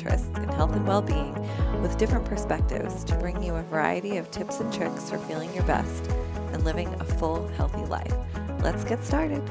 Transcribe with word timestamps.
interests 0.00 0.30
in 0.38 0.48
health 0.50 0.74
and 0.74 0.86
well 0.86 1.02
being 1.02 1.34
with 1.82 1.98
different 1.98 2.24
perspectives 2.24 3.04
to 3.04 3.14
bring 3.16 3.42
you 3.42 3.54
a 3.54 3.62
variety 3.64 4.16
of 4.16 4.30
tips 4.30 4.58
and 4.60 4.72
tricks 4.72 5.10
for 5.10 5.18
feeling 5.18 5.52
your 5.54 5.64
best 5.64 6.10
and 6.52 6.64
living 6.64 6.88
a 7.00 7.04
full, 7.04 7.46
healthy 7.48 7.84
life. 7.84 8.14
Let's 8.62 8.82
get 8.84 9.04
started. 9.04 9.42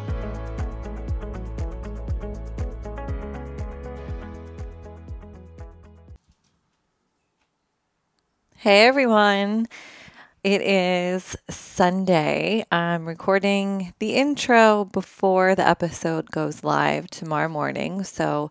Hey 8.56 8.88
everyone. 8.88 9.68
It 10.44 10.62
is 10.62 11.36
Sunday. 11.50 12.66
I'm 12.72 13.06
recording 13.08 13.94
the 14.00 14.16
intro 14.16 14.86
before 14.86 15.54
the 15.54 15.68
episode 15.68 16.32
goes 16.32 16.64
live 16.64 17.08
tomorrow 17.10 17.50
morning. 17.50 18.04
So 18.04 18.50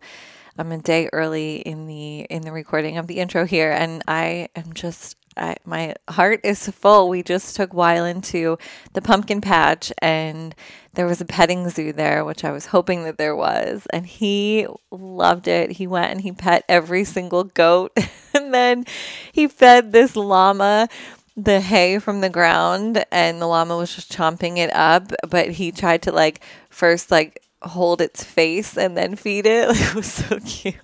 I'm 0.58 0.72
a 0.72 0.78
day 0.78 1.08
early 1.12 1.56
in 1.56 1.86
the 1.86 2.20
in 2.22 2.42
the 2.42 2.52
recording 2.52 2.98
of 2.98 3.06
the 3.06 3.18
intro 3.18 3.44
here 3.44 3.70
and 3.70 4.02
I 4.08 4.48
am 4.56 4.72
just 4.72 5.16
I, 5.36 5.56
my 5.64 5.94
heart 6.08 6.40
is 6.42 6.68
full. 6.68 7.08
We 7.08 7.22
just 7.22 7.54
took 7.54 7.70
Wyland 7.70 8.24
to 8.26 8.58
the 8.92 9.00
pumpkin 9.00 9.40
patch 9.40 9.92
and 9.98 10.54
there 10.94 11.06
was 11.06 11.20
a 11.20 11.24
petting 11.24 11.68
zoo 11.70 11.92
there, 11.92 12.24
which 12.24 12.44
I 12.44 12.50
was 12.50 12.66
hoping 12.66 13.04
that 13.04 13.18
there 13.18 13.36
was. 13.36 13.86
And 13.92 14.04
he 14.04 14.66
loved 14.90 15.46
it. 15.46 15.72
He 15.72 15.86
went 15.86 16.10
and 16.10 16.20
he 16.20 16.32
pet 16.32 16.64
every 16.68 17.04
single 17.04 17.44
goat. 17.44 17.96
and 18.34 18.52
then 18.52 18.84
he 19.32 19.46
fed 19.46 19.92
this 19.92 20.16
llama 20.16 20.88
the 21.36 21.60
hay 21.60 22.00
from 22.00 22.20
the 22.20 22.28
ground 22.28 23.04
and 23.12 23.40
the 23.40 23.46
llama 23.46 23.76
was 23.76 23.94
just 23.94 24.10
chomping 24.10 24.58
it 24.58 24.74
up 24.74 25.12
but 25.30 25.52
he 25.52 25.70
tried 25.70 26.02
to 26.02 26.10
like 26.10 26.40
first 26.68 27.12
like 27.12 27.40
hold 27.62 28.00
its 28.00 28.22
face 28.24 28.76
and 28.76 28.96
then 28.96 29.16
feed 29.16 29.46
it 29.46 29.68
it 29.70 29.94
was 29.94 30.10
so 30.10 30.38
cute 30.40 30.76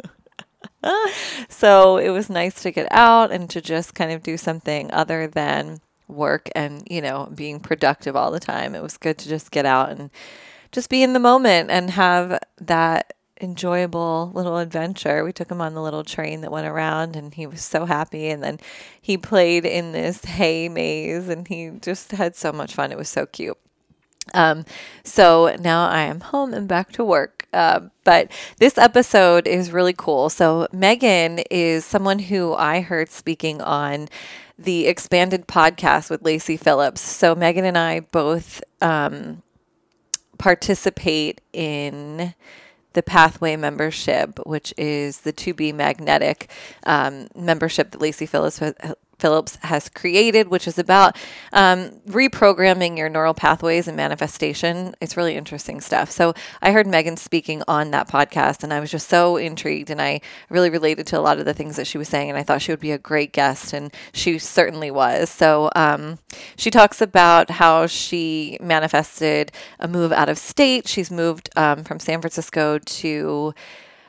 so 1.48 1.96
it 1.96 2.10
was 2.10 2.28
nice 2.28 2.62
to 2.62 2.70
get 2.70 2.86
out 2.90 3.30
and 3.30 3.48
to 3.50 3.60
just 3.60 3.94
kind 3.94 4.12
of 4.12 4.22
do 4.22 4.36
something 4.36 4.90
other 4.92 5.26
than 5.26 5.80
work 6.08 6.50
and 6.54 6.86
you 6.90 7.00
know 7.00 7.30
being 7.34 7.58
productive 7.58 8.14
all 8.14 8.30
the 8.30 8.40
time 8.40 8.74
it 8.74 8.82
was 8.82 8.96
good 8.98 9.16
to 9.16 9.28
just 9.28 9.50
get 9.50 9.64
out 9.64 9.90
and 9.90 10.10
just 10.72 10.90
be 10.90 11.02
in 11.02 11.12
the 11.12 11.20
moment 11.20 11.70
and 11.70 11.90
have 11.90 12.38
that 12.60 13.14
enjoyable 13.40 14.30
little 14.34 14.58
adventure. 14.58 15.24
We 15.24 15.32
took 15.32 15.50
him 15.50 15.60
on 15.60 15.74
the 15.74 15.82
little 15.82 16.04
train 16.04 16.40
that 16.40 16.50
went 16.50 16.66
around 16.66 17.16
and 17.16 17.32
he 17.32 17.46
was 17.46 17.62
so 17.62 17.84
happy. 17.84 18.28
And 18.28 18.42
then 18.42 18.58
he 19.00 19.16
played 19.16 19.64
in 19.64 19.92
this 19.92 20.24
hay 20.24 20.68
maze 20.68 21.28
and 21.28 21.46
he 21.46 21.70
just 21.80 22.12
had 22.12 22.34
so 22.36 22.52
much 22.52 22.74
fun. 22.74 22.92
It 22.92 22.98
was 22.98 23.08
so 23.08 23.26
cute. 23.26 23.58
Um, 24.32 24.64
so 25.02 25.54
now 25.60 25.88
I 25.88 26.02
am 26.02 26.20
home 26.20 26.54
and 26.54 26.66
back 26.66 26.92
to 26.92 27.04
work. 27.04 27.46
Uh, 27.52 27.88
but 28.02 28.30
this 28.58 28.76
episode 28.78 29.46
is 29.46 29.70
really 29.70 29.94
cool. 29.96 30.28
So, 30.28 30.66
Meghan 30.74 31.44
is 31.50 31.84
someone 31.84 32.18
who 32.18 32.52
I 32.54 32.80
heard 32.80 33.10
speaking 33.10 33.62
on 33.62 34.08
the 34.58 34.88
expanded 34.88 35.46
podcast 35.46 36.10
with 36.10 36.22
Lacy 36.22 36.56
Phillips. 36.56 37.00
So, 37.00 37.36
Meghan 37.36 37.62
and 37.62 37.78
I 37.78 38.00
both 38.00 38.60
um, 38.82 39.42
participate 40.36 41.40
in 41.52 42.34
the 42.94 43.02
Pathway 43.02 43.56
membership, 43.56 44.38
which 44.46 44.74
is 44.76 45.20
the 45.20 45.32
To 45.32 45.54
Be 45.54 45.72
Magnetic 45.72 46.50
um, 46.84 47.28
membership 47.36 47.90
that 47.92 48.00
Lacy 48.00 48.26
Phillips 48.26 48.60
Phillips 49.24 49.56
has 49.62 49.88
created, 49.88 50.48
which 50.48 50.68
is 50.68 50.78
about 50.78 51.16
um, 51.50 51.92
reprogramming 52.06 52.98
your 52.98 53.08
neural 53.08 53.32
pathways 53.32 53.88
and 53.88 53.96
manifestation. 53.96 54.94
It's 55.00 55.16
really 55.16 55.34
interesting 55.34 55.80
stuff. 55.80 56.10
So 56.10 56.34
I 56.60 56.72
heard 56.72 56.86
Meghan 56.86 57.18
speaking 57.18 57.62
on 57.66 57.90
that 57.92 58.06
podcast, 58.06 58.62
and 58.62 58.70
I 58.70 58.80
was 58.80 58.90
just 58.90 59.08
so 59.08 59.38
intrigued, 59.38 59.88
and 59.88 60.02
I 60.02 60.20
really 60.50 60.68
related 60.68 61.06
to 61.06 61.18
a 61.18 61.22
lot 61.22 61.38
of 61.38 61.46
the 61.46 61.54
things 61.54 61.76
that 61.76 61.86
she 61.86 61.96
was 61.96 62.06
saying, 62.06 62.28
and 62.28 62.38
I 62.38 62.42
thought 62.42 62.60
she 62.60 62.70
would 62.70 62.80
be 62.80 62.92
a 62.92 62.98
great 62.98 63.32
guest, 63.32 63.72
and 63.72 63.90
she 64.12 64.38
certainly 64.38 64.90
was. 64.90 65.30
So 65.30 65.70
um, 65.74 66.18
she 66.56 66.70
talks 66.70 67.00
about 67.00 67.48
how 67.48 67.86
she 67.86 68.58
manifested 68.60 69.52
a 69.80 69.88
move 69.88 70.12
out 70.12 70.28
of 70.28 70.36
state. 70.36 70.86
She's 70.86 71.10
moved 71.10 71.48
um, 71.56 71.82
from 71.82 71.98
San 71.98 72.20
Francisco 72.20 72.78
to 72.78 73.54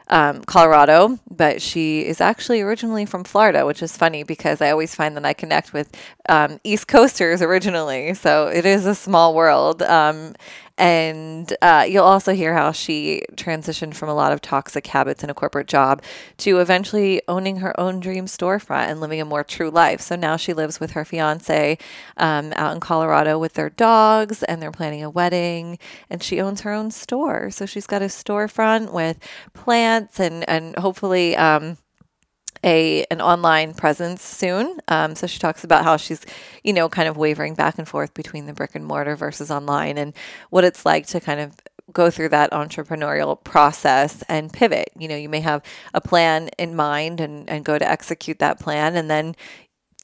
um, 0.08 0.44
Colorado, 0.44 1.20
but 1.30 1.62
she 1.62 2.06
is 2.06 2.22
actually 2.22 2.62
originally 2.62 3.06
from 3.06 3.24
Florida, 3.24 3.66
which 3.66 3.82
is 3.82 3.98
funny 3.98 4.24
because 4.24 4.62
I 4.62 4.72
always 4.72 4.94
find 4.94 5.16
that 5.18 5.26
I 5.26 5.34
connect 5.34 5.74
with 5.74 5.96
um, 6.30 6.60
East 6.64 6.88
Coasters 6.88 7.42
originally. 7.42 8.14
So 8.14 8.48
it 8.48 8.66
is 8.66 8.86
a 8.86 8.96
small 8.96 9.34
world. 9.34 9.82
Um, 9.82 10.36
and 10.78 11.56
uh, 11.62 11.86
you'll 11.88 12.03
also 12.03 12.34
hear 12.34 12.53
how 12.53 12.72
she 12.72 13.24
transitioned 13.36 13.96
from 13.96 14.09
a 14.09 14.13
lot 14.13 14.31
of 14.31 14.41
toxic 14.41 14.88
habits 14.88 15.24
in 15.24 15.30
a 15.30 15.34
corporate 15.34 15.68
job 15.68 16.02
to 16.38 16.59
eventually 16.59 17.22
owning 17.28 17.58
her 17.58 17.78
own 17.80 18.00
dream 18.00 18.25
storefront 18.25 18.90
and 18.90 19.00
living 19.00 19.22
a 19.22 19.25
more 19.25 19.44
true 19.44 19.69
life. 19.69 20.02
So 20.02 20.16
now 20.16 20.35
she 20.35 20.53
lives 20.53 20.80
with 20.80 20.91
her 20.91 21.06
fiance 21.06 21.78
um, 22.18 22.52
out 22.56 22.74
in 22.74 22.81
Colorado 22.81 23.40
with 23.40 23.53
their 23.53 23.69
dogs, 23.69 24.44
and 24.44 24.62
they're 24.62 24.72
planning 24.72 25.03
a 25.03 25.09
wedding. 25.09 25.80
And 26.09 26.22
she 26.22 26.41
owns 26.41 26.62
her 26.62 26.72
own 26.72 26.91
store. 26.91 27.52
So 27.52 27.66
she's 27.66 27.88
got 27.88 28.02
a 28.02 28.06
storefront 28.06 28.91
with 28.91 29.18
plants 29.53 30.19
and 30.19 30.47
and 30.50 30.75
hopefully. 30.78 31.38
Um, 31.38 31.78
a 32.66 33.06
an 33.12 33.22
online 33.22 33.74
presence 33.76 34.24
soon. 34.24 34.80
Um, 34.88 35.16
so 35.16 35.28
she 35.28 35.40
talks 35.40 35.64
about 35.64 35.84
how 35.84 35.98
she's, 35.98 36.26
you 36.64 36.74
know, 36.74 36.90
kind 36.90 37.08
of 37.08 37.16
wavering 37.16 37.53
back 37.53 37.78
and 37.78 37.88
forth 37.88 38.14
between 38.14 38.48
the 38.48 38.53
brick 38.53 38.74
and 38.74 38.84
mortar 38.84 39.16
versus 39.16 39.52
online, 39.52 39.98
and 39.98 40.14
what 40.50 40.64
it's 40.64 40.86
like 40.86 41.06
to 41.08 41.20
kind 41.20 41.40
of 41.40 41.53
go 41.94 42.09
through 42.09 42.30
that 42.30 42.52
entrepreneurial 42.52 43.42
process 43.44 44.24
and 44.28 44.52
pivot. 44.52 44.90
You 44.98 45.08
know, 45.08 45.16
you 45.16 45.30
may 45.30 45.42
have 45.42 45.62
a 45.94 46.02
plan 46.02 46.50
in 46.58 46.76
mind 46.76 47.22
and, 47.22 47.48
and 47.48 47.64
go 47.64 47.78
to 47.78 47.88
execute 47.88 48.40
that 48.40 48.59
plan, 48.59 48.96
and 48.96 49.09
then 49.09 49.36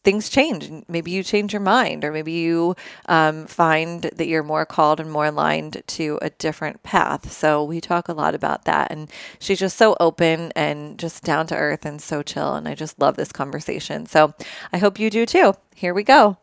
things 0.03 0.29
change. 0.29 0.66
And 0.66 0.85
maybe 0.88 1.12
you 1.12 1.23
change 1.23 1.53
your 1.53 1.62
mind, 1.62 2.03
or 2.03 2.12
maybe 2.12 2.31
you 2.31 2.75
um, 3.07 3.45
find 3.47 4.03
that 4.03 4.28
you're 4.28 4.44
more 4.44 4.66
called 4.66 5.00
and 5.00 5.12
more 5.12 5.25
aligned 5.25 5.84
to 5.88 6.19
a 6.22 6.29
different 6.31 6.84
path. 6.84 7.31
So 7.31 7.63
we 7.63 7.81
talk 7.81 8.07
a 8.07 8.13
lot 8.13 8.35
about 8.35 8.66
that. 8.66 8.91
And 8.91 9.09
she's 9.40 9.59
just 9.59 9.78
so 9.78 9.95
open 10.00 10.51
and 10.56 10.97
just 10.97 11.23
down 11.23 11.47
to 11.47 11.56
earth 11.56 11.85
and 11.85 12.01
so 12.01 12.23
chill. 12.23 12.56
And 12.56 12.67
I 12.67 12.75
just 12.75 13.00
love 13.00 13.16
this 13.16 13.31
conversation. 13.31 14.06
So 14.06 14.34
I 14.73 14.78
hope 14.78 15.00
you 15.00 15.09
do 15.09 15.25
too. 15.25 15.53
Here 15.75 15.94
we 15.94 16.03
go. 16.03 16.38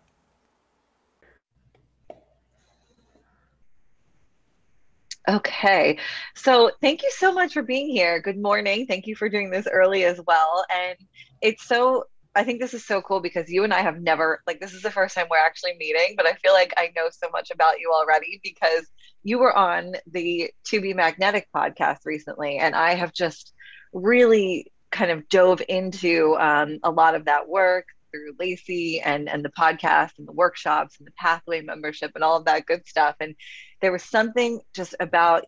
Okay. 5.28 5.98
So 6.34 6.70
thank 6.80 7.02
you 7.02 7.10
so 7.10 7.32
much 7.32 7.52
for 7.52 7.62
being 7.62 7.90
here. 7.90 8.18
Good 8.18 8.38
morning. 8.38 8.86
Thank 8.86 9.06
you 9.06 9.14
for 9.14 9.28
doing 9.28 9.50
this 9.50 9.66
early 9.70 10.04
as 10.04 10.18
well. 10.26 10.64
And 10.74 10.96
it's 11.42 11.64
so 11.64 12.04
I 12.38 12.44
think 12.44 12.60
this 12.60 12.72
is 12.72 12.86
so 12.86 13.02
cool 13.02 13.18
because 13.18 13.50
you 13.50 13.64
and 13.64 13.74
I 13.74 13.80
have 13.80 14.00
never 14.00 14.44
like 14.46 14.60
this 14.60 14.72
is 14.72 14.82
the 14.82 14.92
first 14.92 15.16
time 15.16 15.26
we're 15.28 15.44
actually 15.44 15.74
meeting, 15.76 16.14
but 16.16 16.24
I 16.24 16.34
feel 16.34 16.52
like 16.52 16.72
I 16.76 16.92
know 16.94 17.08
so 17.10 17.28
much 17.32 17.50
about 17.50 17.80
you 17.80 17.92
already 17.92 18.40
because 18.44 18.86
you 19.24 19.40
were 19.40 19.52
on 19.52 19.94
the 20.06 20.52
To 20.66 20.80
Be 20.80 20.94
Magnetic 20.94 21.48
podcast 21.52 21.98
recently, 22.04 22.58
and 22.58 22.76
I 22.76 22.94
have 22.94 23.12
just 23.12 23.52
really 23.92 24.70
kind 24.92 25.10
of 25.10 25.28
dove 25.28 25.60
into 25.68 26.36
um, 26.38 26.78
a 26.84 26.92
lot 26.92 27.16
of 27.16 27.24
that 27.24 27.48
work 27.48 27.86
through 28.12 28.34
Lacy 28.38 29.00
and 29.00 29.28
and 29.28 29.44
the 29.44 29.50
podcast 29.50 30.12
and 30.18 30.28
the 30.28 30.32
workshops 30.32 30.94
and 31.00 31.08
the 31.08 31.12
pathway 31.18 31.60
membership 31.60 32.12
and 32.14 32.22
all 32.22 32.36
of 32.36 32.44
that 32.44 32.66
good 32.66 32.86
stuff. 32.86 33.16
And 33.18 33.34
there 33.80 33.90
was 33.90 34.04
something 34.04 34.60
just 34.74 34.94
about 35.00 35.46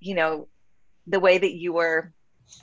you 0.00 0.14
know 0.14 0.48
the 1.06 1.20
way 1.20 1.36
that 1.36 1.52
you 1.52 1.74
were 1.74 2.14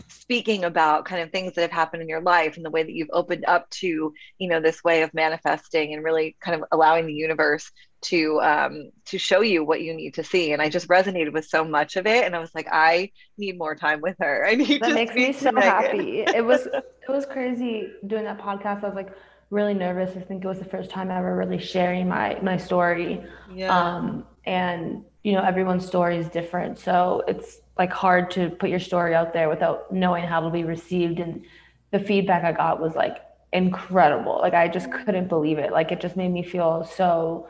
speaking 0.08 0.64
about 0.64 1.06
kind 1.06 1.22
of 1.22 1.32
things 1.32 1.54
that 1.54 1.62
have 1.62 1.72
happened 1.72 2.02
in 2.02 2.10
your 2.10 2.22
life 2.22 2.58
and 2.58 2.66
the 2.66 2.70
way 2.72 2.84
that 2.84 2.92
you've 2.92 3.10
opened 3.14 3.46
up 3.48 3.70
to 3.70 4.14
you 4.38 4.50
know 4.50 4.60
this 4.60 4.84
way 4.84 5.04
of 5.04 5.14
manifesting 5.14 5.94
and 5.94 6.04
really 6.04 6.36
kind 6.40 6.60
of 6.60 6.68
allowing 6.72 7.06
the 7.06 7.14
universe 7.14 7.72
to 8.02 8.40
um 8.42 8.92
to 9.06 9.18
show 9.18 9.42
you 9.42 9.64
what 9.64 9.82
you 9.82 9.94
need 9.94 10.14
to 10.14 10.24
see. 10.24 10.52
And 10.54 10.62
i 10.62 10.70
just 10.70 10.88
resonated 10.88 11.34
with 11.34 11.46
so 11.46 11.64
much 11.64 11.96
of 11.96 12.06
it. 12.06 12.24
And 12.24 12.36
i 12.36 12.40
was 12.40 12.54
like 12.54 12.68
i 12.72 13.12
need 13.38 13.58
more 13.58 13.76
time 13.76 14.02
with 14.02 14.16
her. 14.20 14.46
I 14.48 14.56
need 14.56 14.82
that 14.82 14.90
to 14.90 14.94
makes 14.94 15.16
me 15.16 15.34
so 15.34 15.52
happy. 15.56 16.22
It 16.22 16.44
was 16.46 16.66
it 17.08 17.10
was 17.10 17.26
crazy 17.26 17.92
doing 18.08 18.24
that 18.26 18.40
podcast. 18.40 18.84
I 18.84 18.88
was 18.88 18.96
like 18.96 19.14
really 19.50 19.74
nervous. 19.74 20.16
I 20.18 20.22
think 20.22 20.44
it 20.44 20.48
was 20.48 20.60
the 20.60 20.66
first 20.66 20.90
time 20.90 21.12
ever 21.12 21.36
really 21.36 21.60
sharing 21.60 22.08
my 22.08 22.40
my 22.42 22.58
story. 22.58 23.24
Yeah. 23.54 23.76
um 23.76 24.26
and 24.46 25.04
you 25.24 25.34
know 25.34 25.42
everyone's 25.42 25.86
story 25.86 26.18
is 26.18 26.30
different. 26.30 26.78
So 26.80 27.24
it's 27.28 27.60
like 27.78 27.92
hard 27.92 28.32
to 28.32 28.50
put 28.50 28.70
your 28.70 28.80
story 28.80 29.14
out 29.14 29.34
there 29.34 29.50
without 29.50 29.92
knowing 29.92 30.24
how 30.24 30.40
it'll 30.40 30.50
be 30.50 30.64
received 30.64 31.20
and 31.20 31.44
the 31.92 32.00
feedback 32.00 32.44
i 32.44 32.52
got 32.52 32.80
was 32.80 32.96
like 32.96 33.18
incredible 33.54 34.40
like 34.42 34.54
i 34.54 34.68
just 34.68 34.92
couldn't 34.92 35.28
believe 35.28 35.58
it 35.58 35.72
like 35.72 35.92
it 35.92 36.02
just 36.02 36.16
made 36.16 36.32
me 36.32 36.44
feel 36.44 36.84
so 36.84 37.48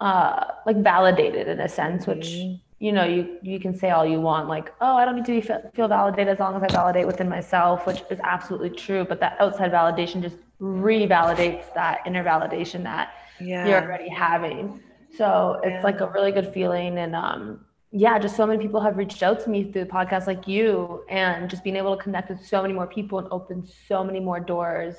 uh 0.00 0.44
like 0.66 0.76
validated 0.82 1.48
in 1.48 1.60
a 1.60 1.68
sense 1.68 2.06
which 2.06 2.26
mm-hmm. 2.26 2.56
you 2.78 2.92
know 2.92 3.04
you 3.04 3.38
you 3.42 3.58
can 3.58 3.74
say 3.76 3.90
all 3.90 4.04
you 4.04 4.20
want 4.20 4.48
like 4.48 4.72
oh 4.80 4.96
i 4.96 5.04
don't 5.04 5.16
need 5.16 5.24
to 5.24 5.32
be 5.32 5.70
feel 5.74 5.88
validated 5.88 6.28
as 6.28 6.38
long 6.40 6.54
as 6.56 6.62
i 6.62 6.66
validate 6.72 7.06
within 7.06 7.28
myself 7.28 7.86
which 7.86 8.02
is 8.10 8.18
absolutely 8.22 8.68
true 8.68 9.04
but 9.04 9.20
that 9.20 9.36
outside 9.40 9.72
validation 9.72 10.20
just 10.20 10.36
revalidates 10.60 11.72
that 11.74 12.00
inner 12.06 12.22
validation 12.22 12.82
that 12.82 13.14
yeah. 13.40 13.66
you're 13.66 13.82
already 13.82 14.08
having 14.08 14.80
so 15.16 15.60
it's 15.62 15.72
yeah. 15.72 15.82
like 15.82 16.00
a 16.00 16.10
really 16.10 16.32
good 16.32 16.52
feeling 16.52 16.98
and 16.98 17.14
um 17.14 17.64
yeah, 17.92 18.18
just 18.18 18.36
so 18.36 18.46
many 18.46 18.62
people 18.62 18.80
have 18.80 18.96
reached 18.96 19.22
out 19.22 19.44
to 19.44 19.50
me 19.50 19.70
through 19.70 19.84
the 19.84 19.90
podcast 19.90 20.26
like 20.26 20.48
you 20.48 21.04
and 21.10 21.50
just 21.50 21.62
being 21.62 21.76
able 21.76 21.94
to 21.94 22.02
connect 22.02 22.30
with 22.30 22.44
so 22.44 22.62
many 22.62 22.72
more 22.72 22.86
people 22.86 23.18
and 23.18 23.28
open 23.30 23.66
so 23.86 24.02
many 24.02 24.18
more 24.18 24.40
doors 24.40 24.96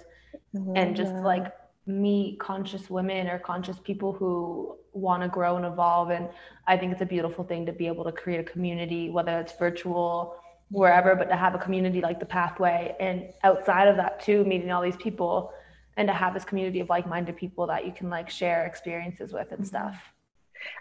and 0.76 0.96
just 0.96 1.12
like 1.16 1.52
meet 1.88 2.40
conscious 2.40 2.92
women 2.92 3.28
or 3.28 3.40
conscious 3.40 3.78
people 3.84 4.14
who 4.14 4.78
want 4.94 5.24
to 5.24 5.28
grow 5.28 5.58
and 5.58 5.66
evolve. 5.66 6.12
And 6.12 6.30
I 6.68 6.78
think 6.78 6.92
it's 6.92 7.02
a 7.02 7.06
beautiful 7.06 7.44
thing 7.44 7.66
to 7.66 7.74
be 7.74 7.88
able 7.88 8.04
to 8.04 8.12
create 8.12 8.40
a 8.40 8.44
community 8.44 9.10
whether 9.10 9.40
it's 9.40 9.58
virtual 9.58 10.36
wherever 10.70 11.16
but 11.16 11.30
to 11.30 11.36
have 11.36 11.56
a 11.56 11.58
community 11.58 12.00
like 12.00 12.20
the 12.20 12.28
pathway. 12.28 12.96
And 13.00 13.34
outside 13.44 13.88
of 13.88 13.98
that 13.98 14.22
too 14.22 14.46
meeting 14.46 14.72
all 14.72 14.84
these 14.84 14.98
people 14.98 15.52
and 15.98 16.08
to 16.08 16.14
have 16.14 16.36
this 16.36 16.46
community 16.46 16.80
of 16.80 16.90
like-minded 16.90 17.38
people 17.38 17.66
that 17.68 17.88
you 17.88 17.92
can 17.92 18.12
like 18.12 18.30
share 18.30 18.66
experiences 18.66 19.34
with 19.34 19.52
and 19.52 19.62
mm-hmm. 19.62 19.66
stuff 19.66 20.13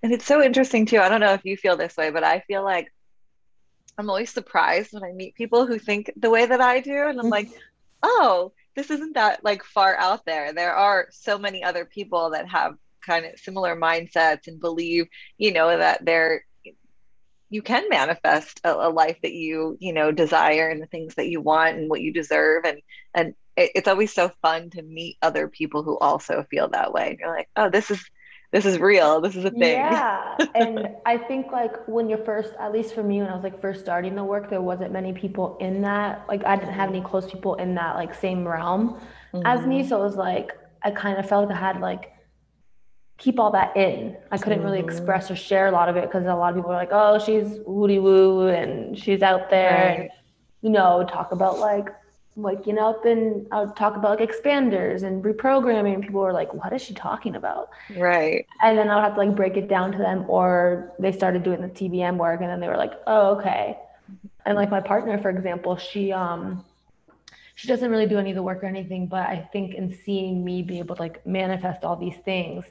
and 0.03 0.13
it's 0.13 0.27
so 0.27 0.43
interesting 0.43 0.87
too. 0.87 0.99
I 0.99 1.09
don't 1.09 1.21
know 1.21 1.35
if 1.35 1.45
you 1.45 1.57
feel 1.57 1.77
this 1.77 1.97
way, 1.97 2.11
but 2.11 2.25
I 2.25 2.41
feel 2.41 2.65
like 2.65 2.93
I'm 3.99 4.09
always 4.09 4.31
surprised 4.31 4.93
when 4.93 5.05
I 5.05 5.13
meet 5.13 5.35
people 5.35 5.67
who 5.67 5.79
think 5.79 6.11
the 6.17 6.31
way 6.31 6.47
that 6.47 6.61
I 6.61 6.81
do. 6.81 7.09
And 7.09 7.21
I'm 7.21 7.29
like, 7.29 7.49
mm-hmm. 7.49 7.59
oh, 8.03 8.53
this 8.75 8.91
isn't 8.91 9.15
that 9.15 9.45
like 9.45 9.65
far 9.65 9.97
out 9.97 10.25
there. 10.25 10.53
There 10.53 10.75
are 10.75 11.09
so 11.11 11.39
many 11.39 11.63
other 11.63 11.85
people 11.85 12.31
that 12.31 12.49
have 12.49 12.77
kind 13.05 13.27
of 13.27 13.39
similar 13.39 13.77
mindsets 13.77 14.47
and 14.47 14.61
believe, 14.61 15.07
you 15.39 15.53
know, 15.53 15.77
that 15.77 16.05
they're 16.05 16.45
you 17.53 17.61
can 17.61 17.87
manifest 17.91 18.63
a, 18.65 18.73
a, 18.73 18.89
life 18.89 19.19
that 19.23 19.35
you 19.35 19.77
you 19.79 19.93
know 19.93 20.11
desire 20.11 20.71
and 20.71 20.83
the 20.83 20.87
things 20.87 21.15
that 21.17 21.29
you 21.29 21.39
want 21.39 21.77
and 21.77 21.91
what 21.91 22.01
you 22.01 22.11
deserve 22.11 22.65
and 22.65 22.81
and 23.13 23.35
it, 23.59 23.73
it's 23.75 23.89
always 23.89 24.11
so 24.11 24.31
fun 24.41 24.71
to 24.71 24.81
meet 24.81 25.19
other 25.21 25.49
people 25.49 25.83
who 25.83 25.99
also 25.99 26.47
feel 26.51 26.69
that 26.69 26.95
way 26.95 27.19
you're 27.21 27.29
like 27.29 27.51
oh 27.57 27.69
this 27.69 27.91
is 27.91 28.03
this 28.53 28.67
is 28.67 28.79
real. 28.79 29.21
This 29.21 29.35
is 29.35 29.47
a 29.47 29.51
thing. 29.51 29.61
Yeah. 29.61 30.37
and 30.55 30.89
I 31.07 31.17
think 31.17 31.51
like 31.51 31.89
when 31.89 32.09
you're 32.09 32.25
first, 32.25 32.53
at 32.61 32.71
least 32.71 32.95
for 32.95 33.03
me, 33.03 33.21
when 33.21 33.29
I 33.29 33.35
was 33.35 33.43
like 33.43 33.61
first 33.63 33.81
starting 33.81 34.15
the 34.15 34.23
work, 34.23 34.51
there 34.51 34.61
wasn't 34.61 34.93
many 34.93 35.15
people 35.15 35.57
in 35.59 35.81
that. 35.83 36.27
Like 36.29 36.45
I 36.45 36.57
didn't 36.57 36.75
have 36.75 36.91
any 36.91 37.01
close 37.01 37.31
people 37.31 37.55
in 37.55 37.75
that 37.77 37.97
like 37.97 38.15
same 38.15 38.47
realm 38.47 39.01
mm-hmm. 39.33 39.47
as 39.47 39.67
me. 39.67 39.81
Mm-hmm. 39.81 39.89
So 39.89 40.01
it 40.01 40.05
was 40.05 40.17
like, 40.17 40.53
I 40.83 40.91
kind 40.91 41.19
of 41.19 41.27
felt 41.27 41.49
like 41.49 41.57
I 41.57 41.61
had 41.61 41.81
like 41.81 42.13
keep 43.17 43.39
all 43.39 43.53
that 43.53 43.75
in. 43.75 44.19
I 44.31 44.37
couldn't 44.37 44.59
mm-hmm. 44.59 44.67
really 44.67 44.81
express 44.81 45.31
or 45.31 45.37
share 45.37 45.69
a 45.69 45.73
lot 45.73 45.89
of 45.89 45.97
it 45.97 46.03
because 46.03 46.27
a 46.27 46.35
lot 46.35 46.51
of 46.51 46.57
people 46.57 46.71
were 46.71 46.77
like, 46.77 46.91
oh, 46.93 47.19
she's 47.19 47.59
woody 47.67 48.01
woo 48.01 48.49
and 48.49 48.99
she's 48.99 49.23
out 49.23 49.49
there 49.49 49.71
right. 49.71 50.01
and, 50.01 50.11
you 50.61 50.69
know, 50.69 51.07
talk 51.09 51.33
about 51.33 51.59
like 51.59 51.89
you 52.37 52.73
know 52.73 52.99
then 53.05 53.47
i 53.53 53.61
would 53.61 53.77
talk 53.77 53.95
about 53.95 54.19
like 54.19 54.31
expanders 54.31 55.03
and 55.03 55.23
reprogramming 55.23 55.95
and 55.95 56.03
people 56.03 56.21
were 56.21 56.33
like 56.33 56.53
what 56.55 56.73
is 56.73 56.81
she 56.83 56.95
talking 56.95 57.37
about? 57.37 57.69
Right. 57.97 58.47
And 58.63 58.79
then 58.79 58.89
i 58.89 58.95
would 58.95 59.05
have 59.05 59.15
to 59.15 59.19
like 59.19 59.37
break 59.37 59.57
it 59.57 59.69
down 59.69 59.93
to 59.93 59.99
them 59.99 60.25
or 60.29 60.93
they 60.99 61.13
started 61.13 61.43
doing 61.43 61.61
the 61.61 61.69
tbm 61.69 62.17
work 62.17 62.41
and 62.41 62.49
then 62.49 62.61
they 62.61 62.69
were 62.69 62.77
like 62.77 62.95
oh 63.07 63.37
okay. 63.37 63.79
And 64.47 64.57
like 64.57 64.71
my 64.71 64.81
partner 64.81 65.19
for 65.19 65.31
example 65.31 65.77
she 65.77 66.11
um 66.13 66.65
she 67.55 67.69
doesn't 67.69 67.91
really 67.91 68.07
do 68.07 68.19
any 68.19 68.31
of 68.31 68.37
the 68.37 68.43
work 68.43 68.63
or 68.63 68.67
anything 68.67 69.07
but 69.07 69.29
i 69.29 69.49
think 69.53 69.75
in 69.75 69.95
seeing 70.05 70.43
me 70.45 70.63
be 70.63 70.79
able 70.79 70.97
to 70.97 71.03
like 71.03 71.25
manifest 71.27 71.85
all 71.85 71.97
these 71.97 72.17
things 72.25 72.65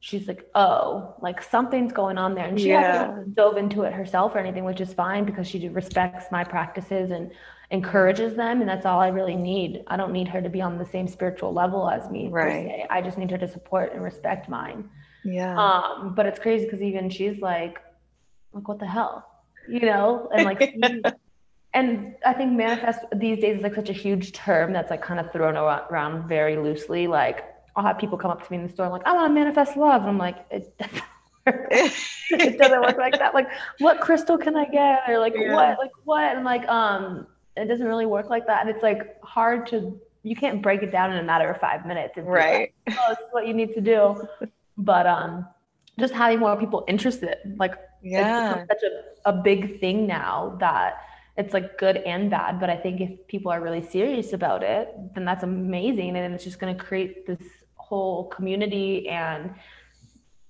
she's 0.00 0.28
like 0.28 0.46
oh 0.54 1.14
like 1.20 1.42
something's 1.42 1.92
going 1.92 2.18
on 2.18 2.34
there. 2.34 2.44
And 2.44 2.60
she 2.60 2.68
yeah. 2.68 3.08
hasn't 3.08 3.34
dove 3.34 3.56
into 3.56 3.82
it 3.82 3.92
herself 3.92 4.34
or 4.34 4.38
anything 4.38 4.64
which 4.64 4.80
is 4.80 4.92
fine 4.92 5.24
because 5.24 5.48
she 5.48 5.68
respects 5.68 6.26
my 6.30 6.44
practices 6.44 7.10
and 7.10 7.32
encourages 7.70 8.34
them 8.34 8.60
and 8.60 8.68
that's 8.68 8.86
all 8.86 9.00
i 9.00 9.08
really 9.08 9.34
need. 9.36 9.82
I 9.88 9.96
don't 9.96 10.12
need 10.12 10.28
her 10.28 10.40
to 10.40 10.48
be 10.48 10.60
on 10.60 10.78
the 10.78 10.84
same 10.84 11.08
spiritual 11.08 11.52
level 11.52 11.88
as 11.90 12.08
me 12.10 12.28
right. 12.28 12.86
i 12.90 13.02
just 13.02 13.18
need 13.18 13.30
her 13.30 13.38
to 13.38 13.48
support 13.48 13.92
and 13.92 14.02
respect 14.02 14.48
mine. 14.48 14.88
Yeah. 15.24 15.58
Um 15.58 16.14
but 16.14 16.26
it's 16.26 16.38
crazy 16.38 16.64
because 16.64 16.80
even 16.80 17.10
she's 17.10 17.40
like 17.40 17.78
like 18.52 18.68
what 18.68 18.78
the 18.78 18.86
hell? 18.86 19.26
You 19.68 19.80
know? 19.80 20.28
And 20.32 20.44
like 20.44 20.60
and 21.74 22.14
i 22.24 22.32
think 22.32 22.52
manifest 22.52 23.00
these 23.16 23.38
days 23.40 23.58
is 23.58 23.62
like 23.62 23.74
such 23.74 23.90
a 23.90 23.92
huge 23.92 24.32
term 24.32 24.72
that's 24.72 24.90
like 24.90 25.02
kind 25.02 25.18
of 25.20 25.32
thrown 25.32 25.56
around 25.56 26.28
very 26.28 26.56
loosely. 26.56 27.06
Like 27.06 27.44
i'll 27.74 27.84
have 27.84 27.98
people 27.98 28.16
come 28.16 28.30
up 28.30 28.44
to 28.44 28.50
me 28.52 28.58
in 28.58 28.66
the 28.66 28.72
store 28.72 28.86
I'm 28.86 28.92
like 28.92 29.06
i 29.06 29.12
want 29.12 29.28
to 29.28 29.34
manifest 29.34 29.76
love. 29.76 30.02
And 30.02 30.10
i'm 30.10 30.18
like 30.18 30.46
it 30.50 30.72
doesn't 30.78 31.02
it 32.30 32.58
doesn't 32.58 32.80
work 32.80 32.98
like 32.98 33.18
that. 33.18 33.34
Like 33.34 33.48
what 33.78 34.00
crystal 34.00 34.36
can 34.36 34.56
i 34.56 34.64
get? 34.66 35.08
Or 35.08 35.18
like 35.18 35.34
yeah. 35.36 35.54
what? 35.54 35.78
Like 35.78 35.92
what? 36.04 36.36
And 36.36 36.44
like 36.44 36.66
um 36.68 37.26
it 37.56 37.66
doesn't 37.66 37.86
really 37.86 38.06
work 38.06 38.28
like 38.28 38.46
that. 38.46 38.66
And 38.66 38.70
it's 38.74 38.82
like 38.82 39.20
hard 39.22 39.66
to, 39.68 39.98
you 40.22 40.36
can't 40.36 40.62
break 40.62 40.82
it 40.82 40.92
down 40.92 41.12
in 41.12 41.18
a 41.18 41.22
matter 41.22 41.50
of 41.50 41.60
five 41.60 41.86
minutes. 41.86 42.14
right. 42.16 42.72
Like, 42.86 42.98
oh, 42.98 43.14
what 43.30 43.46
you 43.46 43.54
need 43.54 43.74
to 43.74 43.80
do. 43.80 44.26
But 44.76 45.06
um, 45.06 45.46
just 45.98 46.12
having 46.12 46.38
more 46.38 46.56
people 46.56 46.84
interested, 46.86 47.36
like, 47.58 47.74
yeah, 48.02 48.56
it's 48.56 48.68
such 48.68 48.82
a, 49.24 49.30
a 49.30 49.32
big 49.32 49.80
thing 49.80 50.06
now 50.06 50.56
that 50.60 51.00
it's 51.38 51.54
like 51.54 51.78
good 51.78 51.96
and 51.98 52.30
bad. 52.30 52.60
But 52.60 52.70
I 52.70 52.76
think 52.76 53.00
if 53.00 53.26
people 53.26 53.50
are 53.50 53.60
really 53.60 53.82
serious 53.82 54.32
about 54.32 54.62
it, 54.62 54.94
then 55.14 55.24
that's 55.24 55.44
amazing. 55.44 56.16
And 56.16 56.34
it's 56.34 56.44
just 56.44 56.58
going 56.58 56.76
to 56.76 56.82
create 56.82 57.26
this 57.26 57.40
whole 57.76 58.24
community 58.28 59.08
and 59.08 59.54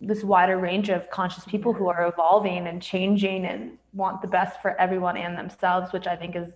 this 0.00 0.22
wider 0.24 0.58
range 0.58 0.88
of 0.88 1.08
conscious 1.10 1.44
people 1.44 1.72
who 1.72 1.88
are 1.88 2.06
evolving 2.08 2.66
and 2.66 2.82
changing 2.82 3.46
and 3.46 3.78
want 3.94 4.20
the 4.22 4.28
best 4.28 4.60
for 4.60 4.78
everyone 4.80 5.16
and 5.16 5.38
themselves, 5.38 5.92
which 5.92 6.06
I 6.06 6.16
think 6.16 6.36
is 6.36 6.48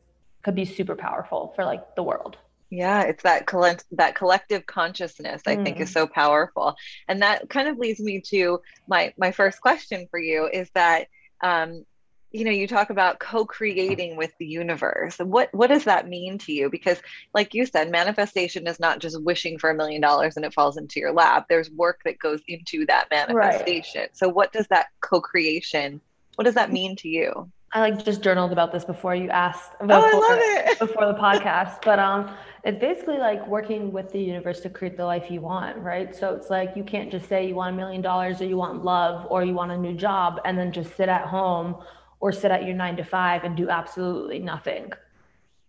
could 0.42 0.54
be 0.54 0.64
super 0.64 0.96
powerful 0.96 1.52
for 1.56 1.64
like 1.64 1.94
the 1.96 2.02
world 2.02 2.36
yeah 2.70 3.02
it's 3.02 3.24
that 3.24 3.46
collect 3.46 3.84
that 3.92 4.14
collective 4.14 4.64
consciousness 4.66 5.42
i 5.46 5.56
mm. 5.56 5.64
think 5.64 5.80
is 5.80 5.90
mm. 5.90 5.94
so 5.94 6.06
powerful 6.06 6.74
and 7.08 7.22
that 7.22 7.48
kind 7.50 7.68
of 7.68 7.78
leads 7.78 8.00
me 8.00 8.20
to 8.20 8.60
my 8.86 9.12
my 9.18 9.32
first 9.32 9.60
question 9.60 10.06
for 10.10 10.18
you 10.18 10.48
is 10.52 10.70
that 10.74 11.08
um 11.42 11.84
you 12.32 12.44
know 12.44 12.50
you 12.50 12.68
talk 12.68 12.90
about 12.90 13.18
co-creating 13.18 14.16
with 14.16 14.32
the 14.38 14.46
universe 14.46 15.18
what 15.18 15.52
what 15.52 15.66
does 15.66 15.84
that 15.84 16.08
mean 16.08 16.38
to 16.38 16.52
you 16.52 16.70
because 16.70 17.00
like 17.34 17.54
you 17.54 17.66
said 17.66 17.90
manifestation 17.90 18.66
is 18.66 18.78
not 18.78 19.00
just 19.00 19.20
wishing 19.22 19.58
for 19.58 19.70
a 19.70 19.74
million 19.74 20.00
dollars 20.00 20.36
and 20.36 20.44
it 20.44 20.54
falls 20.54 20.76
into 20.76 21.00
your 21.00 21.12
lap 21.12 21.46
there's 21.48 21.70
work 21.70 22.00
that 22.04 22.18
goes 22.18 22.40
into 22.46 22.86
that 22.86 23.08
manifestation 23.10 24.02
right. 24.02 24.16
so 24.16 24.28
what 24.28 24.52
does 24.52 24.66
that 24.68 24.86
co-creation 25.00 26.00
what 26.36 26.44
does 26.44 26.54
that 26.54 26.72
mean 26.72 26.94
to 26.94 27.08
you 27.08 27.50
I 27.72 27.80
like 27.80 28.04
just 28.04 28.20
journaled 28.20 28.50
about 28.50 28.72
this 28.72 28.84
before 28.84 29.14
you 29.14 29.30
asked 29.30 29.72
about 29.78 30.02
oh, 30.02 30.08
I 30.08 30.28
love 30.28 30.38
it. 30.42 30.78
before 30.80 31.06
the 31.06 31.14
podcast. 31.14 31.82
But 31.84 31.98
um 31.98 32.34
it's 32.64 32.78
basically 32.78 33.18
like 33.18 33.46
working 33.46 33.92
with 33.92 34.12
the 34.12 34.20
universe 34.20 34.60
to 34.60 34.70
create 34.70 34.96
the 34.96 35.04
life 35.04 35.30
you 35.30 35.40
want, 35.40 35.78
right? 35.78 36.14
So 36.14 36.34
it's 36.34 36.50
like 36.50 36.72
you 36.76 36.84
can't 36.84 37.10
just 37.10 37.28
say 37.28 37.46
you 37.46 37.54
want 37.54 37.74
a 37.74 37.76
million 37.76 38.02
dollars 38.02 38.40
or 38.40 38.44
you 38.44 38.56
want 38.56 38.84
love 38.84 39.26
or 39.30 39.44
you 39.44 39.54
want 39.54 39.70
a 39.70 39.78
new 39.78 39.94
job 39.94 40.40
and 40.44 40.58
then 40.58 40.72
just 40.72 40.96
sit 40.96 41.08
at 41.08 41.26
home 41.26 41.76
or 42.18 42.32
sit 42.32 42.50
at 42.50 42.64
your 42.64 42.74
nine 42.74 42.96
to 42.96 43.04
five 43.04 43.44
and 43.44 43.56
do 43.56 43.70
absolutely 43.70 44.40
nothing. 44.40 44.92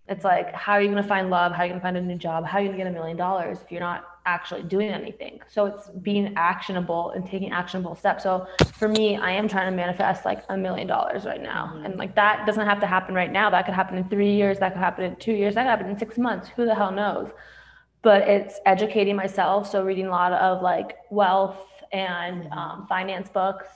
It's 0.09 0.25
like, 0.25 0.53
how 0.53 0.73
are 0.73 0.81
you 0.81 0.89
going 0.89 1.01
to 1.01 1.07
find 1.07 1.29
love? 1.29 1.53
How 1.53 1.61
are 1.61 1.65
you 1.65 1.69
going 1.69 1.79
to 1.79 1.83
find 1.83 1.95
a 1.95 2.01
new 2.01 2.17
job? 2.17 2.45
How 2.45 2.57
are 2.57 2.61
you 2.61 2.67
going 2.67 2.79
to 2.79 2.83
get 2.83 2.91
a 2.91 2.93
million 2.93 3.15
dollars 3.15 3.59
if 3.61 3.71
you're 3.71 3.79
not 3.79 4.05
actually 4.25 4.63
doing 4.63 4.89
anything? 4.89 5.39
So 5.47 5.65
it's 5.65 5.89
being 6.01 6.33
actionable 6.35 7.11
and 7.11 7.25
taking 7.25 7.51
actionable 7.51 7.95
steps. 7.95 8.23
So 8.23 8.47
for 8.73 8.87
me, 8.87 9.17
I 9.17 9.31
am 9.31 9.47
trying 9.47 9.69
to 9.71 9.75
manifest 9.75 10.25
like 10.25 10.43
a 10.49 10.57
million 10.57 10.87
dollars 10.87 11.25
right 11.25 11.41
now. 11.41 11.71
Mm-hmm. 11.73 11.85
And 11.85 11.97
like 11.97 12.15
that 12.15 12.45
doesn't 12.45 12.65
have 12.65 12.79
to 12.81 12.87
happen 12.87 13.15
right 13.15 13.31
now. 13.31 13.49
That 13.49 13.65
could 13.65 13.75
happen 13.75 13.97
in 13.97 14.07
three 14.09 14.33
years. 14.33 14.59
That 14.59 14.73
could 14.73 14.79
happen 14.81 15.05
in 15.05 15.15
two 15.17 15.33
years. 15.33 15.55
That 15.55 15.63
could 15.63 15.69
happen 15.69 15.89
in 15.89 15.97
six 15.97 16.17
months. 16.17 16.49
Who 16.49 16.65
the 16.65 16.75
hell 16.75 16.91
knows? 16.91 17.29
But 18.01 18.27
it's 18.27 18.59
educating 18.65 19.15
myself. 19.15 19.69
So 19.69 19.83
reading 19.83 20.07
a 20.07 20.11
lot 20.11 20.33
of 20.33 20.61
like 20.61 20.97
wealth 21.09 21.67
and 21.91 22.43
mm-hmm. 22.43 22.53
um, 22.53 22.87
finance 22.87 23.29
books 23.29 23.67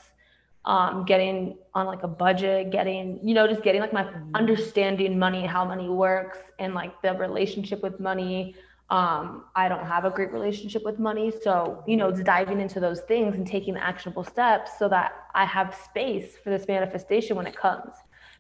um, 0.66 1.06
getting 1.06 1.58
on 1.74 1.86
like 1.86 2.04
a 2.04 2.08
budget, 2.08 2.72
getting, 2.72 3.20
you 3.24 3.34
know, 3.34 3.48
just 3.48 3.62
getting 3.62 3.82
like 3.82 3.94
my 3.94 4.04
mm-hmm. 4.04 4.36
understanding 4.36 5.18
money, 5.18 5.46
how 5.46 5.64
money 5.64 5.90
works 5.90 6.40
and 6.60 6.74
like 6.74 7.00
the 7.02 7.14
relationship 7.14 7.84
with 7.84 8.00
money. 8.00 8.56
Um, 8.90 9.46
I 9.56 9.68
don't 9.68 9.86
have 9.86 10.06
a 10.06 10.12
great 10.12 10.32
relationship 10.32 10.84
with 10.84 11.00
money. 11.00 11.32
So, 11.44 11.84
you 11.88 11.98
know, 11.98 12.10
it's 12.10 12.22
diving 12.22 12.62
into 12.62 12.80
those 12.80 13.02
things 13.02 13.36
and 13.36 13.46
taking 13.48 13.76
actionable 13.78 14.24
steps 14.24 14.78
so 14.78 14.88
that 14.90 15.14
I 15.34 15.46
have 15.46 15.76
space 15.86 16.36
for 16.44 16.52
this 16.52 16.68
manifestation 16.68 17.36
when 17.36 17.48
it 17.48 17.56
comes. 17.56 17.92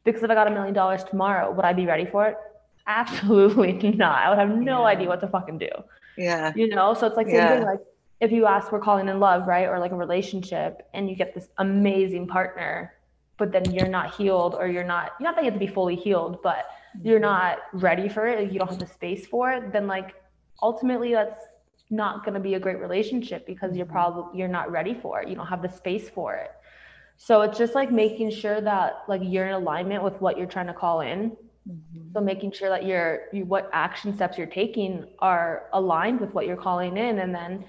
Because 0.03 0.21
if 0.21 0.29
I 0.29 0.35
got 0.35 0.47
a 0.47 0.51
million 0.51 0.73
dollars 0.73 1.03
tomorrow, 1.03 1.51
would 1.51 1.65
I 1.65 1.73
be 1.73 1.87
ready 1.87 2.05
for 2.05 2.27
it? 2.27 2.37
Absolutely 2.85 3.73
not. 3.91 4.19
I 4.19 4.29
would 4.29 4.37
have 4.37 4.49
no 4.49 4.81
yeah. 4.81 4.87
idea 4.87 5.07
what 5.07 5.19
to 5.21 5.27
fucking 5.27 5.57
do. 5.57 5.69
Yeah. 6.15 6.53
You 6.55 6.67
know, 6.67 6.93
so 6.93 7.07
it's 7.07 7.17
like 7.17 7.27
same 7.27 7.37
yeah. 7.37 7.55
thing 7.55 7.65
like 7.65 7.79
if 8.21 8.31
you 8.31 8.45
ask 8.45 8.69
for 8.69 8.79
calling 8.79 9.09
in 9.09 9.19
love, 9.19 9.47
right? 9.47 9.67
Or 9.67 9.79
like 9.79 9.91
a 9.91 9.95
relationship 9.95 10.87
and 10.93 11.09
you 11.09 11.15
get 11.15 11.33
this 11.33 11.49
amazing 11.57 12.27
partner, 12.27 12.93
but 13.37 13.51
then 13.51 13.69
you're 13.71 13.89
not 13.89 14.15
healed 14.15 14.55
or 14.55 14.67
you're 14.67 14.83
not, 14.83 15.13
you're 15.19 15.27
not 15.27 15.35
that 15.35 15.43
you 15.43 15.51
have 15.51 15.59
to 15.59 15.65
be 15.65 15.71
fully 15.71 15.95
healed, 15.95 16.41
but 16.41 16.67
you're 17.03 17.19
mm-hmm. 17.19 17.23
not 17.23 17.57
ready 17.73 18.07
for 18.07 18.27
it, 18.27 18.51
you 18.51 18.59
don't 18.59 18.69
have 18.69 18.79
the 18.79 18.87
space 18.87 19.25
for 19.25 19.51
it, 19.51 19.73
then 19.73 19.87
like 19.87 20.15
ultimately 20.61 21.13
that's 21.13 21.45
not 21.89 22.23
going 22.23 22.33
to 22.33 22.39
be 22.39 22.55
a 22.55 22.59
great 22.59 22.79
relationship 22.79 23.45
because 23.45 23.75
you're 23.75 23.85
mm-hmm. 23.85 23.93
probably 23.93 24.39
you're 24.39 24.47
not 24.47 24.71
ready 24.71 24.93
for 24.93 25.21
it. 25.21 25.29
You 25.29 25.35
don't 25.35 25.47
have 25.47 25.61
the 25.61 25.69
space 25.69 26.09
for 26.09 26.35
it. 26.35 26.51
So 27.17 27.41
it's 27.41 27.57
just 27.57 27.75
like 27.75 27.91
making 27.91 28.31
sure 28.31 28.59
that 28.61 29.03
like 29.07 29.21
you're 29.23 29.47
in 29.47 29.53
alignment 29.53 30.03
with 30.03 30.19
what 30.19 30.37
you're 30.37 30.47
trying 30.47 30.67
to 30.67 30.73
call 30.73 31.01
in. 31.01 31.31
Mm-hmm. 31.69 32.11
So 32.13 32.21
making 32.21 32.51
sure 32.51 32.69
that 32.69 32.85
you're 32.85 33.23
you, 33.31 33.45
what 33.45 33.69
action 33.73 34.13
steps 34.13 34.37
you're 34.37 34.47
taking 34.47 35.05
are 35.19 35.63
aligned 35.73 36.19
with 36.19 36.33
what 36.33 36.45
you're 36.47 36.57
calling 36.57 36.97
in 36.97 37.19
and 37.19 37.33
then 37.33 37.65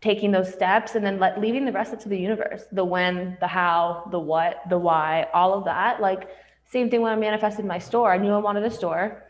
taking 0.00 0.30
those 0.30 0.52
steps 0.52 0.94
and 0.94 1.04
then 1.04 1.18
let, 1.18 1.40
leaving 1.40 1.64
the 1.64 1.72
rest 1.72 1.92
up 1.92 2.00
to 2.00 2.08
the 2.08 2.18
universe 2.18 2.64
the 2.70 2.84
when 2.84 3.36
the 3.40 3.46
how 3.46 4.06
the 4.12 4.18
what 4.18 4.62
the 4.68 4.78
why 4.78 5.26
all 5.34 5.52
of 5.54 5.64
that 5.64 6.00
like 6.00 6.28
same 6.70 6.88
thing 6.88 7.00
when 7.00 7.12
i 7.12 7.16
manifested 7.16 7.64
my 7.64 7.80
store 7.80 8.12
i 8.12 8.16
knew 8.16 8.30
i 8.30 8.38
wanted 8.38 8.62
a 8.62 8.70
store 8.70 9.24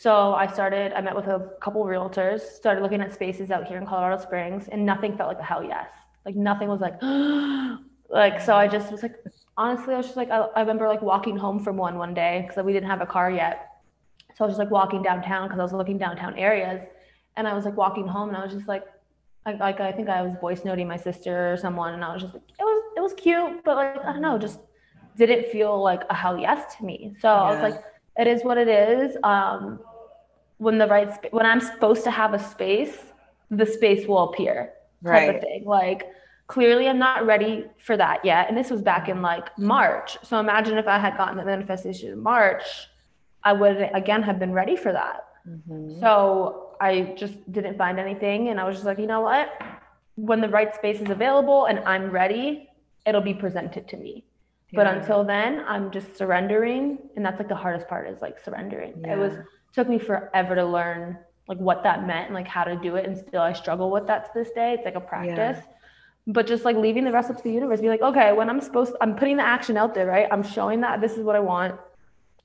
so 0.00 0.32
i 0.34 0.46
started 0.46 0.92
i 0.94 1.00
met 1.00 1.14
with 1.14 1.26
a 1.26 1.50
couple 1.60 1.84
realtors 1.84 2.40
started 2.40 2.80
looking 2.80 3.02
at 3.02 3.12
spaces 3.12 3.50
out 3.50 3.66
here 3.66 3.76
in 3.76 3.86
colorado 3.86 4.20
springs 4.20 4.68
and 4.68 4.84
nothing 4.92 5.16
felt 5.16 5.28
like 5.28 5.38
a 5.38 5.48
hell 5.52 5.62
yes 5.62 5.88
like 6.24 6.36
nothing 6.36 6.68
was 6.68 6.80
like 6.80 6.96
like 8.08 8.40
so 8.40 8.54
i 8.54 8.66
just 8.66 8.90
was 8.90 9.02
like 9.02 9.16
honestly 9.56 9.92
i 9.92 9.96
was 9.98 10.06
just 10.06 10.16
like 10.16 10.30
i, 10.30 10.38
I 10.56 10.60
remember 10.60 10.88
like 10.88 11.02
walking 11.02 11.36
home 11.36 11.58
from 11.58 11.76
one 11.76 11.98
one 11.98 12.14
day 12.14 12.44
because 12.46 12.64
we 12.64 12.72
didn't 12.72 12.88
have 12.88 13.02
a 13.02 13.06
car 13.06 13.30
yet 13.30 13.82
so 14.34 14.44
i 14.44 14.46
was 14.46 14.52
just 14.52 14.58
like 14.58 14.70
walking 14.70 15.02
downtown 15.02 15.48
because 15.48 15.60
i 15.60 15.62
was 15.62 15.74
looking 15.74 15.98
downtown 15.98 16.34
areas 16.38 16.80
and 17.36 17.46
i 17.46 17.52
was 17.52 17.66
like 17.66 17.76
walking 17.76 18.06
home 18.06 18.28
and 18.30 18.38
i 18.38 18.42
was 18.42 18.54
just 18.54 18.68
like 18.68 18.84
like, 19.46 19.58
like 19.58 19.80
I 19.80 19.90
think 19.90 20.10
I 20.10 20.20
was 20.20 20.34
voice 20.38 20.66
noting 20.66 20.86
my 20.86 20.98
sister 20.98 21.54
or 21.54 21.56
someone, 21.56 21.94
and 21.94 22.04
I 22.04 22.12
was 22.12 22.22
just 22.22 22.34
like, 22.34 22.42
it 22.58 22.62
was 22.62 22.92
it 22.98 23.00
was 23.00 23.14
cute, 23.14 23.64
but 23.64 23.74
like 23.74 23.98
I 24.04 24.12
don't 24.12 24.20
know, 24.20 24.36
just 24.38 24.60
didn't 25.16 25.46
feel 25.50 25.82
like 25.82 26.02
a 26.10 26.14
hell 26.14 26.38
yes 26.38 26.76
to 26.76 26.84
me. 26.84 27.16
So 27.20 27.28
yeah. 27.28 27.40
I 27.40 27.50
was 27.50 27.72
like, 27.72 27.82
it 28.18 28.26
is 28.26 28.44
what 28.44 28.58
it 28.58 28.68
is. 28.68 29.16
Um, 29.22 29.80
when 30.60 30.76
the 30.76 30.86
right 30.86 31.10
sp- 31.16 31.32
when 31.32 31.46
I'm 31.46 31.60
supposed 31.60 32.04
to 32.04 32.10
have 32.10 32.34
a 32.34 32.38
space, 32.38 32.96
the 33.50 33.64
space 33.64 34.06
will 34.06 34.24
appear. 34.28 34.72
Type 35.02 35.12
right. 35.12 35.34
of 35.34 35.40
thing. 35.40 35.64
Like 35.64 36.02
clearly 36.48 36.86
I'm 36.86 36.98
not 36.98 37.24
ready 37.24 37.64
for 37.78 37.96
that 37.96 38.22
yet. 38.24 38.48
And 38.48 38.56
this 38.58 38.70
was 38.70 38.82
back 38.82 39.08
in 39.08 39.22
like 39.22 39.46
March. 39.58 40.18
So 40.22 40.38
imagine 40.38 40.76
if 40.76 40.86
I 40.86 40.98
had 40.98 41.16
gotten 41.16 41.38
the 41.38 41.44
manifestation 41.44 42.12
in 42.12 42.22
March, 42.22 42.64
I 43.42 43.54
would 43.54 43.88
again 43.94 44.22
have 44.22 44.38
been 44.38 44.52
ready 44.52 44.76
for 44.76 44.92
that. 44.92 45.24
Mm-hmm. 45.48 46.00
So 46.00 46.76
I 46.78 47.14
just 47.16 47.36
didn't 47.50 47.78
find 47.78 47.98
anything. 47.98 48.48
And 48.48 48.60
I 48.60 48.64
was 48.64 48.76
just 48.76 48.84
like, 48.84 48.98
you 48.98 49.06
know 49.06 49.22
what? 49.22 49.48
When 50.16 50.42
the 50.42 50.48
right 50.50 50.74
space 50.74 51.00
is 51.00 51.08
available 51.08 51.64
and 51.66 51.78
I'm 51.80 52.10
ready, 52.10 52.68
it'll 53.06 53.22
be 53.22 53.32
presented 53.32 53.88
to 53.88 53.96
me. 53.96 54.24
Yeah. 54.70 54.84
But 54.84 54.86
until 54.94 55.24
then, 55.24 55.64
I'm 55.66 55.90
just 55.90 56.18
surrendering. 56.18 56.98
And 57.16 57.24
that's 57.24 57.38
like 57.38 57.48
the 57.48 57.56
hardest 57.56 57.88
part 57.88 58.10
is 58.10 58.20
like 58.20 58.38
surrendering. 58.44 59.00
Yeah. 59.02 59.14
It 59.14 59.18
was 59.18 59.32
took 59.72 59.88
me 59.88 59.98
forever 59.98 60.54
to 60.54 60.64
learn 60.64 61.18
like 61.48 61.58
what 61.58 61.82
that 61.82 62.06
meant 62.06 62.26
and 62.26 62.34
like 62.34 62.46
how 62.46 62.64
to 62.64 62.76
do 62.76 62.96
it. 62.96 63.06
And 63.06 63.16
still 63.16 63.42
I 63.42 63.52
struggle 63.52 63.90
with 63.90 64.06
that 64.06 64.26
to 64.26 64.30
this 64.34 64.50
day. 64.52 64.74
It's 64.74 64.84
like 64.84 64.94
a 64.94 65.00
practice. 65.00 65.58
Yeah. 65.58 65.62
But 66.26 66.46
just 66.46 66.64
like 66.64 66.76
leaving 66.76 67.04
the 67.04 67.12
rest 67.12 67.30
up 67.30 67.36
to 67.38 67.42
the 67.42 67.52
universe, 67.52 67.80
be 67.80 67.88
like, 67.88 68.02
okay, 68.02 68.32
when 68.32 68.48
I'm 68.48 68.60
supposed 68.60 68.94
I'm 69.00 69.16
putting 69.16 69.36
the 69.36 69.46
action 69.46 69.76
out 69.76 69.94
there, 69.94 70.06
right? 70.06 70.28
I'm 70.30 70.42
showing 70.42 70.80
that 70.82 71.00
this 71.00 71.12
is 71.12 71.24
what 71.24 71.36
I 71.36 71.40
want 71.40 71.78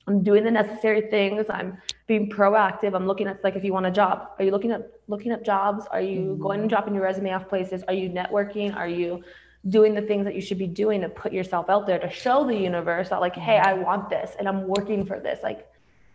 I'm 0.08 0.22
doing 0.22 0.44
the 0.44 0.50
necessary 0.50 1.02
things. 1.10 1.46
I'm 1.50 1.78
being 2.06 2.30
proactive. 2.30 2.94
I'm 2.94 3.06
looking 3.06 3.26
at 3.26 3.42
like 3.42 3.56
if 3.56 3.64
you 3.64 3.72
want 3.72 3.86
a 3.86 3.90
job, 3.90 4.30
are 4.38 4.44
you 4.44 4.52
looking 4.52 4.70
at 4.70 4.88
looking 5.08 5.32
up 5.32 5.44
jobs? 5.44 5.84
Are 5.90 6.00
you 6.00 6.20
mm-hmm. 6.20 6.42
going 6.42 6.60
and 6.60 6.70
dropping 6.70 6.94
your 6.94 7.02
resume 7.02 7.32
off 7.32 7.48
places? 7.48 7.82
Are 7.88 7.94
you 7.94 8.08
networking? 8.08 8.74
Are 8.76 8.88
you 8.88 9.24
doing 9.68 9.94
the 9.94 10.02
things 10.02 10.24
that 10.24 10.36
you 10.36 10.40
should 10.40 10.58
be 10.58 10.68
doing 10.68 11.00
to 11.00 11.08
put 11.08 11.32
yourself 11.32 11.68
out 11.68 11.88
there 11.88 11.98
to 11.98 12.08
show 12.08 12.46
the 12.46 12.54
universe 12.54 13.08
that 13.08 13.20
like, 13.20 13.34
hey, 13.34 13.58
I 13.58 13.72
want 13.72 14.08
this 14.08 14.36
and 14.38 14.48
I'm 14.48 14.68
working 14.68 15.04
for 15.04 15.18
this. 15.18 15.40
Like, 15.42 15.66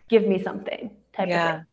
give 0.08 0.26
me 0.26 0.42
something 0.42 0.90
type 1.14 1.28
yeah. 1.28 1.48
of 1.48 1.56
thing. 1.56 1.66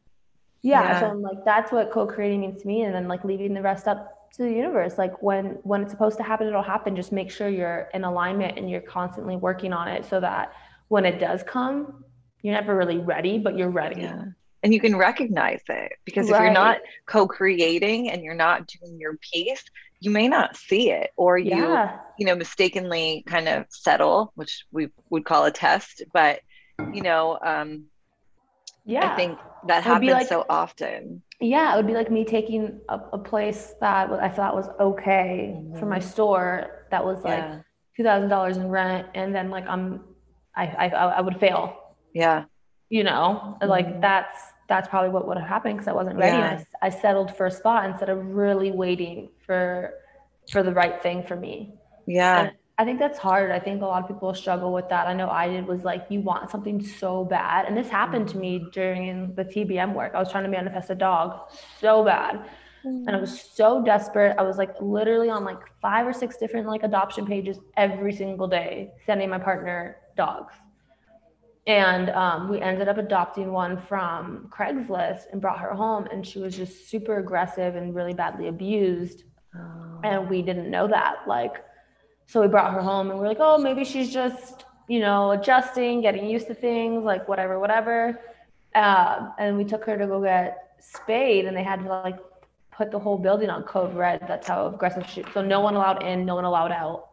Yeah, 0.61 0.83
yeah. 0.83 0.99
So 0.99 1.05
I'm 1.07 1.21
like, 1.21 1.45
that's 1.45 1.71
what 1.71 1.91
co-creating 1.91 2.41
means 2.41 2.61
to 2.61 2.67
me. 2.67 2.83
And 2.83 2.93
then 2.93 3.07
like 3.07 3.23
leaving 3.23 3.53
the 3.53 3.61
rest 3.61 3.87
up 3.87 4.31
to 4.33 4.43
the 4.43 4.51
universe. 4.51 4.97
Like 4.97 5.21
when 5.21 5.57
when 5.63 5.81
it's 5.81 5.91
supposed 5.91 6.17
to 6.17 6.23
happen, 6.23 6.47
it'll 6.47 6.61
happen. 6.61 6.95
Just 6.95 7.11
make 7.11 7.31
sure 7.31 7.49
you're 7.49 7.89
in 7.93 8.03
alignment 8.03 8.57
and 8.57 8.69
you're 8.69 8.81
constantly 8.81 9.35
working 9.35 9.73
on 9.73 9.87
it 9.87 10.05
so 10.05 10.19
that 10.19 10.53
when 10.89 11.05
it 11.05 11.19
does 11.19 11.43
come, 11.43 12.03
you're 12.41 12.53
never 12.53 12.75
really 12.75 12.97
ready, 12.97 13.37
but 13.37 13.57
you're 13.57 13.69
ready. 13.69 14.01
Yeah. 14.01 14.25
And 14.61 14.73
you 14.73 14.81
can 14.81 14.97
recognize 14.97 15.61
it 15.69 15.93
because 16.03 16.29
right. 16.29 16.37
if 16.37 16.43
you're 16.43 16.53
not 16.53 16.79
co-creating 17.05 18.09
and 18.09 18.21
you're 18.21 18.35
not 18.35 18.67
doing 18.67 18.99
your 18.99 19.17
piece, 19.17 19.63
you 20.01 20.11
may 20.11 20.27
not 20.27 20.57
see 20.57 20.91
it 20.91 21.11
or 21.15 21.37
you 21.37 21.51
yeah. 21.51 21.99
you 22.17 22.25
know 22.25 22.35
mistakenly 22.35 23.23
kind 23.25 23.47
of 23.47 23.65
settle, 23.69 24.33
which 24.35 24.65
we 24.71 24.89
would 25.09 25.23
call 25.23 25.45
a 25.45 25.51
test, 25.51 26.03
but 26.13 26.41
you 26.93 27.01
know 27.01 27.37
um 27.41 27.85
yeah. 28.89 29.13
I 29.13 29.15
think 29.15 29.39
that 29.67 29.83
happens 29.83 30.11
like, 30.11 30.27
so 30.27 30.45
often. 30.49 31.21
Yeah, 31.39 31.73
it 31.73 31.77
would 31.77 31.87
be 31.87 31.93
like 31.93 32.11
me 32.11 32.25
taking 32.25 32.79
a, 32.89 32.99
a 33.13 33.17
place 33.17 33.73
that 33.81 34.09
I 34.11 34.29
thought 34.29 34.55
was 34.55 34.67
okay 34.79 35.53
mm-hmm. 35.55 35.77
for 35.79 35.85
my 35.85 35.99
store 35.99 36.85
that 36.91 37.03
was 37.03 37.23
like 37.23 37.39
yeah. 37.39 37.59
two 37.95 38.03
thousand 38.03 38.29
dollars 38.29 38.57
in 38.57 38.69
rent, 38.69 39.07
and 39.13 39.33
then 39.33 39.49
like 39.49 39.67
I'm, 39.67 40.03
I, 40.55 40.65
I 40.65 40.87
I 40.87 41.21
would 41.21 41.39
fail 41.39 41.79
yeah. 42.13 42.45
You 42.89 43.03
know, 43.03 43.57
like 43.61 43.87
mm-hmm. 43.87 44.01
that's 44.01 44.39
that's 44.67 44.87
probably 44.87 45.09
what 45.09 45.27
would 45.27 45.37
have 45.37 45.47
happened 45.47 45.77
because 45.77 45.87
I 45.87 45.93
wasn't 45.93 46.17
ready. 46.17 46.37
Yeah. 46.37 46.63
I, 46.81 46.87
I 46.87 46.89
settled 46.89 47.35
for 47.35 47.45
a 47.45 47.51
spot 47.51 47.89
instead 47.89 48.09
of 48.09 48.25
really 48.25 48.71
waiting 48.71 49.29
for 49.45 49.93
for 50.51 50.63
the 50.63 50.73
right 50.73 51.01
thing 51.01 51.23
for 51.23 51.35
me. 51.35 51.73
Yeah. 52.07 52.41
And 52.41 52.51
I 52.79 52.85
think 52.85 52.97
that's 52.97 53.19
hard. 53.19 53.51
I 53.51 53.59
think 53.59 53.81
a 53.81 53.85
lot 53.85 54.01
of 54.01 54.07
people 54.07 54.33
struggle 54.33 54.71
with 54.71 54.87
that. 54.87 55.05
I 55.05 55.13
know 55.13 55.29
I 55.29 55.49
did 55.49 55.67
was 55.67 55.83
like 55.83 56.05
you 56.09 56.21
want 56.21 56.49
something 56.49 56.81
so 56.81 57.25
bad. 57.25 57.65
And 57.65 57.75
this 57.75 57.89
happened 57.89 58.27
mm-hmm. 58.27 58.37
to 58.37 58.41
me 58.41 58.59
mm-hmm. 58.59 58.69
during 58.69 59.35
the 59.35 59.43
TBM 59.43 59.93
work. 59.93 60.13
I 60.15 60.19
was 60.19 60.31
trying 60.31 60.45
to 60.45 60.49
manifest 60.49 60.89
a 60.89 60.95
dog 60.95 61.51
so 61.81 62.05
bad. 62.05 62.35
Mm-hmm. 62.85 63.05
And 63.05 63.09
I 63.09 63.19
was 63.19 63.41
so 63.41 63.83
desperate. 63.83 64.37
I 64.39 64.43
was 64.43 64.57
like 64.57 64.71
literally 64.79 65.29
on 65.29 65.43
like 65.43 65.59
five 65.81 66.07
or 66.07 66.13
six 66.13 66.37
different 66.37 66.67
like 66.67 66.83
adoption 66.83 67.25
pages 67.25 67.59
every 67.75 68.13
single 68.13 68.47
day, 68.47 68.91
sending 69.05 69.29
my 69.29 69.39
partner 69.39 69.97
dogs. 70.15 70.53
And 71.67 72.11
um, 72.11 72.47
we 72.47 72.61
ended 72.61 72.87
up 72.87 72.97
adopting 72.97 73.51
one 73.51 73.77
from 73.89 74.49
Craigslist 74.57 75.23
and 75.33 75.41
brought 75.41 75.59
her 75.59 75.73
home. 75.73 76.07
And 76.13 76.25
she 76.25 76.39
was 76.39 76.55
just 76.55 76.89
super 76.89 77.17
aggressive 77.17 77.75
and 77.75 77.93
really 77.93 78.13
badly 78.13 78.47
abused. 78.47 79.25
Oh. 79.53 79.99
And 80.05 80.29
we 80.29 80.41
didn't 80.41 80.71
know 80.71 80.87
that. 80.87 81.27
Like, 81.27 81.55
so 82.29 82.39
we 82.39 82.47
brought 82.47 82.75
her 82.75 82.81
home 82.81 83.09
and 83.09 83.19
we 83.19 83.25
are 83.25 83.29
like, 83.29 83.39
oh, 83.39 83.57
maybe 83.57 83.83
she's 83.83 84.13
just, 84.13 84.65
you 84.87 84.99
know, 84.99 85.31
adjusting, 85.31 85.99
getting 85.99 86.29
used 86.29 86.45
to 86.45 86.53
things, 86.53 87.03
like 87.03 87.27
whatever, 87.27 87.59
whatever. 87.59 88.21
Uh, 88.75 89.31
and 89.39 89.57
we 89.57 89.63
took 89.65 89.83
her 89.85 89.97
to 89.97 90.05
go 90.05 90.21
get 90.21 90.75
spayed 90.79 91.45
and 91.45 91.57
they 91.57 91.63
had 91.63 91.81
to 91.81 91.89
like 91.89 92.19
put 92.71 92.91
the 92.91 92.99
whole 92.99 93.17
building 93.17 93.49
on 93.49 93.63
code 93.63 93.95
red. 93.95 94.23
That's 94.27 94.47
how 94.47 94.67
aggressive 94.67 95.07
she, 95.09 95.23
so 95.33 95.41
no 95.41 95.59
one 95.61 95.75
allowed 95.75 96.03
in, 96.03 96.23
no 96.23 96.35
one 96.35 96.45
allowed 96.45 96.71
out 96.71 97.07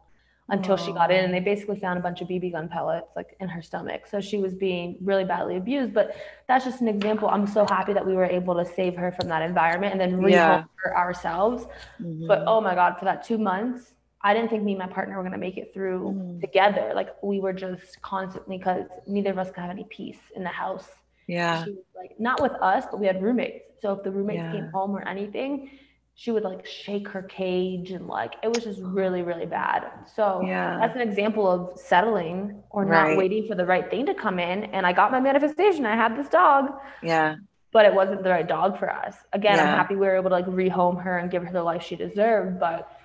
until 0.50 0.76
she 0.76 0.92
got 0.92 1.11
in 1.11 1.25
and 1.25 1.32
they 1.32 1.40
basically 1.40 1.80
found 1.80 1.99
a 1.99 2.02
bunch 2.02 2.20
of 2.20 2.28
BB 2.28 2.52
gun 2.52 2.68
pellets 2.68 3.08
like 3.16 3.38
in 3.40 3.49
her 3.49 3.62
stomach. 3.62 4.06
So 4.06 4.20
she 4.20 4.37
was 4.37 4.52
being 4.52 4.99
really 5.00 5.25
badly 5.25 5.56
abused. 5.56 5.94
But 5.94 6.14
that's 6.46 6.66
just 6.66 6.82
an 6.82 6.88
example. 6.88 7.30
I'm 7.30 7.46
so 7.46 7.64
happy 7.70 7.94
that 7.94 8.06
we 8.06 8.12
were 8.12 8.26
able 8.26 8.54
to 8.54 8.66
save 8.66 8.96
her 8.96 9.12
from 9.12 9.28
that 9.28 9.40
environment 9.40 9.92
and 9.92 10.00
then 10.00 10.20
rehome 10.20 10.30
yeah. 10.30 10.64
her 10.85 10.94
ourselves. 10.94 11.64
Mm-hmm. 12.02 12.26
But 12.26 12.44
oh 12.46 12.61
my 12.61 12.75
God, 12.75 12.99
for 12.99 13.06
that 13.06 13.25
two 13.25 13.38
months, 13.38 13.94
I 14.26 14.35
didn't 14.35 14.50
think 14.50 14.64
me 14.64 14.73
and 14.73 14.80
my 14.80 14.88
partner 14.88 15.16
were 15.16 15.23
gonna 15.23 15.38
make 15.38 15.56
it 15.56 15.73
through 15.73 16.00
mm. 16.16 16.40
together. 16.40 16.90
Like 16.97 17.11
we 17.23 17.38
were 17.38 17.52
just 17.52 18.02
constantly 18.02 18.59
because 18.59 18.87
neither 19.06 19.30
of 19.30 19.38
us 19.38 19.52
could 19.52 19.61
have 19.61 19.71
any 19.71 19.87
peace 19.88 20.18
in 20.35 20.42
the 20.42 20.49
house. 20.49 20.88
Yeah. 21.28 21.62
She 21.62 21.71
was 21.71 21.85
like 21.95 22.18
not 22.18 22.42
with 22.42 22.54
us, 22.61 22.85
but 22.90 22.99
we 22.99 23.06
had 23.06 23.23
roommates. 23.23 23.62
So 23.80 23.92
if 23.92 24.02
the 24.02 24.11
roommates 24.11 24.38
yeah. 24.38 24.50
came 24.50 24.68
home 24.75 24.97
or 24.97 25.06
anything, 25.06 25.71
she 26.16 26.33
would 26.33 26.42
like 26.42 26.66
shake 26.66 27.06
her 27.06 27.23
cage 27.23 27.92
and 27.92 28.09
like 28.09 28.35
it 28.42 28.49
was 28.49 28.64
just 28.64 28.80
really 28.80 29.23
really 29.23 29.45
bad 29.45 29.90
so 30.14 30.42
yeah 30.47 30.78
that's 30.80 30.97
an 30.97 31.02
example 31.06 31.47
of 31.47 31.78
settling 31.78 32.62
or 32.71 32.87
right. 32.87 33.11
not 33.11 33.18
waiting 33.18 33.47
for 33.47 33.54
the 33.54 33.66
right 33.66 33.90
thing 33.90 34.06
to 34.06 34.14
come 34.14 34.38
in 34.38 34.64
and 34.64 34.87
i 34.87 34.95
got 34.95 35.12
my 35.12 35.21
manifestation 35.21 35.85
i 35.85 35.95
had 35.95 36.16
this 36.16 36.28
dog 36.30 36.73
yeah 37.02 37.37
but 37.71 37.85
it 37.85 37.92
wasn't 37.92 38.23
the 38.23 38.30
right 38.30 38.49
dog 38.49 38.78
for 38.78 38.90
us 38.90 39.14
again 39.35 39.56
yeah. 39.56 39.64
i'm 39.64 39.76
happy 39.76 39.95
we 39.95 40.06
were 40.06 40.16
able 40.16 40.30
to 40.30 40.37
like 40.37 40.47
rehome 40.47 40.99
her 41.00 41.18
and 41.18 41.30
give 41.30 41.45
her 41.45 41.52
the 41.52 41.62
life 41.62 41.83
she 41.83 41.97
deserved 41.97 42.59
but 42.59 42.95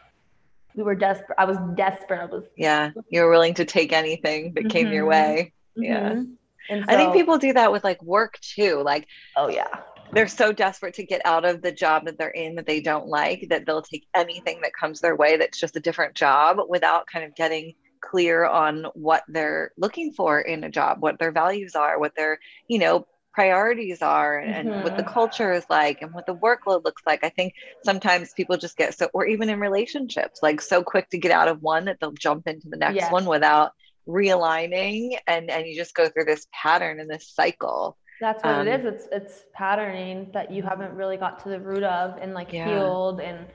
we 0.75 0.83
were 0.83 0.95
desperate 0.95 1.35
i 1.37 1.45
was 1.45 1.57
desperate 1.75 2.19
i 2.19 2.25
was 2.25 2.43
yeah 2.57 2.91
you 3.09 3.21
were 3.21 3.29
willing 3.29 3.53
to 3.53 3.65
take 3.65 3.91
anything 3.91 4.53
that 4.53 4.61
mm-hmm. 4.61 4.69
came 4.69 4.91
your 4.91 5.03
mm-hmm. 5.03 5.33
way 5.33 5.53
mm-hmm. 5.77 5.83
yeah 5.83 6.21
so, 6.69 6.83
I 6.87 6.95
think 6.95 7.13
people 7.13 7.37
do 7.37 7.53
that 7.53 7.71
with 7.71 7.83
like 7.83 8.01
work 8.01 8.39
too. 8.39 8.81
Like, 8.83 9.07
oh 9.35 9.49
yeah, 9.49 9.79
they're 10.11 10.27
so 10.27 10.51
desperate 10.51 10.93
to 10.95 11.05
get 11.05 11.21
out 11.25 11.45
of 11.45 11.61
the 11.61 11.71
job 11.71 12.05
that 12.05 12.17
they're 12.17 12.29
in 12.29 12.55
that 12.55 12.65
they 12.65 12.81
don't 12.81 13.07
like 13.07 13.47
that 13.49 13.65
they'll 13.65 13.81
take 13.81 14.07
anything 14.15 14.61
that 14.61 14.73
comes 14.73 14.99
their 14.99 15.15
way 15.15 15.37
that's 15.37 15.59
just 15.59 15.75
a 15.75 15.79
different 15.79 16.15
job 16.15 16.57
without 16.69 17.07
kind 17.07 17.25
of 17.25 17.35
getting 17.35 17.73
clear 18.01 18.45
on 18.45 18.85
what 18.93 19.23
they're 19.27 19.71
looking 19.77 20.11
for 20.11 20.41
in 20.41 20.63
a 20.63 20.69
job 20.69 21.01
what 21.01 21.19
their 21.19 21.31
values 21.31 21.75
are 21.75 21.99
what 21.99 22.15
their 22.15 22.39
you 22.67 22.79
know 22.79 23.05
priorities 23.33 24.01
are 24.01 24.39
and 24.39 24.67
mm-hmm. 24.67 24.83
what 24.83 24.97
the 24.97 25.03
mm-hmm. 25.03 25.13
culture 25.13 25.53
is 25.53 25.63
like 25.69 26.01
and 26.01 26.13
what 26.13 26.25
the 26.25 26.35
workload 26.35 26.83
looks 26.83 27.01
like 27.05 27.23
i 27.23 27.29
think 27.29 27.53
sometimes 27.83 28.33
people 28.33 28.57
just 28.57 28.77
get 28.77 28.93
so 28.97 29.09
or 29.13 29.25
even 29.25 29.49
in 29.49 29.59
relationships 29.59 30.39
like 30.43 30.59
so 30.59 30.83
quick 30.83 31.09
to 31.09 31.17
get 31.17 31.31
out 31.31 31.47
of 31.47 31.61
one 31.61 31.85
that 31.85 31.97
they'll 31.99 32.11
jump 32.11 32.47
into 32.47 32.67
the 32.69 32.77
next 32.77 33.11
one 33.11 33.25
without 33.25 33.71
realigning 34.07 35.17
and 35.27 35.49
and 35.49 35.65
you 35.65 35.75
just 35.75 35.95
go 35.95 36.09
through 36.09 36.25
this 36.25 36.47
pattern 36.51 36.99
and 36.99 37.09
this 37.09 37.29
cycle 37.29 37.97
that's 38.21 38.43
what 38.43 38.53
um, 38.53 38.67
it 38.67 38.79
is. 38.79 38.85
It's 38.85 39.07
it's 39.11 39.45
patterning 39.51 40.29
that 40.31 40.51
you 40.51 40.61
haven't 40.61 40.93
really 40.93 41.17
got 41.17 41.41
to 41.43 41.49
the 41.49 41.59
root 41.59 41.81
of 41.81 42.19
and 42.21 42.35
like 42.35 42.53
yeah. 42.53 42.67
healed 42.67 43.19
and 43.19 43.47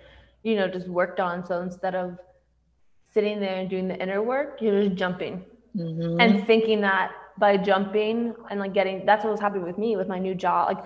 you 0.42 0.56
know 0.56 0.66
just 0.66 0.88
worked 0.88 1.21
on. 1.21 1.47
So 1.47 1.61
instead 1.61 1.95
of 1.95 2.18
sitting 3.14 3.38
there 3.38 3.61
and 3.61 3.71
doing 3.71 3.87
the 3.87 3.97
inner 3.97 4.23
work, 4.23 4.61
you're 4.61 4.83
just 4.83 4.97
jumping 4.97 5.45
mm-hmm. 5.75 6.21
and 6.21 6.45
thinking 6.49 6.80
that 6.80 7.12
by 7.38 7.57
jumping 7.57 8.35
and 8.50 8.61
like 8.61 8.73
getting 8.73 9.05
that's 9.05 9.25
what 9.25 9.31
was 9.31 9.40
happening 9.40 9.64
with 9.64 9.78
me 9.78 9.97
with 9.97 10.09
my 10.09 10.19
new 10.19 10.35
job. 10.35 10.69
Like 10.69 10.85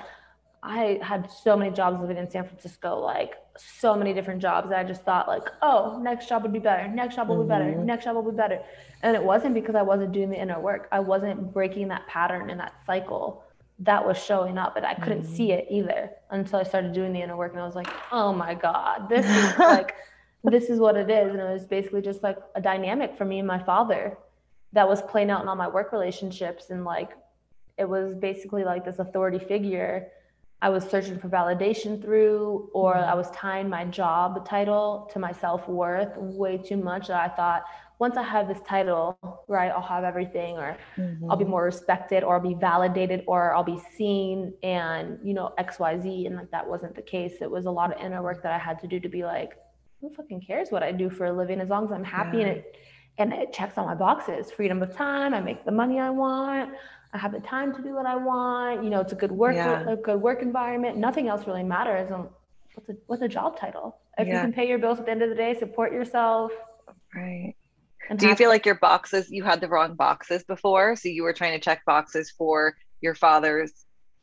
I 0.63 0.99
had 1.03 1.31
so 1.31 1.57
many 1.57 1.71
jobs 1.71 2.01
living 2.01 2.17
in 2.17 2.31
San 2.31 2.45
Francisco, 2.45 2.99
like 2.99 3.35
so 3.57 3.95
many 3.95 4.13
different 4.13 4.43
jobs. 4.43 4.71
I 4.73 4.85
just 4.85 5.03
thought 5.03 5.27
like, 5.27 5.49
oh, 5.63 5.99
next 6.03 6.29
job 6.29 6.43
would 6.43 6.53
be 6.53 6.59
better. 6.59 6.87
Next 6.89 7.17
job 7.17 7.29
will 7.29 7.37
mm-hmm. 7.37 7.45
be 7.45 7.49
better. 7.49 7.65
Mm-hmm. 7.65 7.87
Next 7.87 8.05
job 8.05 8.17
will 8.17 8.31
be 8.31 8.37
better. 8.37 8.61
And 9.03 9.17
it 9.17 9.23
wasn't 9.23 9.55
because 9.55 9.75
I 9.75 9.83
wasn't 9.83 10.13
doing 10.13 10.31
the 10.31 10.41
inner 10.41 10.61
work. 10.61 10.89
I 10.93 11.01
wasn't 11.01 11.53
breaking 11.53 11.89
that 11.89 12.07
pattern 12.07 12.51
and 12.51 12.61
that 12.61 12.75
cycle 12.87 13.45
that 13.81 14.07
was 14.07 14.23
showing 14.23 14.59
up, 14.59 14.77
and 14.77 14.85
I 14.85 14.93
couldn't 14.95 15.23
mm-hmm. 15.23 15.35
see 15.35 15.53
it 15.53 15.67
either 15.71 16.11
until 16.31 16.59
I 16.59 16.65
started 16.65 16.93
doing 16.93 17.15
the 17.15 17.23
inner 17.23 17.37
work. 17.37 17.53
And 17.53 17.63
I 17.63 17.65
was 17.65 17.75
like, 17.75 17.89
oh 18.13 18.33
my 18.33 18.55
God, 18.55 19.09
this 19.09 19.25
is 19.25 19.59
like, 19.59 19.95
this 20.45 20.65
is 20.65 20.79
what 20.79 20.97
it 20.97 21.11
is. 21.11 21.31
And 21.31 21.41
it 21.41 21.51
was 21.51 21.65
basically 21.65 22.03
just 22.03 22.23
like 22.23 22.37
a 22.55 22.61
dynamic 22.61 23.17
for 23.17 23.25
me 23.25 23.39
and 23.39 23.49
my 23.49 23.63
father 23.63 24.19
that 24.73 24.89
was 24.89 25.03
playing 25.03 25.31
out 25.31 25.43
in 25.43 25.49
all 25.49 25.57
my 25.57 25.69
work 25.69 25.93
relationships. 25.93 26.71
And 26.71 26.85
like, 26.85 27.11
it 27.79 27.89
was 27.89 28.15
basically 28.15 28.65
like 28.65 28.85
this 28.85 28.99
authority 28.99 29.39
figure 29.39 30.09
I 30.63 30.69
was 30.69 30.85
searching 30.85 31.19
for 31.19 31.29
validation 31.29 32.03
through, 32.03 32.71
or 32.75 32.95
mm-hmm. 32.95 33.11
I 33.11 33.15
was 33.15 33.31
tying 33.31 33.69
my 33.69 33.87
job 33.87 34.47
title 34.47 35.09
to 35.13 35.19
my 35.19 35.33
self 35.33 35.67
worth 35.69 36.15
way 36.17 36.59
too 36.59 36.77
much 36.77 37.09
that 37.09 37.31
I 37.31 37.35
thought 37.35 37.65
once 37.99 38.17
I 38.17 38.23
have 38.23 38.49
this 38.49 38.61
title, 38.67 39.19
right, 39.47 39.71
I'll 39.71 39.83
have 39.83 40.05
everything, 40.05 40.57
or 40.57 40.77
mm-hmm. 40.97 41.31
I'll 41.31 41.37
be 41.37 41.45
mm-hmm. 41.45 41.51
more 41.51 41.65
respected, 41.65 42.25
or 42.25 42.35
I'll 42.35 42.41
be 42.41 42.55
validated, 42.55 43.25
or 43.27 43.55
I'll 43.55 43.65
be 43.65 43.81
seen, 43.95 44.55
and 44.63 45.19
you 45.23 45.35
know, 45.35 45.53
X, 45.59 45.79
Y, 45.79 45.99
Z. 46.01 46.27
And 46.27 46.37
like 46.37 46.51
that 46.51 46.67
wasn't 46.67 46.95
the 46.95 47.03
case. 47.03 47.35
It 47.41 47.51
was 47.51 47.67
a 47.67 47.71
lot 47.71 47.95
of 47.95 48.01
inner 48.01 48.23
work 48.23 48.43
that 48.43 48.53
I 48.53 48.59
had 48.59 48.79
to 48.81 48.87
do 48.87 49.01
to 49.01 49.09
be 49.09 49.25
like, 49.25 49.53
who 50.01 50.11
fucking 50.15 50.41
cares 50.41 50.71
what 50.71 50.83
I 50.83 50.93
do 50.93 51.11
for 51.11 51.27
a 51.27 51.33
living 51.33 51.61
as 51.61 51.69
long 51.69 51.85
as 51.85 51.93
I'm 51.93 52.05
happy 52.05 52.39
yeah. 52.39 52.45
and 52.45 52.57
it 52.59 52.77
and 53.21 53.33
it 53.33 53.53
checks 53.53 53.79
all 53.79 53.87
my 53.87 53.95
boxes 53.95 54.51
freedom 54.51 54.83
of 54.83 54.95
time 54.97 55.33
i 55.35 55.41
make 55.41 55.65
the 55.65 55.73
money 55.73 56.01
i 56.01 56.11
want 56.11 56.71
I 57.13 57.19
have 57.19 57.33
the 57.33 57.41
time 57.41 57.75
to 57.75 57.83
do 57.83 57.95
what 57.95 58.07
I 58.07 58.17
want. 58.17 58.85
You 58.85 58.91
know, 58.91 59.01
it's 59.01 59.13
a 59.13 59.17
good 59.17 59.33
work, 59.33 59.55
yeah. 59.55 59.89
a 59.89 59.97
good 59.97 60.21
work 60.21 60.43
environment. 60.43 60.97
Nothing 60.97 61.29
else 61.29 61.47
really 61.47 61.65
matters. 61.65 62.11
And 62.11 62.29
what's 62.75 62.89
a 62.89 62.97
what's 63.07 63.23
a 63.23 63.29
job 63.29 63.59
title? 63.59 63.99
If 64.17 64.29
yeah. 64.29 64.35
you 64.35 64.41
can 64.43 64.53
pay 64.53 64.69
your 64.69 64.79
bills 64.79 64.99
at 64.99 65.07
the 65.07 65.11
end 65.11 65.23
of 65.23 65.29
the 65.29 65.35
day, 65.35 65.59
support 65.59 65.93
yourself. 65.93 66.53
Right. 67.15 67.55
Do 68.17 68.29
you 68.29 68.35
feel 68.35 68.49
like 68.49 68.67
your 68.67 68.77
boxes 68.77 69.31
you 69.31 69.45
had 69.45 69.61
the 69.61 69.69
wrong 69.69 69.95
boxes 69.95 70.45
before? 70.45 70.97
So 70.97 71.09
you 71.09 71.23
were 71.23 71.33
trying 71.33 71.53
to 71.53 71.61
check 71.61 71.85
boxes 71.85 72.31
for 72.31 72.75
your 73.01 73.15
father's 73.15 73.73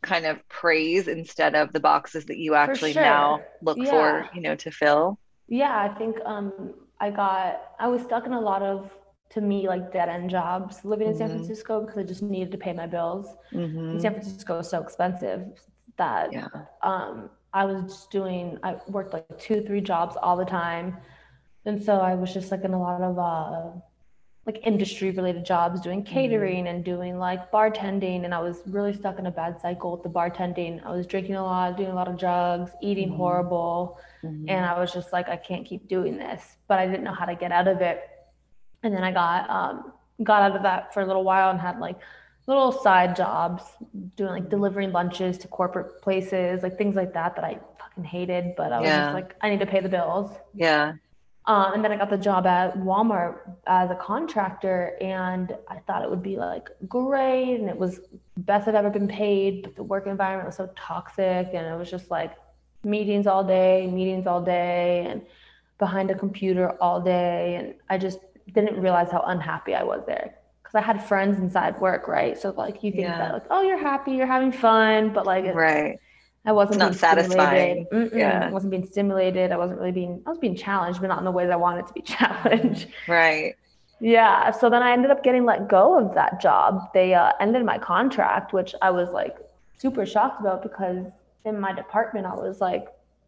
kind 0.02 0.26
of 0.26 0.48
praise 0.48 1.08
instead 1.08 1.56
of 1.56 1.74
the 1.74 1.80
boxes 1.80 2.26
that 2.26 2.38
you 2.38 2.54
actually 2.56 2.94
sure. 2.94 3.02
now 3.02 3.42
look 3.62 3.78
yeah. 3.78 3.90
for, 3.90 4.30
you 4.34 4.42
know, 4.42 4.56
to 4.56 4.72
fill? 4.72 5.20
Yeah, 5.48 5.78
I 5.78 5.98
think 5.98 6.18
um 6.26 6.74
I 7.00 7.12
got 7.12 7.74
I 7.80 7.88
was 7.88 8.02
stuck 8.02 8.26
in 8.26 8.34
a 8.34 8.40
lot 8.40 8.62
of 8.62 8.92
to 9.30 9.42
me 9.42 9.68
like 9.68 9.92
dead 9.92 10.10
end 10.10 10.30
jobs 10.30 10.84
living 10.84 11.08
in 11.08 11.14
mm-hmm. 11.14 11.20
San 11.20 11.30
Francisco 11.30 11.82
because 11.82 11.98
I 11.98 12.04
just 12.04 12.22
needed 12.22 12.52
to 12.52 12.58
pay 12.58 12.74
my 12.74 12.88
bills. 12.88 13.36
Mm-hmm. 13.52 14.00
San 14.00 14.14
Francisco 14.14 14.60
is 14.60 14.70
so 14.70 14.82
expensive 14.82 15.48
that 15.98 16.32
yeah. 16.32 16.48
um, 16.82 17.30
I 17.54 17.66
was 17.66 17.84
just 17.84 18.12
doing, 18.12 18.58
I 18.64 18.78
worked 18.88 19.14
like 19.14 19.38
two, 19.40 19.62
three 19.64 19.82
jobs 19.82 20.16
all 20.22 20.38
the 20.38 20.46
time. 20.46 20.98
And 21.66 21.84
so 21.84 21.96
I 21.98 22.16
was 22.16 22.34
just 22.34 22.52
like 22.52 22.64
in 22.64 22.74
a 22.74 22.80
lot 22.80 23.02
of 23.02 23.20
uh, 23.20 23.80
like 24.48 24.66
industry 24.66 25.12
related 25.12 25.46
jobs, 25.46 25.80
doing 25.82 26.04
mm-hmm. 26.04 26.14
catering 26.14 26.66
mm-hmm. 26.66 26.76
and 26.76 26.84
doing 26.84 27.20
like 27.20 27.52
bartending. 27.52 28.26
And 28.26 28.34
I 28.34 28.40
was 28.40 28.64
really 28.66 28.94
stuck 28.94 29.20
in 29.20 29.28
a 29.28 29.32
bad 29.32 29.62
cycle 29.62 29.92
with 29.92 30.02
the 30.02 30.10
bartending. 30.10 30.84
I 30.84 30.92
was 30.96 31.06
drinking 31.06 31.36
a 31.36 31.44
lot, 31.44 31.78
doing 31.78 31.92
a 31.92 31.96
lot 31.96 32.08
of 32.08 32.18
drugs, 32.18 32.72
eating 32.82 33.10
mm-hmm. 33.10 33.18
horrible. 33.18 34.00
Mm-hmm. 34.24 34.50
And 34.50 34.66
I 34.66 34.80
was 34.80 34.92
just 34.92 35.14
like, 35.14 35.30
I 35.30 35.36
can't 35.36 35.66
keep 35.66 35.88
doing 35.88 36.18
this. 36.18 36.42
But 36.68 36.80
I 36.80 36.88
didn't 36.88 37.04
know 37.04 37.14
how 37.14 37.26
to 37.26 37.36
get 37.36 37.52
out 37.52 37.68
of 37.68 37.82
it 37.82 38.10
and 38.84 38.96
then 38.96 39.04
I 39.04 39.12
got 39.12 39.50
um, 39.50 39.94
got 40.24 40.42
out 40.42 40.56
of 40.56 40.64
that 40.64 40.94
for 40.94 41.02
a 41.02 41.06
little 41.06 41.24
while 41.24 41.50
and 41.50 41.60
had 41.60 41.80
like 41.80 41.98
little 42.48 42.72
side 42.72 43.16
jobs 43.16 43.64
doing 44.16 44.32
like 44.32 44.50
delivering 44.50 44.92
lunches 44.92 45.38
to 45.40 45.48
corporate 45.48 46.02
places, 46.02 46.64
like 46.64 46.78
things 46.78 46.96
like 46.96 47.14
that 47.14 47.36
that 47.36 47.44
I 47.44 47.60
fucking 47.80 48.06
hated. 48.06 48.54
But 48.56 48.72
I 48.72 48.80
was 48.80 48.88
yeah. 48.88 49.06
just 49.06 49.14
like, 49.16 49.36
I 49.42 49.50
need 49.50 49.60
to 49.60 49.66
pay 49.66 49.82
the 49.82 49.90
bills. 49.90 50.32
Yeah. 50.54 50.94
Um, 51.48 51.76
and 51.76 51.84
then 51.84 51.94
I 51.94 51.98
got 51.98 52.10
the 52.10 52.18
job 52.18 52.46
at 52.46 52.78
Walmart 52.78 53.40
as 53.68 53.90
a 53.90 53.96
contractor, 53.96 54.98
and 55.00 55.56
I 55.70 55.78
thought 55.88 56.04
it 56.04 56.10
would 56.10 56.22
be 56.22 56.36
like 56.36 56.70
great, 56.90 57.56
and 57.56 57.70
it 57.70 57.78
was 57.78 58.02
best 58.36 58.68
I've 58.68 58.76
ever 58.76 58.90
been 58.90 59.08
paid. 59.08 59.64
But 59.64 59.76
the 59.78 59.84
work 59.84 60.08
environment 60.08 60.46
was 60.46 60.58
so 60.58 60.70
toxic, 60.76 61.48
and 61.54 61.66
it 61.66 61.78
was 61.78 61.90
just 61.90 62.12
like 62.12 62.34
meetings 62.84 63.28
all 63.28 63.46
day, 63.46 63.88
meetings 63.88 64.28
all 64.28 64.42
day, 64.42 65.08
and 65.10 65.22
behind 65.80 66.12
a 66.12 66.16
computer 66.16 66.72
all 66.82 67.00
day, 67.00 67.56
and 67.56 67.76
I 67.90 67.98
just 67.98 68.20
didn't 68.54 68.82
realize 68.82 69.10
how 69.10 69.22
unhappy 69.22 69.74
I 69.74 69.84
was 69.84 70.04
there 70.06 70.36
because 70.62 70.76
I 70.76 70.82
had 70.82 71.02
friends 71.06 71.40
inside 71.40 71.80
work, 71.80 72.10
right? 72.10 72.38
So 72.38 72.54
like 72.58 72.84
you 72.84 72.92
think 72.92 73.04
yeah. 73.04 73.18
that 73.20 73.34
like, 73.34 73.46
oh, 73.50 73.62
you're 73.62 73.78
happy, 73.78 74.12
you're 74.12 74.28
having 74.28 74.52
fun, 74.52 75.14
but 75.14 75.26
like 75.26 75.46
right. 75.56 75.98
I 76.48 76.54
wasn't 76.54 76.80
not 76.80 76.96
satisfying. 76.96 77.86
Yeah. 78.14 78.48
I 78.48 78.52
wasn't 78.52 78.72
being 78.72 78.86
stimulated. 78.86 79.52
I 79.52 79.58
wasn't 79.58 79.80
really 79.80 79.92
being 79.92 80.24
I 80.26 80.30
was 80.30 80.40
being 80.40 80.56
challenged, 80.56 81.02
but 81.02 81.08
not 81.08 81.20
in 81.20 81.26
the 81.26 81.32
way 81.32 81.46
that 81.46 81.52
I 81.52 81.58
wanted 81.58 81.86
to 81.88 81.94
be 81.94 82.02
challenged. 82.16 82.88
Right. 83.08 83.56
Yeah. 84.00 84.52
So 84.52 84.70
then 84.70 84.82
I 84.82 84.94
ended 84.94 85.12
up 85.12 85.24
getting 85.24 85.44
let 85.44 85.68
go 85.68 86.00
of 86.00 86.16
that 86.16 86.40
job. 86.40 86.90
They 86.94 87.14
uh, 87.14 87.34
ended 87.42 87.66
my 87.66 87.78
contract, 87.78 88.54
which 88.54 88.74
I 88.82 88.92
was 88.92 89.10
like 89.10 89.36
super 89.78 90.06
shocked 90.06 90.40
about 90.40 90.64
because 90.64 91.06
in 91.44 91.60
my 91.60 91.74
department 91.74 92.26
I 92.26 92.34
was 92.34 92.62
like 92.62 92.88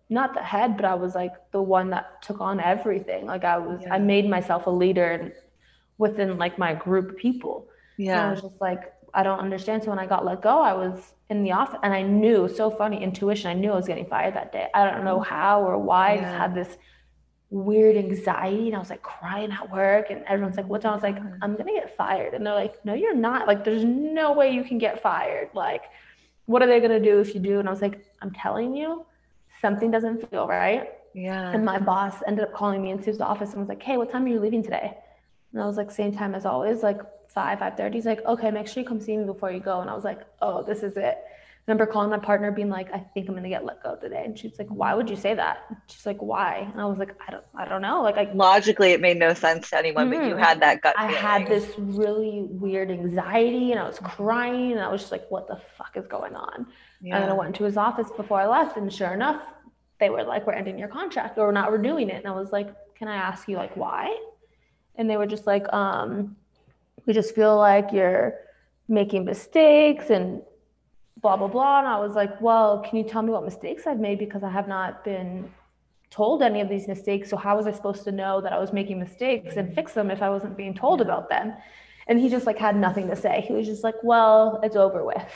not 0.09 0.33
the 0.33 0.41
head, 0.41 0.77
but 0.77 0.85
I 0.85 0.95
was 0.95 1.13
like 1.13 1.33
the 1.51 1.61
one 1.61 1.89
that 1.89 2.21
took 2.21 2.39
on 2.39 2.61
everything. 2.61 3.25
Like 3.25 3.43
I 3.43 3.57
was, 3.57 3.81
yeah. 3.81 3.95
I 3.95 3.99
made 3.99 4.29
myself 4.29 4.65
a 4.65 4.71
leader 4.71 5.33
within 5.97 6.37
like 6.37 6.57
my 6.57 6.73
group 6.73 7.09
of 7.09 7.17
people. 7.17 7.67
Yeah. 7.97 8.13
And 8.13 8.27
I 8.27 8.31
was 8.31 8.41
just 8.41 8.61
like, 8.61 8.93
I 9.13 9.23
don't 9.23 9.39
understand. 9.39 9.83
So 9.83 9.89
when 9.89 9.99
I 9.99 10.05
got 10.05 10.25
let 10.25 10.41
go, 10.41 10.61
I 10.61 10.73
was 10.73 11.13
in 11.29 11.43
the 11.43 11.51
office 11.51 11.79
and 11.83 11.93
I 11.93 12.01
knew, 12.01 12.47
so 12.47 12.69
funny, 12.69 13.01
intuition, 13.03 13.49
I 13.49 13.53
knew 13.53 13.71
I 13.71 13.75
was 13.75 13.87
getting 13.87 14.05
fired 14.05 14.35
that 14.35 14.51
day. 14.51 14.67
I 14.73 14.89
don't 14.89 15.03
know 15.03 15.19
mm-hmm. 15.19 15.29
how 15.29 15.61
or 15.61 15.77
why. 15.77 16.13
Yeah. 16.13 16.19
I 16.19 16.23
just 16.23 16.37
had 16.37 16.55
this 16.55 16.77
weird 17.51 17.97
anxiety 17.97 18.67
and 18.67 18.75
I 18.75 18.79
was 18.79 18.89
like 18.89 19.01
crying 19.01 19.51
at 19.51 19.71
work 19.71 20.11
and 20.11 20.23
everyone's 20.25 20.57
like, 20.57 20.67
what's 20.67 20.85
wrong? 20.85 20.93
I 20.93 20.95
was 20.95 21.03
like, 21.03 21.17
mm-hmm. 21.17 21.43
I'm 21.43 21.55
gonna 21.55 21.73
get 21.73 21.95
fired. 21.95 22.33
And 22.33 22.45
they're 22.45 22.53
like, 22.53 22.83
no, 22.85 22.93
you're 22.93 23.15
not. 23.15 23.47
Like, 23.47 23.63
there's 23.63 23.83
no 23.83 24.33
way 24.33 24.51
you 24.51 24.63
can 24.63 24.77
get 24.77 25.01
fired. 25.01 25.49
Like, 25.53 25.83
what 26.45 26.61
are 26.61 26.67
they 26.67 26.79
gonna 26.79 26.99
do 26.99 27.19
if 27.19 27.33
you 27.33 27.39
do? 27.39 27.59
And 27.59 27.67
I 27.67 27.71
was 27.71 27.81
like, 27.81 28.05
I'm 28.21 28.31
telling 28.31 28.75
you, 28.75 29.05
something 29.61 29.91
doesn't 29.91 30.29
feel 30.29 30.47
right. 30.47 30.89
Yeah. 31.13 31.51
And 31.51 31.65
my 31.65 31.79
boss 31.79 32.15
ended 32.27 32.45
up 32.45 32.53
calling 32.53 32.81
me 32.81 32.91
into 32.91 33.05
his 33.05 33.19
office 33.19 33.51
and 33.51 33.59
was 33.59 33.69
like, 33.69 33.81
Hey, 33.81 33.97
what 33.97 34.11
time 34.11 34.25
are 34.25 34.29
you 34.29 34.39
leaving 34.39 34.63
today? 34.63 34.95
And 35.53 35.61
I 35.61 35.65
was 35.65 35.77
like, 35.77 35.91
same 35.91 36.11
time 36.11 36.35
as 36.35 36.45
always, 36.45 36.83
like 36.83 37.01
five, 37.33 37.59
five 37.59 37.77
thirty. 37.77 37.97
He's 37.97 38.05
like, 38.05 38.23
okay, 38.25 38.51
make 38.51 38.67
sure 38.67 38.83
you 38.83 38.89
come 38.89 38.99
see 38.99 39.15
me 39.17 39.25
before 39.25 39.51
you 39.51 39.59
go. 39.59 39.81
And 39.81 39.89
I 39.89 39.95
was 39.95 40.03
like, 40.03 40.21
oh, 40.41 40.63
this 40.63 40.83
is 40.83 40.97
it. 40.97 41.17
I 41.69 41.71
remember 41.71 41.91
calling 41.91 42.09
my 42.09 42.17
partner, 42.17 42.51
being 42.51 42.69
like, 42.69 42.91
I 42.91 42.97
think 42.97 43.29
I'm 43.29 43.35
gonna 43.35 43.47
get 43.47 43.63
let 43.63 43.83
go 43.83 43.95
today. 43.95 44.23
And 44.25 44.37
she's 44.37 44.57
like, 44.57 44.69
Why 44.69 44.95
would 44.95 45.07
you 45.07 45.15
say 45.15 45.35
that? 45.35 45.65
She's 45.85 46.03
like, 46.03 46.19
Why? 46.19 46.67
And 46.71 46.81
I 46.81 46.85
was 46.85 46.97
like, 46.97 47.15
I 47.27 47.31
don't, 47.31 47.43
I 47.53 47.65
don't 47.65 47.83
know. 47.83 48.01
Like, 48.01 48.17
I 48.17 48.31
logically, 48.33 48.91
it 48.93 49.01
made 49.01 49.17
no 49.17 49.35
sense 49.35 49.69
to 49.69 49.77
anyone, 49.77 50.09
mm-hmm. 50.09 50.19
but 50.19 50.25
you 50.25 50.33
mm-hmm. 50.33 50.43
had 50.43 50.61
that 50.61 50.81
gut. 50.81 50.95
I 50.97 51.11
had 51.11 51.47
this 51.47 51.71
really 51.77 52.47
weird 52.49 52.89
anxiety, 52.89 53.71
and 53.71 53.79
I 53.79 53.87
was 53.87 53.99
crying, 53.99 54.71
and 54.71 54.81
I 54.81 54.91
was 54.91 55.01
just 55.01 55.11
like, 55.11 55.29
What 55.29 55.47
the 55.47 55.61
fuck 55.77 55.95
is 55.95 56.07
going 56.07 56.35
on? 56.35 56.65
Yeah. 57.01 57.15
And 57.15 57.23
then 57.23 57.29
I 57.29 57.33
went 57.33 57.55
to 57.57 57.65
his 57.65 57.77
office 57.77 58.09
before 58.17 58.41
I 58.41 58.47
left, 58.47 58.75
and 58.75 58.91
sure 58.91 59.13
enough, 59.13 59.39
they 59.99 60.09
were 60.09 60.23
like, 60.23 60.47
"We're 60.47 60.53
ending 60.53 60.79
your 60.79 60.87
contract, 60.87 61.37
or 61.37 61.47
we're 61.47 61.51
not 61.51 61.71
renewing 61.71 62.09
it." 62.09 62.15
And 62.15 62.27
I 62.27 62.31
was 62.31 62.51
like, 62.51 62.73
"Can 62.95 63.07
I 63.07 63.15
ask 63.15 63.47
you 63.47 63.57
like 63.57 63.77
why?" 63.77 64.17
And 64.95 65.09
they 65.09 65.17
were 65.17 65.27
just 65.27 65.45
like, 65.45 65.71
um, 65.71 66.35
"We 67.05 67.13
just 67.13 67.35
feel 67.35 67.55
like 67.57 67.91
you're 67.91 68.35
making 68.87 69.25
mistakes 69.25 70.09
and 70.09 70.41
blah 71.21 71.37
blah 71.37 71.47
blah." 71.47 71.79
And 71.79 71.87
I 71.87 71.99
was 71.99 72.15
like, 72.15 72.39
"Well, 72.41 72.79
can 72.79 72.97
you 72.97 73.03
tell 73.03 73.21
me 73.21 73.31
what 73.31 73.43
mistakes 73.43 73.87
I've 73.87 73.99
made 73.99 74.19
because 74.19 74.43
I 74.43 74.49
have 74.49 74.67
not 74.67 75.03
been 75.03 75.51
told 76.09 76.41
any 76.41 76.59
of 76.61 76.69
these 76.69 76.87
mistakes. 76.87 77.29
So 77.29 77.37
how 77.37 77.55
was 77.55 77.67
I 77.67 77.71
supposed 77.71 78.03
to 78.05 78.11
know 78.11 78.41
that 78.41 78.51
I 78.51 78.57
was 78.57 78.73
making 78.73 78.97
mistakes 78.99 79.57
and 79.57 79.73
fix 79.75 79.93
them 79.93 80.09
if 80.09 80.21
I 80.21 80.29
wasn't 80.29 80.57
being 80.57 80.73
told 80.73 81.01
about 81.01 81.29
them?" 81.29 81.53
And 82.07 82.19
he 82.19 82.29
just 82.29 82.47
like 82.47 82.57
had 82.57 82.75
nothing 82.75 83.07
to 83.09 83.15
say. 83.15 83.41
He 83.41 83.53
was 83.53 83.67
just 83.67 83.83
like, 83.83 83.95
"Well, 84.03 84.59
it's 84.63 84.75
over 84.75 85.05
with." 85.05 85.31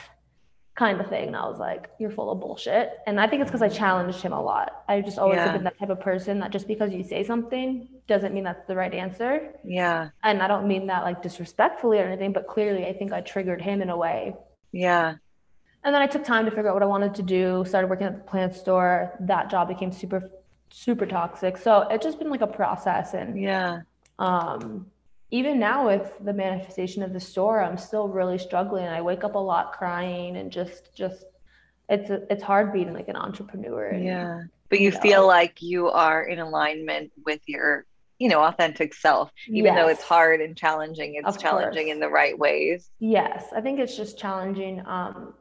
Kind 0.76 1.00
of 1.00 1.08
thing. 1.08 1.28
And 1.28 1.36
I 1.36 1.48
was 1.48 1.60
like, 1.60 1.90
you're 2.00 2.10
full 2.10 2.32
of 2.32 2.40
bullshit. 2.40 2.98
And 3.06 3.20
I 3.20 3.28
think 3.28 3.42
it's 3.42 3.52
because 3.52 3.62
I 3.62 3.70
challenged 3.70 4.22
him 4.22 4.34
a 4.34 4.42
lot. 4.42 4.84
I 4.88 5.02
just 5.02 5.20
always 5.20 5.38
yeah. 5.38 5.54
been 5.54 5.64
that 5.66 5.78
type 5.78 5.90
of 5.90 6.00
person 6.00 6.40
that 6.40 6.52
just 6.52 6.68
because 6.68 6.92
you 6.92 7.04
say 7.04 7.24
something 7.24 7.88
doesn't 8.08 8.34
mean 8.34 8.44
that's 8.44 8.66
the 8.68 8.76
right 8.76 8.94
answer. 8.94 9.54
Yeah. 9.64 10.10
And 10.24 10.42
I 10.42 10.48
don't 10.48 10.68
mean 10.68 10.88
that 10.88 11.04
like 11.04 11.22
disrespectfully 11.22 12.00
or 12.00 12.06
anything, 12.06 12.34
but 12.34 12.48
clearly 12.48 12.88
I 12.88 12.94
think 12.94 13.14
I 13.14 13.22
triggered 13.22 13.62
him 13.62 13.82
in 13.82 13.90
a 13.90 13.98
way. 13.98 14.36
Yeah. 14.72 15.16
And 15.84 15.94
then 15.94 16.02
I 16.02 16.08
took 16.08 16.24
time 16.24 16.46
to 16.46 16.52
figure 16.52 16.70
out 16.70 16.74
what 16.74 16.84
I 16.84 16.88
wanted 16.88 17.14
to 17.16 17.22
do, 17.24 17.66
started 17.68 17.90
working 17.90 18.08
at 18.08 18.16
the 18.16 18.24
plant 18.24 18.56
store. 18.56 19.16
That 19.20 19.52
job 19.52 19.68
became 19.68 19.92
super, 19.92 20.32
super 20.72 21.06
toxic. 21.06 21.58
So 21.58 21.88
it's 21.92 22.04
just 22.04 22.18
been 22.18 22.30
like 22.30 22.42
a 22.42 22.48
process. 22.48 23.14
And 23.14 23.40
yeah. 23.40 23.82
Um, 24.18 24.88
even 25.34 25.58
now 25.58 25.88
with 25.88 26.14
the 26.24 26.32
manifestation 26.32 27.02
of 27.02 27.12
the 27.12 27.20
store, 27.20 27.60
I'm 27.60 27.76
still 27.76 28.08
really 28.08 28.38
struggling. 28.38 28.86
I 28.86 29.02
wake 29.02 29.24
up 29.24 29.34
a 29.34 29.40
lot 29.40 29.74
crying 29.74 30.38
and 30.38 30.52
just 30.52 30.96
just 30.96 31.26
it's 31.90 32.12
it's 32.30 32.44
hard 32.44 32.72
being 32.72 32.94
like 32.94 33.08
an 33.08 33.16
entrepreneur. 33.16 33.88
And, 33.88 34.06
yeah. 34.06 34.44
But 34.70 34.80
you, 34.80 34.90
you 34.90 34.92
know, 34.92 35.00
feel 35.00 35.28
like 35.28 35.60
you 35.64 35.90
are 35.90 36.24
in 36.24 36.38
alignment 36.38 37.14
with 37.26 37.42
your, 37.48 37.88
you 38.20 38.30
know, 38.30 38.44
authentic 38.44 38.94
self, 38.94 39.32
even 39.48 39.74
yes. 39.74 39.76
though 39.76 39.88
it's 39.88 40.04
hard 40.04 40.40
and 40.40 40.56
challenging, 40.56 41.16
it's 41.16 41.28
of 41.28 41.42
challenging 41.42 41.86
course. 41.86 41.94
in 41.94 42.00
the 42.00 42.10
right 42.10 42.38
ways. 42.38 42.92
Yes. 43.00 43.46
I 43.56 43.62
think 43.62 43.80
it's 43.80 43.98
just 43.98 44.20
challenging 44.20 44.86
um 44.86 45.34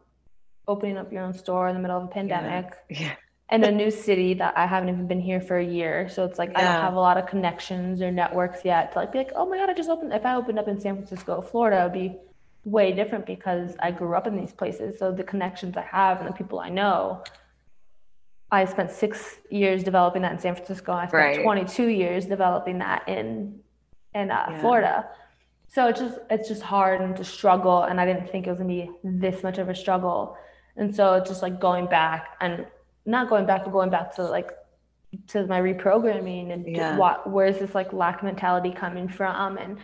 opening 0.67 0.97
up 0.97 1.13
your 1.13 1.23
own 1.23 1.35
store 1.35 1.69
in 1.69 1.75
the 1.75 1.83
middle 1.83 1.99
of 1.99 2.05
a 2.05 2.09
pandemic. 2.09 2.73
Yeah. 2.89 2.99
yeah. 2.99 3.15
In 3.51 3.65
a 3.65 3.71
new 3.71 3.91
city 3.91 4.33
that 4.35 4.57
I 4.57 4.67
haven't 4.67 4.89
even 4.89 5.07
been 5.07 5.21
here 5.21 5.41
for 5.41 5.59
a 5.59 5.65
year. 5.65 6.09
So 6.09 6.25
it's 6.25 6.39
like 6.39 6.53
yeah. 6.53 6.61
I 6.61 6.63
don't 6.63 6.81
have 6.81 6.95
a 6.95 7.01
lot 7.01 7.19
of 7.19 7.27
connections 7.27 8.01
or 8.01 8.11
networks 8.11 8.65
yet 8.65 8.93
to 8.93 8.99
like 9.01 9.13
be 9.13 9.19
like, 9.19 9.33
oh 9.35 9.45
my 9.45 9.59
God, 9.59 9.69
I 9.69 9.75
just 9.75 9.91
opened 9.91 10.15
if 10.15 10.25
I 10.25 10.37
opened 10.37 10.59
up 10.59 10.69
in 10.69 10.81
San 10.81 10.95
Francisco, 10.95 11.43
Florida, 11.43 11.81
it 11.81 11.83
would 11.85 11.93
be 11.93 12.17
way 12.65 12.93
different 12.93 13.27
because 13.27 13.75
I 13.81 13.91
grew 13.91 14.15
up 14.15 14.27
in 14.27 14.37
these 14.37 14.53
places. 14.53 14.99
So 14.99 15.13
the 15.13 15.25
connections 15.25 15.77
I 15.77 15.83
have 15.83 16.21
and 16.21 16.29
the 16.29 16.33
people 16.33 16.61
I 16.61 16.69
know. 16.69 17.23
I 18.51 18.67
spent 18.67 18.91
six 18.91 19.39
years 19.51 19.83
developing 19.83 20.23
that 20.23 20.33
in 20.33 20.39
San 20.39 20.55
Francisco. 20.55 20.93
I 20.93 21.07
spent 21.07 21.39
right. 21.39 21.43
22 21.43 21.87
years 21.89 22.27
developing 22.27 22.79
that 22.79 23.09
in 23.09 23.61
in 24.15 24.31
uh, 24.31 24.47
yeah. 24.51 24.61
Florida. 24.61 25.09
So 25.69 25.89
it's 25.89 26.01
just 26.01 26.19
it's 26.31 26.49
just 26.49 26.61
hard 26.61 27.01
and 27.01 27.17
to 27.17 27.25
struggle, 27.25 27.85
and 27.85 27.99
I 27.99 28.05
didn't 28.05 28.31
think 28.31 28.47
it 28.47 28.51
was 28.51 28.59
gonna 28.59 28.69
be 28.69 28.91
this 29.03 29.43
much 29.43 29.57
of 29.57 29.71
a 29.71 29.75
struggle. 29.75 30.37
And 30.77 30.95
so 30.95 31.15
it's 31.15 31.31
just 31.31 31.41
like 31.43 31.61
going 31.61 31.87
back 31.87 32.37
and 32.41 32.67
not 33.05 33.29
going 33.29 33.47
back, 33.47 33.65
but 33.65 33.73
going 33.73 33.91
back 33.91 34.15
to 34.17 34.23
like 34.25 34.51
to 35.29 35.47
my 35.47 35.61
reprogramming 35.61 36.53
and 36.53 36.67
yeah. 36.67 36.97
what 36.97 37.29
where's 37.29 37.59
this 37.59 37.75
like 37.75 37.93
lack 37.93 38.23
mentality 38.23 38.73
coming 38.73 39.09
from 39.09 39.59
and 39.59 39.79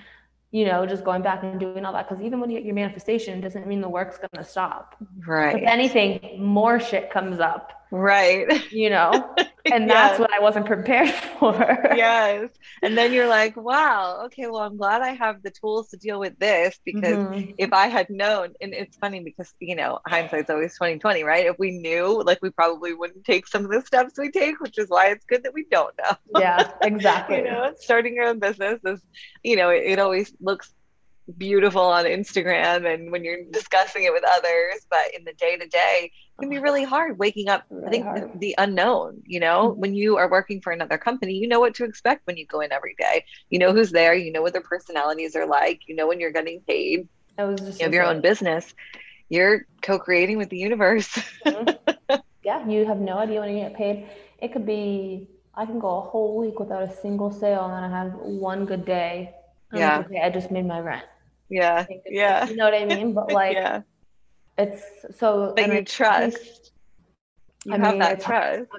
you 0.51 0.65
know, 0.65 0.87
just 0.87 1.05
going 1.05 1.23
back 1.23 1.43
and 1.43 1.61
doing 1.61 1.85
all 1.85 1.93
that. 1.93 2.09
Because 2.09 2.25
even 2.25 2.41
when 2.41 2.51
you 2.51 2.57
get 2.57 2.65
your 2.65 2.75
manifestation, 2.75 3.41
doesn't 3.41 3.67
mean 3.67 3.81
the 3.81 3.89
work's 3.89 4.17
going 4.17 4.43
to 4.43 4.45
stop. 4.45 4.97
Right. 5.27 5.63
If 5.63 5.69
anything, 5.69 6.43
more 6.43 6.81
shit 6.81 7.11
comes 7.11 7.39
up. 7.39 7.78
Right. 7.91 8.71
You 8.71 8.91
know, 8.91 9.35
and 9.73 9.89
that's 9.89 10.19
what 10.19 10.33
I 10.33 10.41
wasn't 10.41 10.67
prepared 10.67 11.11
for. 11.39 11.55
yes. 11.97 12.51
And 12.83 12.97
then 12.97 13.13
you're 13.13 13.29
like, 13.29 13.57
wow, 13.57 14.23
okay, 14.27 14.47
well, 14.47 14.61
I'm 14.61 14.77
glad 14.77 15.03
I 15.03 15.11
have 15.11 15.43
the 15.43 15.51
tools 15.51 15.89
to 15.89 15.97
deal 15.97 16.21
with 16.21 16.39
this 16.39 16.79
because 16.85 17.17
mm-hmm. 17.17 17.53
if 17.59 17.73
I 17.73 17.87
had 17.87 18.11
known, 18.11 18.55
and 18.61 18.75
it's 18.75 18.97
funny 18.97 19.21
because, 19.21 19.53
you 19.61 19.75
know, 19.75 20.01
hindsight's 20.07 20.51
always 20.51 20.75
2020, 20.75 21.25
right? 21.25 21.47
If 21.47 21.59
we 21.59 21.71
knew, 21.71 22.23
like, 22.23 22.41
we 22.43 22.51
probably 22.51 22.95
wouldn't 22.95 23.25
take 23.25 23.47
some 23.47 23.65
of 23.65 23.71
the 23.71 23.81
steps 23.83 24.19
we 24.19 24.31
take, 24.31 24.61
which 24.61 24.79
is 24.79 24.89
why 24.89 25.09
it's 25.09 25.25
good 25.25 25.43
that 25.45 25.55
we 25.55 25.65
don't 25.71 25.95
know. 25.99 26.41
yeah, 26.41 26.71
exactly. 26.83 27.39
you 27.39 27.45
know, 27.45 27.73
starting 27.79 28.15
your 28.15 28.27
own 28.27 28.39
business 28.39 28.81
is, 28.85 29.01
you 29.43 29.57
know, 29.57 29.71
it, 29.71 29.85
it 29.85 29.99
always 29.99 30.33
looks 30.41 30.73
beautiful 31.37 31.83
on 31.83 32.05
Instagram 32.05 32.93
and 32.93 33.13
when 33.13 33.25
you're 33.25 33.45
discussing 33.51 34.05
it 34.05 34.13
with 34.13 34.25
others, 34.27 34.87
but 34.91 35.15
in 35.17 35.25
the 35.25 35.33
day 35.35 35.57
to 35.57 35.67
day, 35.67 36.11
it 36.13 36.41
can 36.41 36.49
be 36.49 36.59
really 36.59 36.85
hard 36.85 37.19
waking 37.19 37.49
up. 37.49 37.65
Really 37.71 37.87
I 37.87 37.91
think 37.91 38.33
the, 38.33 38.39
the, 38.39 38.55
unknown, 38.59 39.23
you 39.27 39.41
know, 39.41 39.71
mm-hmm. 39.71 39.81
when 39.81 39.95
you 39.95 40.17
are 40.17 40.31
working 40.31 40.61
for 40.61 40.73
another 40.73 40.99
company, 40.99 41.35
you 41.35 41.49
know 41.49 41.61
what 41.61 41.75
to 41.77 41.85
expect 41.85 42.27
when 42.27 42.37
you 42.37 42.47
go 42.47 42.61
in 42.61 42.73
every 42.73 42.95
day. 42.99 43.25
You 43.51 43.59
know 43.59 43.73
who's 43.73 43.91
there, 43.91 44.15
you 44.15 44.33
know 44.33 44.43
what 44.43 44.53
their 44.53 44.63
personalities 44.63 45.37
are 45.37 45.47
like, 45.47 45.83
you 45.87 45.95
know 45.95 46.07
when 46.07 46.21
you're 46.21 46.33
getting 46.33 46.61
paid. 46.61 47.09
I 47.37 47.45
was 47.45 47.61
just 47.61 47.79
you 47.79 47.85
have 47.85 47.95
your 47.95 48.05
own 48.05 48.21
business. 48.21 48.75
You're 49.29 49.67
co-creating 49.83 50.39
with 50.39 50.49
the 50.49 50.59
universe. 50.59 51.09
mm-hmm. 51.45 52.15
Yeah, 52.45 52.67
you 52.67 52.87
have 52.87 52.99
no 52.99 53.19
idea 53.19 53.41
when 53.41 53.55
you 53.55 53.63
get 53.63 53.75
paid. 53.75 54.09
It 54.41 54.55
could 54.55 54.65
be 54.65 55.29
I 55.55 55.67
can 55.67 55.79
go 55.79 55.99
a 55.99 56.01
whole 56.01 56.39
week 56.39 56.59
without 56.59 56.83
a 56.83 56.97
single 57.03 57.31
sale 57.31 57.65
and 57.65 57.75
then 57.75 57.85
I 57.85 57.99
have 57.99 58.15
one 58.15 58.65
good 58.65 58.87
day. 58.87 59.35
yeah. 59.75 59.99
Like, 59.99 60.07
okay, 60.07 60.23
I 60.23 60.31
just 60.31 60.51
made 60.51 60.65
my 60.65 60.81
rent. 60.81 61.05
Yeah. 61.49 61.87
Yeah. 62.07 62.49
You 62.49 62.57
know 62.57 62.65
what 62.65 62.75
I 62.75 62.85
mean? 62.95 63.15
But 63.15 63.33
like, 63.33 63.55
yeah. 63.55 63.83
it's 64.57 64.83
so. 65.17 65.53
But 65.57 65.67
you 65.67 65.73
I 65.75 65.83
trust. 65.83 66.73
you 67.65 67.75
I 67.75 67.79
have 67.79 67.91
mean, 67.91 67.99
that 68.01 68.21
trust. 68.21 68.71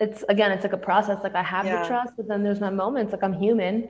It's 0.00 0.24
again, 0.28 0.50
it's 0.52 0.64
like 0.64 0.72
a 0.72 0.78
process. 0.78 1.18
Like 1.22 1.34
I 1.34 1.42
have 1.42 1.66
yeah. 1.66 1.82
the 1.82 1.88
trust, 1.88 2.14
but 2.16 2.28
then 2.28 2.42
there's 2.42 2.60
my 2.60 2.70
moments. 2.70 3.12
Like 3.12 3.22
I'm 3.22 3.32
human. 3.32 3.88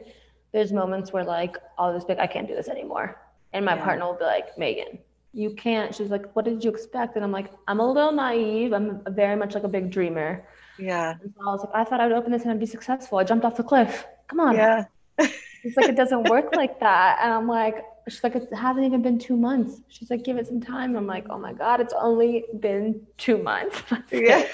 There's 0.53 0.73
moments 0.73 1.13
where 1.13 1.25
like 1.25 1.57
I'll 1.79 1.95
just 1.95 2.09
I 2.11 2.27
can't 2.27 2.47
do 2.47 2.55
this 2.55 2.69
anymore, 2.69 3.21
and 3.53 3.65
my 3.65 3.77
yeah. 3.77 3.85
partner 3.85 4.07
will 4.07 4.19
be 4.19 4.25
like, 4.25 4.55
Meghan, 4.57 4.99
you 5.35 5.51
can't. 5.51 5.95
She's 5.95 6.11
like, 6.11 6.35
what 6.35 6.45
did 6.45 6.63
you 6.63 6.71
expect? 6.71 7.17
And 7.17 7.25
I'm 7.25 7.33
like, 7.33 7.51
I'm 7.67 7.81
a 7.81 7.93
little 7.93 8.13
naive. 8.13 8.73
I'm 8.73 9.03
very 9.09 9.37
much 9.37 9.55
like 9.55 9.65
a 9.65 9.69
big 9.69 9.91
dreamer. 9.91 10.47
Yeah. 10.79 11.15
And 11.21 11.35
so 11.37 11.49
I 11.49 11.53
was 11.53 11.61
like, 11.61 11.75
I 11.75 11.85
thought 11.85 12.01
I 12.01 12.07
would 12.07 12.17
open 12.17 12.31
this 12.33 12.43
and 12.43 12.53
I'd 12.53 12.61
be 12.61 12.67
successful. 12.67 13.19
I 13.19 13.25
jumped 13.25 13.45
off 13.45 13.57
the 13.57 13.65
cliff. 13.65 14.07
Come 14.29 14.41
on. 14.41 14.55
Yeah. 14.55 14.85
it's 15.19 15.77
like, 15.77 15.89
it 15.89 15.97
doesn't 15.97 16.29
work 16.29 16.55
like 16.55 16.79
that. 16.81 17.19
And 17.21 17.33
I'm 17.33 17.49
like, 17.49 17.85
she's 18.09 18.23
like, 18.23 18.35
it 18.35 18.53
hasn't 18.53 18.85
even 18.85 19.03
been 19.03 19.19
two 19.19 19.37
months. 19.37 19.81
She's 19.89 20.11
like, 20.11 20.25
give 20.25 20.37
it 20.37 20.47
some 20.47 20.61
time. 20.61 20.97
I'm 20.97 21.07
like, 21.07 21.27
oh 21.31 21.39
my 21.39 21.53
God, 21.53 21.81
it's 21.81 21.95
only 21.99 22.45
been 22.61 23.01
two 23.17 23.39
months. 23.39 23.83
yeah. 24.13 24.47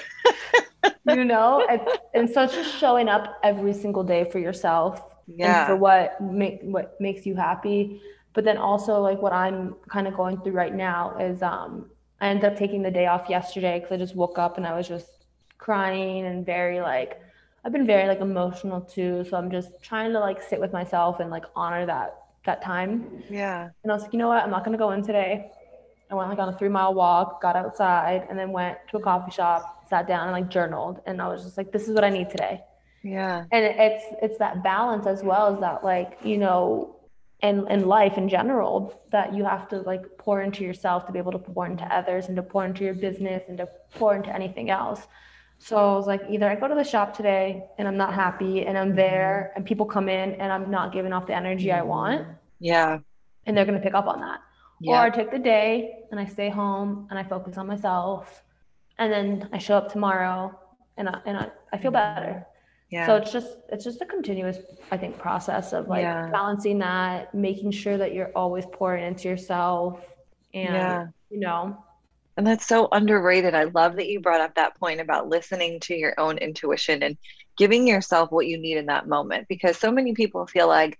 you 1.09 1.25
know, 1.25 1.65
it's, 1.69 1.97
and 2.13 2.29
so 2.29 2.43
it's 2.43 2.55
just 2.55 2.77
showing 2.77 3.09
up 3.09 3.39
every 3.43 3.73
single 3.73 4.03
day 4.03 4.29
for 4.29 4.39
yourself. 4.39 5.03
Yeah. 5.27 5.65
for 5.65 5.75
what 5.77 6.19
make 6.19 6.59
what 6.61 6.99
makes 6.99 7.25
you 7.25 7.35
happy. 7.35 8.01
But 8.33 8.43
then 8.43 8.57
also 8.57 8.99
like 9.01 9.21
what 9.21 9.31
I'm 9.31 9.75
kind 9.87 10.07
of 10.07 10.15
going 10.15 10.41
through 10.41 10.53
right 10.53 10.73
now 10.73 11.17
is 11.17 11.41
um 11.41 11.89
I 12.19 12.27
ended 12.27 12.45
up 12.45 12.57
taking 12.57 12.81
the 12.81 12.91
day 12.91 13.05
off 13.07 13.29
yesterday 13.29 13.79
because 13.79 13.93
I 13.93 13.97
just 13.97 14.15
woke 14.15 14.37
up 14.37 14.57
and 14.57 14.67
I 14.67 14.75
was 14.75 14.87
just 14.87 15.07
crying 15.57 16.25
and 16.25 16.45
very 16.45 16.81
like 16.81 17.21
I've 17.63 17.71
been 17.71 17.85
very 17.85 18.07
like 18.07 18.19
emotional 18.19 18.81
too. 18.81 19.23
So 19.29 19.37
I'm 19.37 19.51
just 19.51 19.81
trying 19.81 20.11
to 20.13 20.19
like 20.19 20.41
sit 20.41 20.59
with 20.59 20.73
myself 20.73 21.19
and 21.19 21.29
like 21.29 21.45
honor 21.55 21.85
that 21.85 22.20
that 22.45 22.61
time. 22.63 23.23
Yeah. 23.29 23.69
And 23.83 23.91
I 23.91 23.95
was 23.95 24.03
like, 24.03 24.13
you 24.13 24.19
know 24.19 24.27
what? 24.27 24.43
I'm 24.43 24.49
not 24.49 24.63
gonna 24.63 24.77
go 24.77 24.91
in 24.91 25.03
today. 25.03 25.51
I 26.09 26.15
went 26.15 26.29
like 26.29 26.39
on 26.39 26.49
a 26.49 26.57
three 26.57 26.69
mile 26.69 26.93
walk, 26.93 27.41
got 27.41 27.55
outside, 27.55 28.27
and 28.29 28.37
then 28.37 28.51
went 28.51 28.77
to 28.89 28.97
a 28.97 29.01
coffee 29.01 29.31
shop, 29.31 29.87
sat 29.89 30.07
down 30.07 30.23
and 30.23 30.31
like 30.31 30.49
journaled. 30.49 30.99
And 31.05 31.21
I 31.21 31.27
was 31.27 31.43
just 31.43 31.57
like, 31.57 31.71
this 31.71 31.87
is 31.87 31.93
what 31.95 32.03
I 32.03 32.09
need 32.09 32.29
today. 32.29 32.61
Yeah. 33.03 33.45
And 33.51 33.65
it's 33.65 34.03
it's 34.21 34.37
that 34.39 34.63
balance 34.63 35.07
as 35.07 35.23
well 35.23 35.53
as 35.53 35.59
that 35.61 35.83
like, 35.83 36.19
you 36.23 36.37
know, 36.37 36.97
in 37.41 37.67
in 37.69 37.87
life 37.87 38.17
in 38.17 38.27
general, 38.27 39.01
that 39.11 39.33
you 39.33 39.45
have 39.45 39.69
to 39.69 39.77
like 39.81 40.03
pour 40.17 40.41
into 40.41 40.63
yourself 40.63 41.05
to 41.05 41.11
be 41.11 41.19
able 41.19 41.31
to 41.31 41.39
pour 41.39 41.65
into 41.65 41.85
others 41.85 42.27
and 42.27 42.35
to 42.35 42.43
pour 42.43 42.65
into 42.65 42.83
your 42.83 42.93
business 42.93 43.43
and 43.47 43.57
to 43.57 43.67
pour 43.95 44.15
into 44.15 44.33
anything 44.33 44.69
else. 44.69 45.07
So 45.63 45.77
I 45.77 45.95
was 45.95 46.07
like, 46.07 46.21
either 46.27 46.49
I 46.49 46.55
go 46.55 46.67
to 46.67 46.73
the 46.73 46.83
shop 46.83 47.15
today 47.15 47.65
and 47.77 47.87
I'm 47.87 47.95
not 47.95 48.15
happy 48.15 48.65
and 48.65 48.75
I'm 48.75 48.89
mm-hmm. 48.89 48.97
there 48.97 49.53
and 49.55 49.63
people 49.63 49.85
come 49.85 50.09
in 50.09 50.31
and 50.33 50.51
I'm 50.51 50.71
not 50.71 50.91
giving 50.91 51.13
off 51.13 51.27
the 51.27 51.35
energy 51.35 51.71
I 51.71 51.79
mm-hmm. 51.79 51.87
want. 51.87 52.27
Yeah. 52.59 52.97
And 53.45 53.55
they're 53.55 53.65
going 53.65 53.77
to 53.77 53.83
pick 53.83 53.93
up 53.93 54.07
on 54.07 54.21
that. 54.21 54.39
Yeah. 54.79 54.93
Or 54.93 55.05
I 55.05 55.09
take 55.11 55.29
the 55.29 55.37
day 55.37 55.99
and 56.09 56.19
I 56.19 56.25
stay 56.25 56.49
home 56.49 57.07
and 57.11 57.19
I 57.19 57.23
focus 57.23 57.59
on 57.59 57.67
myself. 57.67 58.43
And 58.97 59.13
then 59.13 59.49
I 59.53 59.59
show 59.59 59.77
up 59.77 59.91
tomorrow 59.91 60.59
and 60.97 61.07
I, 61.07 61.19
and 61.27 61.37
I, 61.37 61.51
I 61.71 61.77
feel 61.77 61.91
mm-hmm. 61.91 62.15
better. 62.15 62.47
Yeah. 62.89 63.05
So 63.05 63.15
it's 63.17 63.31
just 63.31 63.57
it's 63.69 63.83
just 63.85 64.01
a 64.01 64.05
continuous 64.05 64.57
I 64.91 64.97
think 64.97 65.17
process 65.19 65.73
of 65.73 65.87
like 65.87 66.01
yeah. 66.01 66.27
balancing 66.31 66.79
that, 66.79 67.33
making 67.35 67.71
sure 67.71 67.97
that 67.99 68.15
you're 68.15 68.31
always 68.35 68.65
pouring 68.73 69.05
into 69.05 69.29
yourself 69.29 70.01
and 70.53 70.73
yeah. 70.73 71.07
you 71.29 71.39
know 71.39 71.77
and 72.37 72.47
that's 72.47 72.67
so 72.67 72.87
underrated. 72.91 73.53
I 73.53 73.65
love 73.65 73.97
that 73.97 74.07
you 74.07 74.19
brought 74.19 74.41
up 74.41 74.55
that 74.55 74.79
point 74.79 75.01
about 75.01 75.27
listening 75.27 75.79
to 75.81 75.95
your 75.95 76.13
own 76.17 76.37
intuition 76.37 77.03
and 77.03 77.17
giving 77.57 77.87
yourself 77.87 78.31
what 78.31 78.47
you 78.47 78.57
need 78.57 78.77
in 78.77 78.85
that 78.87 79.07
moment 79.07 79.47
because 79.47 79.77
so 79.77 79.91
many 79.91 80.13
people 80.13 80.47
feel 80.47 80.67
like, 80.67 80.97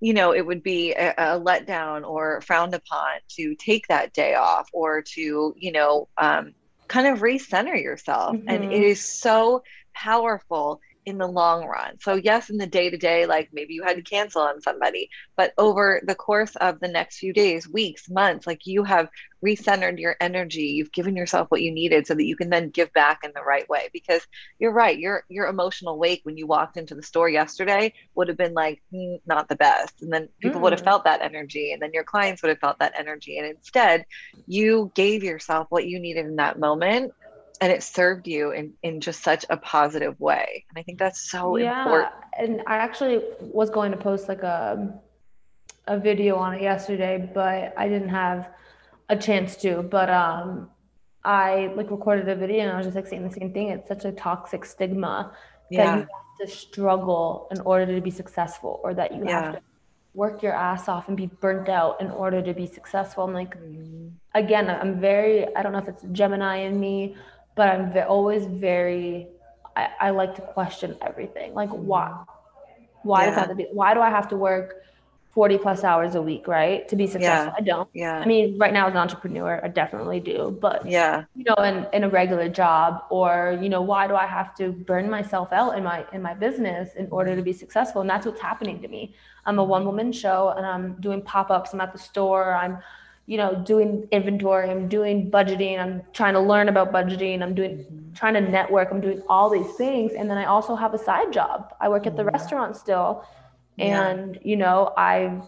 you 0.00 0.14
know, 0.14 0.32
it 0.32 0.44
would 0.44 0.62
be 0.62 0.92
a, 0.92 1.10
a 1.10 1.40
letdown 1.40 2.06
or 2.06 2.40
frowned 2.40 2.74
upon 2.74 3.06
to 3.28 3.54
take 3.54 3.86
that 3.88 4.12
day 4.12 4.34
off 4.34 4.68
or 4.72 5.02
to, 5.02 5.54
you 5.56 5.72
know, 5.72 6.08
um, 6.18 6.54
kind 6.88 7.06
of 7.06 7.20
recenter 7.20 7.80
yourself. 7.80 8.36
Mm-hmm. 8.36 8.48
And 8.48 8.64
it 8.64 8.80
mm-hmm. 8.80 8.94
so 8.94 9.62
powerful 9.94 10.80
in 11.06 11.18
the 11.18 11.26
long 11.26 11.64
run. 11.64 11.98
So, 12.00 12.14
yes, 12.16 12.50
in 12.50 12.58
the 12.58 12.66
day 12.66 12.90
to 12.90 12.96
day, 12.96 13.26
like 13.26 13.50
maybe 13.52 13.74
you 13.74 13.84
had 13.84 13.96
to 13.96 14.02
cancel 14.02 14.42
on 14.42 14.60
somebody, 14.60 15.08
but 15.36 15.54
over 15.56 16.02
the 16.04 16.16
course 16.16 16.56
of 16.56 16.80
the 16.80 16.88
next 16.88 17.18
few 17.18 17.32
days, 17.32 17.68
weeks, 17.68 18.10
months, 18.10 18.44
like 18.44 18.66
you 18.66 18.82
have 18.82 19.08
recentered 19.44 20.00
your 20.00 20.16
energy, 20.20 20.62
you've 20.62 20.90
given 20.90 21.14
yourself 21.14 21.48
what 21.48 21.62
you 21.62 21.70
needed 21.70 22.06
so 22.06 22.14
that 22.14 22.24
you 22.24 22.34
can 22.34 22.50
then 22.50 22.70
give 22.70 22.92
back 22.92 23.20
in 23.22 23.30
the 23.36 23.42
right 23.42 23.68
way. 23.68 23.88
Because 23.92 24.26
you're 24.58 24.72
right, 24.72 24.98
your 24.98 25.24
your 25.28 25.46
emotional 25.46 25.96
wake 25.96 26.22
when 26.24 26.36
you 26.36 26.46
walked 26.48 26.76
into 26.76 26.96
the 26.96 27.02
store 27.02 27.28
yesterday 27.28 27.92
would 28.16 28.26
have 28.26 28.36
been 28.36 28.54
like 28.54 28.82
mm, 28.92 29.20
not 29.26 29.48
the 29.48 29.56
best. 29.56 30.02
And 30.02 30.12
then 30.12 30.28
people 30.40 30.58
mm. 30.58 30.64
would 30.64 30.72
have 30.72 30.82
mm. 30.82 30.86
felt 30.86 31.04
that 31.04 31.22
energy, 31.22 31.72
and 31.72 31.80
then 31.80 31.92
your 31.94 32.04
clients 32.04 32.42
would 32.42 32.48
have 32.48 32.58
felt 32.58 32.80
that 32.80 32.94
energy. 32.98 33.38
And 33.38 33.46
instead, 33.46 34.04
you 34.48 34.90
gave 34.94 35.22
yourself 35.22 35.68
what 35.70 35.86
you 35.86 36.00
needed 36.00 36.26
in 36.26 36.36
that 36.36 36.58
moment 36.58 37.12
and 37.60 37.72
it 37.72 37.82
served 37.82 38.26
you 38.26 38.50
in 38.52 38.72
in 38.82 39.00
just 39.00 39.22
such 39.22 39.44
a 39.50 39.56
positive 39.56 40.18
way 40.20 40.64
and 40.68 40.78
i 40.78 40.82
think 40.82 40.98
that's 40.98 41.30
so 41.30 41.56
yeah. 41.56 41.82
important 41.82 42.12
and 42.38 42.62
i 42.66 42.76
actually 42.76 43.22
was 43.40 43.70
going 43.70 43.90
to 43.90 43.96
post 43.96 44.28
like 44.28 44.42
a 44.42 45.00
a 45.86 45.98
video 45.98 46.36
on 46.36 46.54
it 46.54 46.62
yesterday 46.62 47.30
but 47.34 47.72
i 47.76 47.88
didn't 47.88 48.08
have 48.08 48.48
a 49.08 49.16
chance 49.16 49.56
to 49.56 49.82
but 49.82 50.10
um 50.10 50.68
i 51.24 51.72
like 51.76 51.90
recorded 51.90 52.28
a 52.28 52.34
video 52.34 52.62
and 52.62 52.72
i 52.72 52.76
was 52.76 52.86
just 52.86 52.96
like 52.96 53.06
saying 53.06 53.26
the 53.26 53.34
same 53.34 53.52
thing 53.52 53.68
it's 53.68 53.88
such 53.88 54.04
a 54.04 54.12
toxic 54.12 54.64
stigma 54.64 55.32
yeah. 55.70 55.84
that 55.84 55.98
you 55.98 56.00
have 56.00 56.48
to 56.48 56.56
struggle 56.56 57.48
in 57.50 57.60
order 57.60 57.94
to 57.94 58.00
be 58.00 58.10
successful 58.10 58.80
or 58.82 58.94
that 58.94 59.14
you 59.14 59.24
yeah. 59.24 59.42
have 59.42 59.54
to 59.54 59.60
work 60.16 60.42
your 60.42 60.54
ass 60.54 60.88
off 60.88 61.08
and 61.08 61.16
be 61.16 61.26
burnt 61.26 61.68
out 61.68 62.00
in 62.00 62.10
order 62.10 62.40
to 62.40 62.54
be 62.54 62.66
successful. 62.66 63.24
I'm 63.24 63.34
like, 63.34 63.54
mm-hmm. 63.54 64.08
again, 64.34 64.70
I'm 64.70 64.98
very, 64.98 65.54
I 65.54 65.62
don't 65.62 65.72
know 65.72 65.78
if 65.78 65.88
it's 65.88 66.04
Gemini 66.10 66.56
in 66.56 66.80
me 66.80 67.16
but 67.56 67.68
I'm 67.68 67.92
ve- 67.92 68.02
always 68.02 68.46
very, 68.46 69.26
I, 69.74 69.88
I, 70.00 70.10
like 70.10 70.36
to 70.36 70.42
question 70.42 70.96
everything. 71.02 71.54
Like, 71.54 71.70
why? 71.70 72.24
Why 73.02 73.22
yeah. 73.22 73.26
does 73.26 73.34
that 73.34 73.40
have 73.40 73.48
to 73.48 73.54
be? 73.56 73.66
Why 73.72 73.94
do 73.94 74.00
I 74.00 74.10
have 74.10 74.28
to 74.28 74.36
work 74.36 74.84
40 75.36 75.58
plus 75.58 75.84
hours 75.84 76.14
a 76.14 76.22
week, 76.22 76.48
right? 76.48 76.88
To 76.88 76.96
be 76.96 77.06
successful. 77.06 77.52
Yeah. 77.52 77.58
I 77.58 77.60
don't. 77.60 77.88
Yeah. 77.92 78.18
I 78.18 78.24
mean, 78.24 78.56
right 78.56 78.72
now 78.72 78.86
as 78.86 78.92
an 78.92 78.98
entrepreneur, 78.98 79.60
I 79.62 79.68
definitely 79.68 80.18
do. 80.18 80.56
But 80.62 80.86
yeah. 80.86 81.24
you 81.34 81.44
know, 81.44 81.62
in, 81.62 81.86
in 81.92 82.04
a 82.04 82.08
regular 82.08 82.48
job 82.48 83.02
or, 83.10 83.58
you 83.60 83.68
know, 83.68 83.82
why 83.82 84.06
do 84.06 84.14
I 84.14 84.24
have 84.24 84.54
to 84.54 84.72
burn 84.72 85.10
myself 85.10 85.52
out 85.52 85.76
in 85.76 85.84
my 85.84 86.06
in 86.14 86.22
my 86.22 86.32
business 86.32 86.94
in 86.96 87.06
order 87.10 87.36
to 87.36 87.42
be 87.42 87.52
successful? 87.52 88.00
And 88.00 88.08
that's 88.08 88.24
what's 88.24 88.40
happening 88.40 88.80
to 88.80 88.88
me. 88.88 89.14
I'm 89.44 89.58
a 89.58 89.64
one 89.64 89.84
woman 89.84 90.10
show 90.10 90.54
and 90.56 90.64
I'm 90.64 90.94
doing 91.00 91.20
pop-ups. 91.20 91.74
I'm 91.74 91.82
at 91.82 91.92
the 91.92 91.98
store. 91.98 92.54
I'm, 92.54 92.78
you 93.26 93.36
know, 93.36 93.62
doing 93.64 94.08
inventory. 94.12 94.70
I'm 94.70 94.88
doing 94.88 95.30
budgeting. 95.30 95.78
I'm 95.80 96.02
trying 96.12 96.34
to 96.34 96.40
learn 96.40 96.68
about 96.68 96.92
budgeting. 96.92 97.42
I'm 97.42 97.54
doing 97.54 97.78
mm-hmm. 97.78 98.12
trying 98.14 98.34
to 98.34 98.40
network. 98.40 98.88
I'm 98.90 99.00
doing 99.00 99.22
all 99.28 99.50
these 99.50 99.74
things. 99.76 100.12
And 100.12 100.30
then 100.30 100.38
I 100.38 100.44
also 100.44 100.76
have 100.76 100.94
a 100.94 100.98
side 100.98 101.32
job. 101.32 101.74
I 101.80 101.88
work 101.88 102.06
at 102.06 102.16
the 102.16 102.22
mm-hmm. 102.22 102.36
restaurant 102.36 102.76
still 102.76 103.26
and, 103.78 104.38
you 104.42 104.56
know, 104.56 104.92
I've 104.96 105.42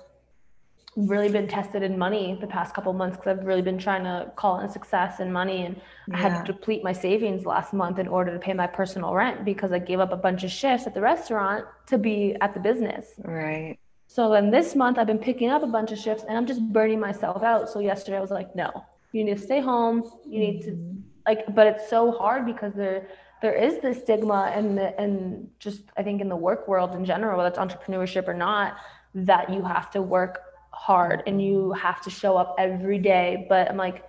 really 0.97 1.29
been 1.29 1.47
tested 1.47 1.83
in 1.83 1.97
money 1.97 2.37
the 2.41 2.47
past 2.47 2.75
couple 2.75 2.93
months 2.93 3.17
because 3.17 3.39
I've 3.39 3.47
really 3.47 3.63
been 3.63 3.79
trying 3.79 4.05
to 4.05 4.33
call 4.37 4.61
in 4.61 4.69
success 4.69 5.21
and 5.21 5.33
money. 5.33 5.65
And 5.65 5.81
I 6.13 6.19
had 6.19 6.45
to 6.45 6.53
deplete 6.53 6.83
my 6.83 6.93
savings 6.93 7.47
last 7.47 7.73
month 7.73 7.99
in 7.99 8.09
order 8.09 8.33
to 8.33 8.39
pay 8.39 8.53
my 8.53 8.67
personal 8.67 9.15
rent 9.15 9.45
because 9.45 9.73
I 9.73 9.79
gave 9.79 10.01
up 10.01 10.13
a 10.13 10.17
bunch 10.17 10.45
of 10.45 10.51
shifts 10.51 10.87
at 10.87 10.95
the 10.95 11.01
restaurant 11.01 11.65
to 11.87 11.99
be 11.99 12.37
at 12.41 12.53
the 12.53 12.61
business. 12.61 13.07
Right. 13.19 13.79
So 14.11 14.31
then 14.31 14.51
this 14.51 14.75
month 14.75 14.99
I've 14.99 15.07
been 15.07 15.19
picking 15.19 15.51
up 15.51 15.63
a 15.63 15.67
bunch 15.67 15.93
of 15.93 15.99
shifts 15.99 16.25
and 16.27 16.37
I'm 16.37 16.47
just 16.47 16.63
burning 16.73 16.99
myself 16.99 17.43
out. 17.43 17.69
So 17.69 17.79
yesterday 17.79 18.17
I 18.17 18.21
was 18.21 18.31
like, 18.31 18.57
no, 18.57 18.85
you 19.13 19.23
need 19.23 19.37
to 19.37 19.43
stay 19.43 19.61
home. 19.61 20.03
You 20.27 20.41
need 20.41 20.63
to 20.63 20.71
mm-hmm. 20.71 21.01
like, 21.27 21.55
but 21.55 21.67
it's 21.67 21.89
so 21.89 22.11
hard 22.11 22.47
because 22.47 22.73
there 22.75 23.07
there 23.43 23.55
is 23.55 23.79
this 23.81 24.01
stigma 24.01 24.51
and 24.55 24.79
and 24.79 25.51
just 25.59 25.83
I 25.99 26.03
think 26.03 26.23
in 26.23 26.29
the 26.31 26.37
work 26.37 26.67
world 26.67 26.95
in 26.95 27.05
general, 27.05 27.37
whether 27.37 27.51
it's 27.51 27.59
entrepreneurship 27.59 28.27
or 28.29 28.35
not, 28.35 28.79
that 29.15 29.53
you 29.53 29.63
have 29.63 29.91
to 29.91 30.01
work 30.01 30.41
hard 30.71 31.23
and 31.27 31.43
you 31.43 31.73
have 31.73 32.01
to 32.03 32.11
show 32.11 32.39
up 32.39 32.57
every 32.59 32.99
day. 32.99 33.45
But 33.47 33.71
I'm 33.71 33.77
like, 33.77 34.05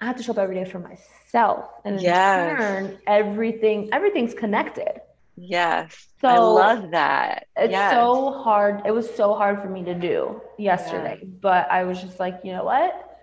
I 0.00 0.06
have 0.06 0.16
to 0.16 0.22
show 0.22 0.32
up 0.32 0.38
every 0.38 0.54
day 0.54 0.64
for 0.64 0.78
myself. 0.78 1.70
And 1.84 1.96
in 1.96 2.02
Yes. 2.02 2.56
turn, 2.56 2.98
everything 3.08 3.88
everything's 3.92 4.32
connected. 4.32 5.00
Yes. 5.36 6.06
I 6.22 6.38
love 6.38 6.90
that. 6.92 7.46
It's 7.56 7.70
yes. 7.70 7.92
so 7.92 8.32
hard. 8.42 8.82
It 8.86 8.90
was 8.90 9.08
so 9.14 9.34
hard 9.34 9.60
for 9.60 9.68
me 9.68 9.84
to 9.84 9.94
do 9.94 10.40
yesterday, 10.58 11.20
but 11.40 11.70
I 11.70 11.84
was 11.84 12.00
just 12.00 12.18
like, 12.18 12.40
you 12.42 12.52
know 12.52 12.64
what? 12.64 13.18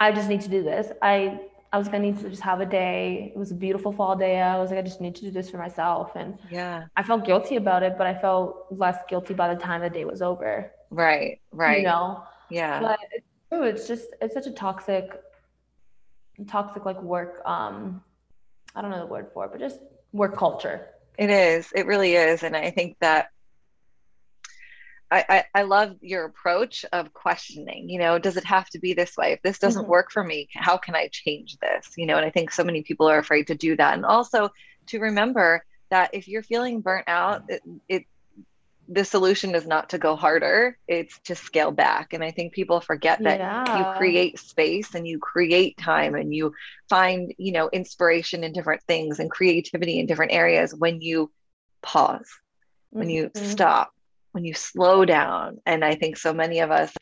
I 0.00 0.12
just 0.12 0.28
need 0.28 0.40
to 0.42 0.48
do 0.48 0.62
this. 0.62 0.90
I 1.02 1.40
I 1.70 1.76
was 1.76 1.86
gonna 1.88 2.00
need 2.04 2.18
to 2.20 2.30
just 2.30 2.42
have 2.42 2.60
a 2.60 2.66
day. 2.66 3.30
It 3.34 3.38
was 3.38 3.50
a 3.50 3.54
beautiful 3.54 3.92
fall 3.92 4.16
day. 4.16 4.40
I 4.40 4.58
was 4.58 4.70
like, 4.70 4.78
I 4.78 4.82
just 4.82 5.02
need 5.02 5.14
to 5.16 5.22
do 5.22 5.30
this 5.30 5.50
for 5.50 5.58
myself, 5.58 6.12
and 6.14 6.38
Yeah. 6.50 6.86
I 6.96 7.02
felt 7.02 7.24
guilty 7.26 7.56
about 7.56 7.82
it, 7.82 7.98
but 7.98 8.06
I 8.06 8.14
felt 8.14 8.66
less 8.70 8.96
guilty 9.08 9.34
by 9.34 9.52
the 9.54 9.60
time 9.60 9.82
the 9.82 9.90
day 9.90 10.06
was 10.06 10.22
over. 10.22 10.72
Right. 10.90 11.40
Right. 11.52 11.78
You 11.78 11.84
know, 11.84 12.22
Yeah. 12.48 12.80
but 12.80 12.98
it's 13.12 13.26
true. 13.50 13.64
It's 13.64 13.86
just 13.86 14.06
it's 14.22 14.32
such 14.32 14.46
a 14.46 14.52
toxic, 14.52 15.10
toxic 16.46 16.86
like 16.86 17.00
work. 17.02 17.42
Um, 17.44 18.02
I 18.74 18.80
don't 18.80 18.90
know 18.90 19.00
the 19.00 19.06
word 19.06 19.28
for 19.34 19.44
it, 19.44 19.50
but 19.52 19.60
just 19.60 19.80
work 20.12 20.36
culture. 20.36 20.88
It 21.18 21.30
is. 21.30 21.72
It 21.74 21.86
really 21.86 22.14
is. 22.14 22.42
And 22.42 22.56
I 22.56 22.70
think 22.70 22.96
that 23.00 23.28
I, 25.10 25.24
I, 25.28 25.44
I 25.54 25.62
love 25.62 25.96
your 26.00 26.26
approach 26.26 26.84
of 26.92 27.12
questioning, 27.14 27.88
you 27.88 27.98
know, 27.98 28.18
does 28.18 28.36
it 28.36 28.44
have 28.44 28.68
to 28.70 28.78
be 28.78 28.92
this 28.92 29.16
way? 29.16 29.32
If 29.32 29.42
this 29.42 29.58
doesn't 29.58 29.86
Mhm. 29.86 29.88
work 29.88 30.10
for 30.12 30.22
me, 30.22 30.48
how 30.54 30.76
can 30.76 30.94
I 30.94 31.08
change 31.08 31.56
this? 31.58 31.90
You 31.96 32.06
know, 32.06 32.16
and 32.16 32.26
I 32.26 32.30
think 32.30 32.50
so 32.50 32.62
many 32.62 32.82
people 32.82 33.08
are 33.08 33.18
afraid 33.18 33.46
to 33.48 33.54
do 33.54 33.74
that. 33.76 33.94
And 33.94 34.04
also 34.04 34.50
to 34.88 35.00
remember 35.00 35.64
that 35.90 36.10
if 36.12 36.28
you're 36.28 36.42
feeling 36.42 36.82
burnt 36.82 37.08
out, 37.08 37.42
it, 37.48 37.62
it 37.88 38.04
the 38.88 39.04
solution 39.04 39.54
is 39.54 39.66
not 39.66 39.90
to 39.90 39.98
go 39.98 40.16
harder, 40.16 40.78
it's 40.88 41.18
to 41.26 41.34
scale 41.34 41.70
back. 41.72 42.12
And 42.14 42.24
I 42.24 42.30
think 42.30 42.52
people 42.54 42.80
forget 42.80 43.20
that 43.24 43.42
you 43.72 43.86
create 43.86 44.38
space 44.38 44.94
and 44.94 45.06
you 45.06 45.18
create 45.18 45.76
time 45.78 46.14
and 46.14 46.34
you 46.34 46.52
find 46.88 47.32
you 47.38 47.52
know 47.52 47.68
inspiration 47.72 48.44
in 48.44 48.52
different 48.52 48.82
things 48.88 49.20
and 49.20 49.30
creativity 49.30 49.98
in 50.00 50.06
different 50.06 50.32
areas 50.32 50.74
when 50.74 51.00
you 51.00 51.30
pause 51.82 52.28
when 52.98 53.08
you 53.10 53.30
Mhm. 53.34 53.34
stop 53.34 53.90
when 54.32 54.44
you 54.44 54.54
slow 54.54 55.04
down. 55.04 55.58
And 55.66 55.84
i 55.84 55.94
think 55.94 56.16
so 56.16 56.32
many 56.32 56.60
of 56.60 56.70
us 56.70 56.92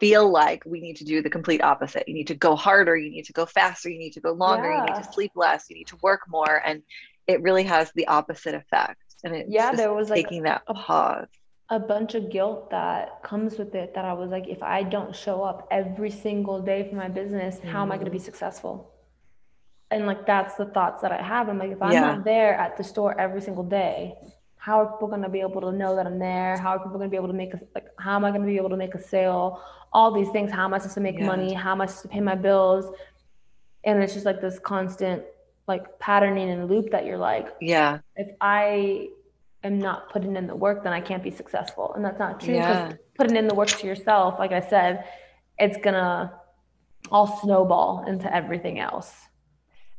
feel 0.00 0.30
like 0.30 0.62
we 0.66 0.80
need 0.80 0.96
to 0.96 1.04
do 1.04 1.22
the 1.22 1.30
complete 1.30 1.62
opposite. 1.62 2.06
You 2.08 2.14
need 2.14 2.28
to 2.28 2.34
go 2.34 2.54
harder 2.56 2.96
you 2.96 3.10
need 3.10 3.24
to 3.26 3.32
go 3.32 3.46
faster 3.46 3.88
you 3.88 3.98
need 3.98 4.12
to 4.12 4.20
go 4.20 4.32
longer 4.32 4.70
you 4.70 4.82
need 4.82 4.96
to 4.96 5.04
sleep 5.04 5.32
less 5.34 5.66
you 5.70 5.76
need 5.76 5.88
to 5.88 5.98
work 6.02 6.22
more. 6.28 6.60
And 6.64 6.82
it 7.26 7.42
really 7.42 7.64
has 7.64 7.90
the 7.94 8.08
opposite 8.08 8.54
effect 8.54 9.05
and 9.24 9.34
it's 9.34 9.50
Yeah, 9.50 9.72
there 9.72 9.92
was, 9.92 10.10
like, 10.10 10.24
taking 10.24 10.42
that 10.44 10.62
a- 10.66 10.74
pause 10.74 11.28
a 11.68 11.80
bunch 11.80 12.14
of 12.14 12.30
guilt 12.30 12.70
that 12.70 13.22
comes 13.24 13.58
with 13.58 13.74
it 13.74 13.92
that 13.94 14.04
I 14.04 14.12
was 14.12 14.30
like, 14.30 14.46
if 14.46 14.62
I 14.62 14.84
don't 14.84 15.14
show 15.14 15.42
up 15.42 15.66
every 15.70 16.10
single 16.10 16.60
day 16.60 16.88
for 16.88 16.94
my 16.94 17.08
business, 17.08 17.58
how 17.58 17.82
am 17.82 17.90
I 17.90 17.96
going 17.96 18.04
to 18.04 18.10
be 18.12 18.18
mm-hmm. 18.18 18.24
successful? 18.24 18.92
And 19.90 20.06
like, 20.06 20.26
that's 20.26 20.54
the 20.54 20.66
thoughts 20.66 21.02
that 21.02 21.10
I 21.12 21.20
have. 21.20 21.48
I'm 21.48 21.58
like, 21.58 21.72
if 21.72 21.82
I'm 21.82 21.92
Yeah. 21.92 22.00
not 22.02 22.24
there 22.24 22.54
at 22.54 22.76
the 22.76 22.84
store 22.84 23.18
every 23.20 23.40
single 23.40 23.64
day, 23.64 24.14
how 24.58 24.80
are 24.80 24.86
people 24.92 25.08
going 25.08 25.22
to 25.22 25.28
be 25.28 25.40
able 25.40 25.60
to 25.60 25.72
know 25.72 25.96
that 25.96 26.06
I'm 26.06 26.18
there? 26.18 26.56
How 26.56 26.70
are 26.70 26.78
people 26.78 26.98
going 26.98 27.10
to 27.10 27.14
be 27.16 27.16
able 27.16 27.28
to 27.28 27.34
make 27.34 27.54
a, 27.54 27.60
like, 27.74 27.86
how 27.98 28.14
am 28.16 28.24
I 28.24 28.30
going 28.30 28.42
to 28.42 28.46
be 28.46 28.56
able 28.56 28.70
to 28.70 28.76
make 28.76 28.94
a 28.94 29.02
sale? 29.02 29.60
All 29.92 30.12
these 30.12 30.28
things. 30.30 30.50
How 30.52 30.64
am 30.64 30.74
I 30.74 30.78
supposed 30.78 30.94
to 30.94 31.00
make 31.00 31.18
Yeah. 31.18 31.26
money? 31.26 31.52
How 31.52 31.72
am 31.72 31.80
I 31.80 31.86
supposed 31.86 32.02
to 32.02 32.08
pay 32.08 32.20
my 32.20 32.34
bills? 32.34 32.92
And 33.84 34.02
it's 34.02 34.14
just 34.14 34.26
like 34.26 34.40
this 34.40 34.58
constant, 34.58 35.22
like, 35.66 35.98
patterning 35.98 36.50
and 36.50 36.68
loop 36.68 36.90
that 36.90 37.06
you're 37.06 37.18
like, 37.18 37.48
yeah 37.60 37.98
if 38.16 38.28
I 38.40 39.08
am 39.62 39.78
not 39.78 40.10
putting 40.10 40.36
in 40.36 40.46
the 40.46 40.54
work, 40.54 40.84
then 40.84 40.92
I 40.92 41.00
can't 41.00 41.22
be 41.22 41.30
successful. 41.30 41.92
And 41.94 42.04
that's 42.04 42.18
not 42.18 42.40
true 42.40 42.54
because 42.54 42.76
Yeah. 42.78 42.92
putting 43.14 43.36
in 43.36 43.46
the 43.46 43.54
work 43.54 43.68
to 43.68 43.86
yourself, 43.86 44.38
like 44.38 44.52
I 44.52 44.60
said, 44.60 45.04
it's 45.58 45.76
gonna 45.78 46.32
all 47.10 47.26
snowball 47.40 48.04
into 48.06 48.32
everything 48.34 48.78
else. 48.78 49.14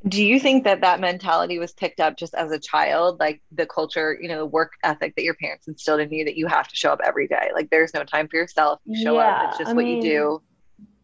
Do 0.08 0.24
you 0.24 0.40
think 0.40 0.64
that 0.66 0.82
that 0.82 1.00
mentality 1.00 1.58
was 1.58 1.74
picked 1.74 2.00
up 2.00 2.18
just 2.18 2.34
as 2.36 2.52
a 2.52 2.60
child, 2.60 3.20
like 3.20 3.42
the 3.52 3.66
culture, 3.66 4.18
you 4.22 4.30
know, 4.30 4.38
the 4.38 4.46
work 4.46 4.74
ethic 4.84 5.16
that 5.16 5.24
your 5.24 5.34
parents 5.34 5.68
instilled 5.68 6.00
in 6.02 6.12
you 6.12 6.26
that 6.26 6.38
you 6.38 6.48
have 6.48 6.68
to 6.68 6.76
show 6.76 6.92
up 6.92 7.00
every 7.04 7.28
day? 7.28 7.50
Like 7.54 7.70
there's 7.72 7.94
no 7.94 8.04
time 8.04 8.28
for 8.28 8.38
yourself. 8.38 8.80
You 8.86 9.04
show 9.04 9.18
up. 9.18 9.26
Yeah, 9.26 9.50
It's 9.50 9.58
just 9.58 9.72
I 9.72 9.74
what 9.74 9.86
mean, 9.86 9.96
you 9.98 10.02
do. 10.02 10.42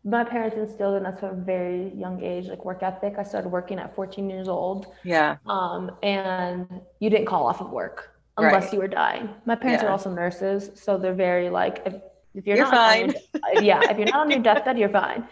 My 0.05 0.23
parents 0.23 0.57
instilled 0.57 0.95
in 0.97 1.05
us 1.05 1.19
from 1.19 1.29
a 1.29 1.41
very 1.41 1.93
young 1.95 2.21
age, 2.21 2.47
like 2.47 2.65
work 2.65 2.83
ethic. 2.83 3.15
I 3.17 3.23
started 3.23 3.49
working 3.49 3.79
at 3.79 3.95
14 3.95 4.29
years 4.29 4.49
old. 4.49 4.87
Yeah. 5.03 5.37
Um, 5.45 5.91
and 6.03 6.67
you 6.99 7.09
didn't 7.09 7.25
call 7.27 7.47
off 7.47 7.61
of 7.61 7.69
work 7.71 8.11
unless 8.37 8.65
Right. 8.65 8.73
you 8.73 8.79
were 8.79 8.87
dying. 8.89 9.29
My 9.45 9.55
parents 9.55 9.83
are 9.83 9.89
also 9.89 10.11
nurses, 10.13 10.71
so 10.75 10.97
they're 10.97 11.13
very 11.13 11.49
like 11.49 11.83
if, 11.85 11.93
if 12.35 12.45
you're, 12.45 12.57
You're 12.57 12.65
not 12.65 12.73
on 12.73 12.79
fine. 13.13 13.13
your- 13.53 13.63
yeah, 13.63 13.79
if 13.89 13.97
you're 13.97 14.07
not 14.07 14.21
on 14.25 14.29
your 14.31 14.39
deathbed, 14.49 14.77
you're 14.77 14.89
fine. 14.89 15.25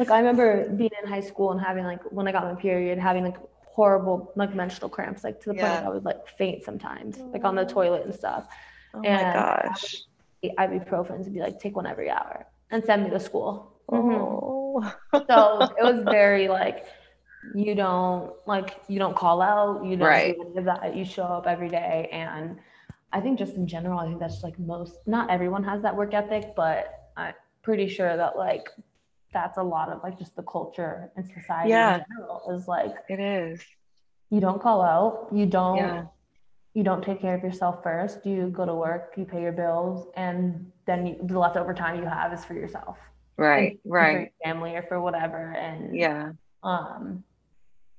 Like 0.00 0.10
I 0.10 0.18
remember 0.18 0.68
being 0.70 0.90
in 1.00 1.08
high 1.08 1.20
school 1.20 1.52
and 1.52 1.60
having 1.60 1.84
like 1.84 2.02
when 2.10 2.26
I 2.26 2.32
got 2.32 2.44
my 2.44 2.60
period, 2.60 2.98
having 2.98 3.22
like 3.24 3.36
horrible 3.66 4.32
like 4.34 4.52
menstrual 4.52 4.88
cramps, 4.88 5.22
like 5.22 5.38
to 5.42 5.50
the 5.50 5.54
point 5.54 5.66
Yeah. 5.66 5.74
like 5.76 5.84
I 5.84 5.88
would 5.90 6.04
like 6.04 6.26
faint 6.36 6.64
sometimes, 6.64 7.18
like 7.18 7.44
on 7.44 7.54
the 7.54 7.64
toilet 7.64 8.04
and 8.04 8.12
stuff. 8.14 8.48
Oh 8.94 9.02
And 9.04 9.22
my 9.22 9.32
gosh. 9.32 9.96
Ibuprofens 10.42 11.24
and 11.26 11.34
be 11.34 11.40
like, 11.40 11.60
take 11.60 11.76
one 11.76 11.86
every 11.86 12.10
hour 12.10 12.46
and 12.72 12.84
send 12.84 13.04
me 13.04 13.10
to 13.10 13.20
school. 13.20 13.72
Mhm 13.90 14.20
Oh. 14.20 14.92
so 15.28 15.74
it 15.78 15.82
was 15.82 16.04
very 16.04 16.48
like 16.48 16.84
you 17.54 17.74
don't 17.74 18.32
like 18.46 18.80
you 18.88 18.98
don't 18.98 19.16
call 19.16 19.40
out 19.42 19.84
you 19.84 19.96
don't 19.96 20.06
Right. 20.08 20.36
do 20.36 20.42
any 20.50 20.58
of 20.58 20.64
that 20.64 20.94
you 20.96 21.04
show 21.04 21.22
up 21.24 21.46
every 21.46 21.68
day 21.68 22.08
and 22.12 22.58
i 23.12 23.20
think 23.20 23.38
just 23.38 23.54
in 23.54 23.66
general 23.66 23.98
i 23.98 24.06
think 24.06 24.20
that's 24.20 24.42
like 24.42 24.58
most 24.58 24.94
not 25.06 25.30
everyone 25.30 25.64
has 25.64 25.80
that 25.82 25.96
work 25.96 26.12
ethic 26.14 26.44
but 26.56 27.10
i'm 27.16 27.34
pretty 27.62 27.88
sure 27.88 28.16
that 28.16 28.36
like 28.36 28.66
that's 29.32 29.56
a 29.58 29.62
lot 29.62 29.88
of 29.88 30.02
like 30.02 30.18
just 30.18 30.34
the 30.36 30.42
culture 30.42 31.10
and 31.16 31.24
society 31.26 31.70
Yeah. 31.70 31.98
in 31.98 32.04
general 32.08 32.42
is 32.54 32.66
like 32.68 32.94
It 33.08 33.20
is. 33.20 33.62
you 34.30 34.40
don't 34.40 34.60
call 34.60 34.82
out 34.82 35.28
you 35.32 35.46
don't 35.46 35.76
Yeah. 35.78 36.02
you 36.74 36.82
don't 36.84 37.02
take 37.02 37.20
care 37.20 37.34
of 37.36 37.42
yourself 37.42 37.82
first 37.82 38.26
you 38.26 38.48
go 38.48 38.64
to 38.66 38.74
work 38.74 39.14
you 39.16 39.24
pay 39.24 39.40
your 39.42 39.52
bills 39.52 40.06
and 40.16 40.70
then 40.86 41.06
you, 41.06 41.16
the 41.22 41.38
leftover 41.38 41.72
time 41.74 41.94
you 42.02 42.06
have 42.06 42.32
is 42.32 42.44
for 42.44 42.54
yourself 42.54 42.98
Right. 43.38 43.78
Right. 43.84 44.32
family 44.44 44.74
or 44.74 44.82
for 44.82 45.00
whatever 45.00 45.52
and 45.52 45.96
Yeah. 45.96 46.32
um 46.64 47.22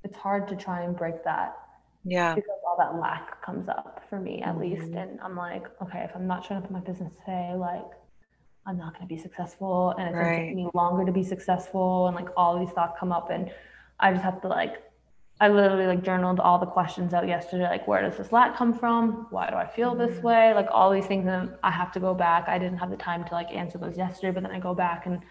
it's 0.04 0.18
hard 0.18 0.48
to 0.50 0.56
try 0.56 0.82
and 0.82 0.96
break 0.96 1.24
that 1.24 1.58
Yeah. 2.04 2.36
because 2.36 2.50
all 2.68 2.76
that 2.78 3.00
lack 3.00 3.42
comes 3.42 3.70
up 3.70 4.04
for 4.10 4.20
me 4.20 4.42
at 4.42 4.58
least 4.58 4.92
Mhm. 4.92 5.02
and 5.02 5.22
i'm 5.22 5.36
like 5.36 5.66
okay 5.82 6.04
if 6.04 6.12
i'm 6.16 6.28
not 6.28 6.44
showing 6.44 6.62
up 6.62 6.68
in 6.68 6.74
my 6.74 6.82
business 6.82 7.14
today 7.26 7.54
like 7.56 7.86
i'm 8.66 8.78
not 8.78 8.94
going 8.94 9.08
to 9.08 9.16
be 9.16 9.18
successful 9.18 9.92
and 9.92 10.10
it's 10.10 10.18
going 10.20 10.30
to 10.30 10.38
take 10.48 10.56
me 10.56 10.70
longer 10.74 11.06
to 11.06 11.12
be 11.14 11.24
successful 11.24 12.08
and 12.08 12.16
like 12.16 12.28
all 12.36 12.60
these 12.60 12.74
thoughts 12.74 12.96
come 13.00 13.12
up 13.14 13.30
and 13.30 13.50
i 14.02 14.12
just 14.12 14.24
have 14.24 14.42
to 14.42 14.48
like 14.50 14.84
i 15.40 15.48
literally 15.48 15.86
like 15.88 16.04
journaled 16.04 16.40
all 16.40 16.60
the 16.60 16.66
questions 16.66 17.14
out 17.14 17.28
yesterday 17.28 17.64
like 17.64 17.88
where 17.88 18.02
does 18.02 18.18
this 18.18 18.32
lack 18.32 18.56
come 18.58 18.74
from 18.74 19.28
why 19.30 19.50
do 19.50 19.56
i 19.56 19.66
feel 19.68 19.96
this 19.96 20.16
Mhm. 20.20 20.24
way 20.24 20.54
like 20.54 20.68
all 20.72 20.92
these 20.92 21.06
things 21.06 21.28
and 21.28 21.52
i 21.64 21.72
have 21.72 21.92
to 21.94 22.00
go 22.00 22.14
back 22.14 22.48
i 22.48 22.58
didn't 22.60 22.78
have 22.78 22.90
the 22.90 22.98
time 22.98 23.24
to 23.26 23.34
like 23.34 23.52
answer 23.54 23.78
those 23.78 23.98
yesterday 23.98 24.32
but 24.32 24.44
then 24.44 24.52
i 24.52 24.60
go 24.60 24.74
back 24.74 25.06
and 25.06 25.22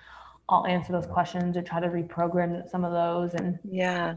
i'll 0.49 0.67
answer 0.67 0.93
those 0.93 1.07
questions 1.07 1.57
or 1.57 1.63
try 1.63 1.81
to 1.81 1.89
reprogram 1.89 2.69
some 2.71 2.85
of 2.85 2.93
those 2.93 3.35
and 3.35 3.59
Yeah. 3.65 4.15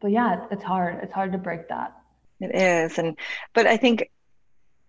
but 0.00 0.10
yeah, 0.10 0.44
it's 0.50 0.62
hard. 0.62 1.02
It's 1.02 1.12
hard 1.14 1.32
to 1.32 1.38
break 1.38 1.68
that. 1.68 1.96
It 2.40 2.54
is. 2.54 2.98
And 2.98 3.16
but 3.54 3.66
I 3.66 3.78
think 3.78 4.10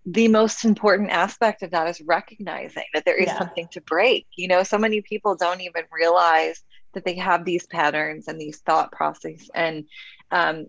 the 0.06 0.28
most 0.28 0.66
important 0.66 1.10
aspect 1.12 1.64
of 1.64 1.72
that 1.72 1.88
is 1.88 2.02
recognizing 2.02 2.84
that 2.94 3.06
there 3.06 3.16
is 3.16 3.28
yeah. 3.28 3.38
something 3.38 3.68
to 3.72 3.82
break. 3.82 4.28
You 4.36 4.50
know, 4.50 4.64
so 4.64 4.78
many 4.78 5.00
people 5.02 5.36
don't 5.36 5.62
even 5.62 5.84
realize 5.92 6.62
that 6.94 7.06
they 7.06 7.16
have 7.16 7.46
these 7.46 7.66
patterns 7.68 8.28
and 8.28 8.40
these 8.40 8.60
thought 8.60 8.92
process. 8.92 9.50
And 9.56 9.86
um, 10.32 10.68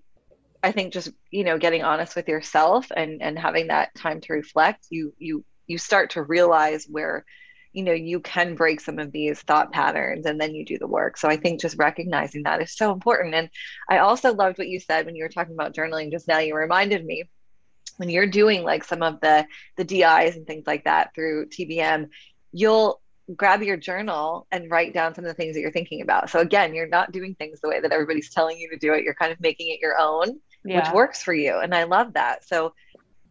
I 0.62 0.72
think 0.72 0.92
just 0.92 1.10
you 1.30 1.44
know 1.44 1.58
getting 1.58 1.82
honest 1.82 2.16
with 2.16 2.28
yourself 2.28 2.90
and 2.94 3.22
and 3.22 3.38
having 3.38 3.68
that 3.68 3.94
time 3.94 4.20
to 4.22 4.32
reflect, 4.32 4.86
you 4.90 5.14
you 5.18 5.44
you 5.66 5.78
start 5.78 6.10
to 6.10 6.22
realize 6.22 6.86
where 6.88 7.24
you 7.72 7.82
know 7.82 7.92
you 7.92 8.20
can 8.20 8.54
break 8.54 8.80
some 8.80 8.98
of 8.98 9.12
these 9.12 9.40
thought 9.42 9.72
patterns 9.72 10.26
and 10.26 10.40
then 10.40 10.54
you 10.54 10.64
do 10.64 10.78
the 10.78 10.86
work. 10.86 11.16
So 11.18 11.28
i 11.28 11.36
think 11.36 11.60
just 11.60 11.76
recognizing 11.78 12.44
that 12.44 12.62
is 12.62 12.76
so 12.76 12.92
important. 12.92 13.34
And 13.34 13.50
i 13.90 13.98
also 13.98 14.34
loved 14.34 14.58
what 14.58 14.68
you 14.68 14.80
said 14.80 15.06
when 15.06 15.14
you 15.14 15.24
were 15.24 15.28
talking 15.28 15.54
about 15.54 15.74
journaling 15.74 16.10
just 16.10 16.28
now. 16.28 16.38
You 16.38 16.56
reminded 16.56 17.04
me 17.04 17.24
when 17.98 18.08
you're 18.08 18.26
doing 18.26 18.62
like 18.62 18.84
some 18.84 19.02
of 19.02 19.20
the 19.20 19.46
the 19.76 19.84
DIs 19.84 20.36
and 20.36 20.46
things 20.46 20.66
like 20.66 20.84
that 20.84 21.14
through 21.14 21.46
TBM, 21.46 22.08
you'll 22.52 23.00
grab 23.34 23.62
your 23.62 23.76
journal 23.76 24.46
and 24.52 24.70
write 24.70 24.94
down 24.94 25.14
some 25.14 25.24
of 25.24 25.28
the 25.28 25.34
things 25.34 25.54
that 25.54 25.60
you're 25.60 25.72
thinking 25.72 26.00
about. 26.02 26.30
So 26.30 26.38
again, 26.38 26.74
you're 26.74 26.86
not 26.86 27.12
doing 27.12 27.34
things 27.34 27.60
the 27.60 27.68
way 27.68 27.80
that 27.80 27.92
everybody's 27.92 28.30
telling 28.30 28.58
you 28.58 28.70
to 28.70 28.78
do 28.78 28.92
it. 28.92 29.02
You're 29.02 29.14
kind 29.14 29.32
of 29.32 29.40
making 29.40 29.68
it 29.70 29.80
your 29.80 29.98
own, 29.98 30.40
yeah. 30.64 30.78
which 30.78 30.94
works 30.94 31.22
for 31.22 31.34
you. 31.34 31.58
And 31.58 31.74
I 31.74 31.84
love 31.84 32.14
that. 32.14 32.46
So 32.46 32.74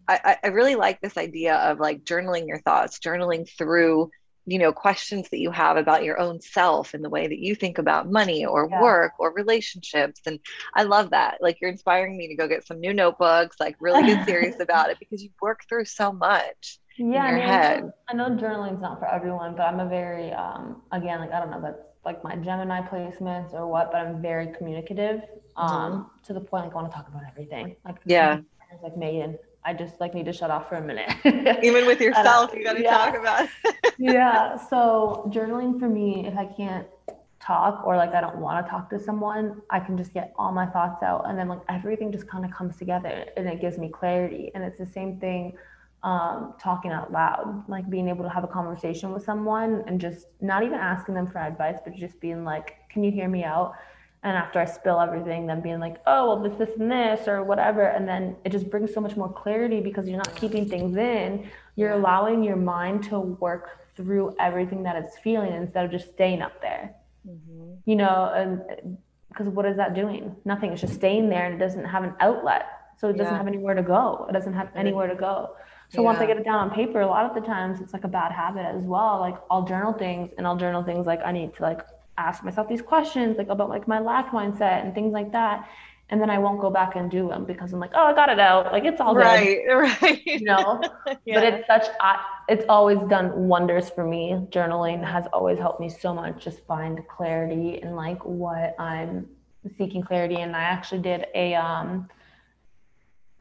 I, 0.07 0.37
I 0.43 0.47
really 0.47 0.75
like 0.75 1.01
this 1.01 1.17
idea 1.17 1.55
of 1.55 1.79
like 1.79 2.03
journaling 2.03 2.47
your 2.47 2.59
thoughts, 2.59 2.99
journaling 2.99 3.49
through 3.49 4.11
you 4.45 4.59
know 4.59 4.71
questions 4.71 5.29
that 5.29 5.39
you 5.39 5.51
have 5.51 5.77
about 5.77 6.03
your 6.03 6.19
own 6.19 6.39
self 6.41 6.93
and 6.93 7.03
the 7.03 7.09
way 7.09 7.27
that 7.27 7.39
you 7.39 7.55
think 7.55 7.77
about 7.77 8.11
money 8.11 8.45
or 8.45 8.67
yeah. 8.69 8.81
work 8.81 9.13
or 9.19 9.33
relationships. 9.33 10.21
And 10.25 10.39
i 10.75 10.83
love 10.83 11.11
that. 11.11 11.37
Like 11.41 11.59
you're 11.61 11.71
inspiring 11.71 12.17
me 12.17 12.27
to 12.27 12.35
go 12.35 12.47
get 12.47 12.65
some 12.65 12.79
new 12.79 12.93
notebooks 12.93 13.57
like 13.59 13.75
really 13.79 14.03
get 14.03 14.25
serious 14.27 14.59
about 14.59 14.89
it 14.89 14.99
because 14.99 15.23
you 15.23 15.29
work 15.41 15.61
through 15.67 15.85
so 15.85 16.11
much 16.11 16.79
yeah 16.97 17.05
in 17.05 17.11
your 17.11 17.21
I 17.21 17.31
mean, 17.31 17.41
head. 17.41 17.91
I 18.07 18.13
know, 18.13 18.25
I 18.25 18.29
know 18.29 18.39
journaling's 18.39 18.81
not 18.81 18.99
for 18.99 19.07
everyone 19.07 19.55
but 19.55 19.63
i'm 19.63 19.79
a 19.79 19.89
very 19.89 20.31
um 20.31 20.81
again 20.91 21.19
like 21.19 21.31
i 21.31 21.39
don't 21.39 21.51
know 21.51 21.61
that's 21.61 21.81
like 22.05 22.23
my 22.23 22.35
gemini 22.37 22.81
placements 22.87 23.53
or 23.53 23.67
what 23.67 23.91
but 23.91 23.97
i'm 23.97 24.21
very 24.21 24.53
communicative 24.53 25.21
um 25.57 25.69
mm-hmm. 25.69 26.23
to 26.23 26.33
the 26.33 26.39
point 26.39 26.65
like 26.65 26.73
i 26.73 26.75
want 26.75 26.89
to 26.89 26.95
talk 26.95 27.07
about 27.07 27.21
everything. 27.29 27.75
Like 27.85 27.97
yeah. 28.05 28.39
Like 28.83 28.95
Meghan, 28.95 29.37
I 29.65 29.73
just 29.73 29.99
like 29.99 30.13
need 30.13 30.25
to 30.25 30.33
shut 30.33 30.51
off 30.51 30.69
for 30.69 30.75
a 30.75 30.81
minute. 30.81 31.11
Even 31.63 31.87
with 31.87 31.99
yourself, 31.99 32.53
you 32.53 32.63
got 32.63 32.73
to 32.73 32.83
yeah. 32.83 32.97
talk 32.97 33.17
about. 33.17 33.49
yeah. 33.97 34.55
So 34.55 35.29
journaling 35.33 35.79
for 35.79 35.89
me, 35.89 36.27
if 36.27 36.37
I 36.37 36.45
can't 36.45 36.87
talk 37.41 37.85
or 37.85 37.97
like 37.97 38.13
I 38.13 38.21
don't 38.21 38.37
want 38.37 38.63
to 38.63 38.69
talk 38.69 38.91
to 38.91 38.99
someone, 38.99 39.61
I 39.71 39.79
can 39.79 39.97
just 39.97 40.13
get 40.13 40.33
all 40.37 40.51
my 40.51 40.67
thoughts 40.67 41.01
out, 41.01 41.27
and 41.27 41.37
then 41.37 41.47
like 41.47 41.61
everything 41.67 42.11
just 42.11 42.27
kind 42.27 42.45
of 42.45 42.51
comes 42.51 42.77
together, 42.77 43.25
and 43.35 43.47
it 43.47 43.59
gives 43.59 43.79
me 43.79 43.89
clarity. 43.89 44.51
And 44.53 44.63
it's 44.63 44.77
the 44.77 44.85
same 44.85 45.19
thing. 45.19 45.57
Um, 46.03 46.53
talking 46.61 46.91
out 46.91 47.11
loud, 47.11 47.63
like 47.67 47.89
being 47.89 48.07
able 48.09 48.23
to 48.23 48.29
have 48.29 48.43
a 48.43 48.47
conversation 48.47 49.11
with 49.11 49.23
someone 49.23 49.83
and 49.87 49.99
just 49.99 50.27
not 50.39 50.61
even 50.61 50.77
asking 50.77 51.15
them 51.15 51.25
for 51.25 51.39
advice, 51.39 51.79
but 51.83 51.95
just 51.95 52.19
being 52.19 52.43
like, 52.43 52.75
"Can 52.91 53.03
you 53.03 53.11
hear 53.11 53.27
me 53.27 53.43
out?" 53.43 53.73
And 54.25 54.35
after 54.35 54.59
I 54.59 54.65
spill 54.65 54.99
everything, 54.99 55.45
then 55.45 55.61
being 55.61 55.79
like, 55.79 55.97
oh, 56.07 56.27
well, 56.27 56.39
this, 56.43 56.57
this, 56.57 56.79
and 56.79 56.89
this, 56.89 57.27
or 57.27 57.43
whatever. 57.43 57.83
And 57.83 58.07
then 58.07 58.35
it 58.43 58.51
just 58.51 58.71
brings 58.71 58.91
so 58.91 58.99
much 58.99 59.15
more 59.15 59.31
clarity 59.31 59.81
because 59.81 60.07
you're 60.07 60.17
not 60.17 60.35
keeping 60.35 60.67
things 60.67 60.97
in. 60.97 61.47
You're 61.75 61.91
allowing 61.91 62.43
your 62.43 62.55
mind 62.55 63.03
to 63.09 63.19
work 63.19 63.93
through 63.95 64.35
everything 64.39 64.81
that 64.81 64.95
it's 64.95 65.15
feeling 65.19 65.53
instead 65.53 65.85
of 65.85 65.91
just 65.91 66.11
staying 66.11 66.41
up 66.41 66.59
there. 66.59 66.95
Mm-hmm. 67.29 67.73
You 67.85 67.95
know, 67.95 68.31
and 68.35 68.97
because 69.29 69.47
what 69.47 69.67
is 69.67 69.77
that 69.77 69.93
doing? 69.93 70.35
Nothing. 70.43 70.71
It's 70.71 70.81
just 70.81 70.95
staying 70.95 71.29
there 71.29 71.45
and 71.45 71.53
it 71.53 71.59
doesn't 71.59 71.85
have 71.85 72.03
an 72.03 72.15
outlet. 72.19 72.65
So 72.97 73.09
it 73.09 73.17
doesn't 73.17 73.31
yeah. 73.31 73.37
have 73.37 73.47
anywhere 73.47 73.75
to 73.75 73.83
go. 73.83 74.25
It 74.27 74.33
doesn't 74.33 74.53
have 74.53 74.69
anywhere 74.75 75.05
to 75.07 75.15
go. 75.15 75.55
So 75.89 76.01
yeah. 76.01 76.05
once 76.05 76.17
I 76.17 76.25
get 76.25 76.37
it 76.37 76.45
down 76.45 76.67
on 76.67 76.71
paper, 76.71 77.01
a 77.01 77.07
lot 77.07 77.25
of 77.25 77.35
the 77.35 77.47
times 77.47 77.79
it's 77.79 77.93
like 77.93 78.05
a 78.05 78.07
bad 78.07 78.31
habit 78.31 78.65
as 78.65 78.85
well. 78.85 79.19
Like 79.19 79.35
I'll 79.51 79.67
journal 79.67 79.93
things 79.93 80.31
and 80.39 80.47
I'll 80.47 80.57
journal 80.57 80.81
things 80.81 81.05
like 81.05 81.19
I 81.23 81.31
need 81.31 81.53
to 81.57 81.61
like 81.61 81.81
ask 82.17 82.43
myself 82.43 82.67
these 82.67 82.81
questions 82.81 83.37
like 83.37 83.49
about 83.49 83.69
like 83.69 83.87
my 83.87 83.99
lack 83.99 84.31
mindset 84.31 84.83
and 84.83 84.93
things 84.93 85.11
like 85.11 85.31
that 85.31 85.67
and 86.09 86.21
then 86.21 86.29
I 86.29 86.37
won't 86.37 86.61
go 86.61 86.69
back 86.69 86.95
and 86.95 87.09
do 87.09 87.27
them 87.27 87.45
because 87.45 87.73
I'm 87.73 87.79
like, 87.79 87.91
oh, 87.95 88.03
I 88.05 88.13
got 88.13 88.29
it 88.29 88.39
out. 88.39 88.71
Like 88.71 88.85
it's 88.85 89.01
all 89.01 89.15
right, 89.15 89.61
good. 89.65 89.73
right. 90.01 90.21
You 90.25 90.41
know, 90.41 90.81
yeah. 91.25 91.35
but 91.35 91.43
it's 91.43 91.67
such. 91.67 91.87
I, 91.99 92.23
it's 92.47 92.63
always 92.69 92.99
done 93.09 93.47
wonders 93.47 93.89
for 93.89 94.05
me. 94.05 94.33
Journaling 94.51 95.03
has 95.03 95.25
always 95.33 95.57
helped 95.57 95.79
me 95.79 95.89
so 95.89 96.13
much. 96.13 96.43
Just 96.43 96.63
find 96.67 96.99
clarity 97.07 97.79
in 97.81 97.95
like 97.95 98.23
what 98.23 98.79
I'm 98.79 99.27
seeking 99.77 100.03
clarity. 100.03 100.35
And 100.35 100.55
I 100.55 100.61
actually 100.61 101.01
did 101.01 101.25
a 101.33 101.55
um 101.55 102.07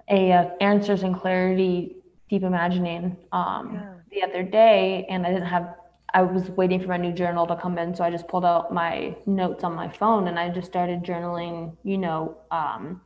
a 0.09 0.33
uh, 0.33 0.51
answers 0.63 1.03
and 1.03 1.19
clarity 1.21 1.97
deep 2.31 2.45
imagining 2.45 3.17
um 3.33 3.75
yeah. 3.75 3.95
the 4.11 4.23
other 4.23 4.43
day, 4.43 5.07
and 5.11 5.27
I 5.27 5.33
didn't 5.33 5.49
have 5.49 5.75
I 6.15 6.23
was 6.23 6.49
waiting 6.51 6.81
for 6.81 6.87
my 6.87 6.97
new 6.97 7.13
journal 7.13 7.45
to 7.49 7.57
come 7.57 7.77
in, 7.77 7.93
so 7.93 8.05
I 8.05 8.11
just 8.11 8.29
pulled 8.29 8.45
out 8.45 8.73
my 8.73 9.17
notes 9.27 9.65
on 9.65 9.75
my 9.75 9.89
phone 9.89 10.29
and 10.29 10.39
I 10.39 10.49
just 10.49 10.69
started 10.69 11.03
journaling, 11.03 11.77
you 11.83 11.99
know, 11.99 12.37
um, 12.53 13.01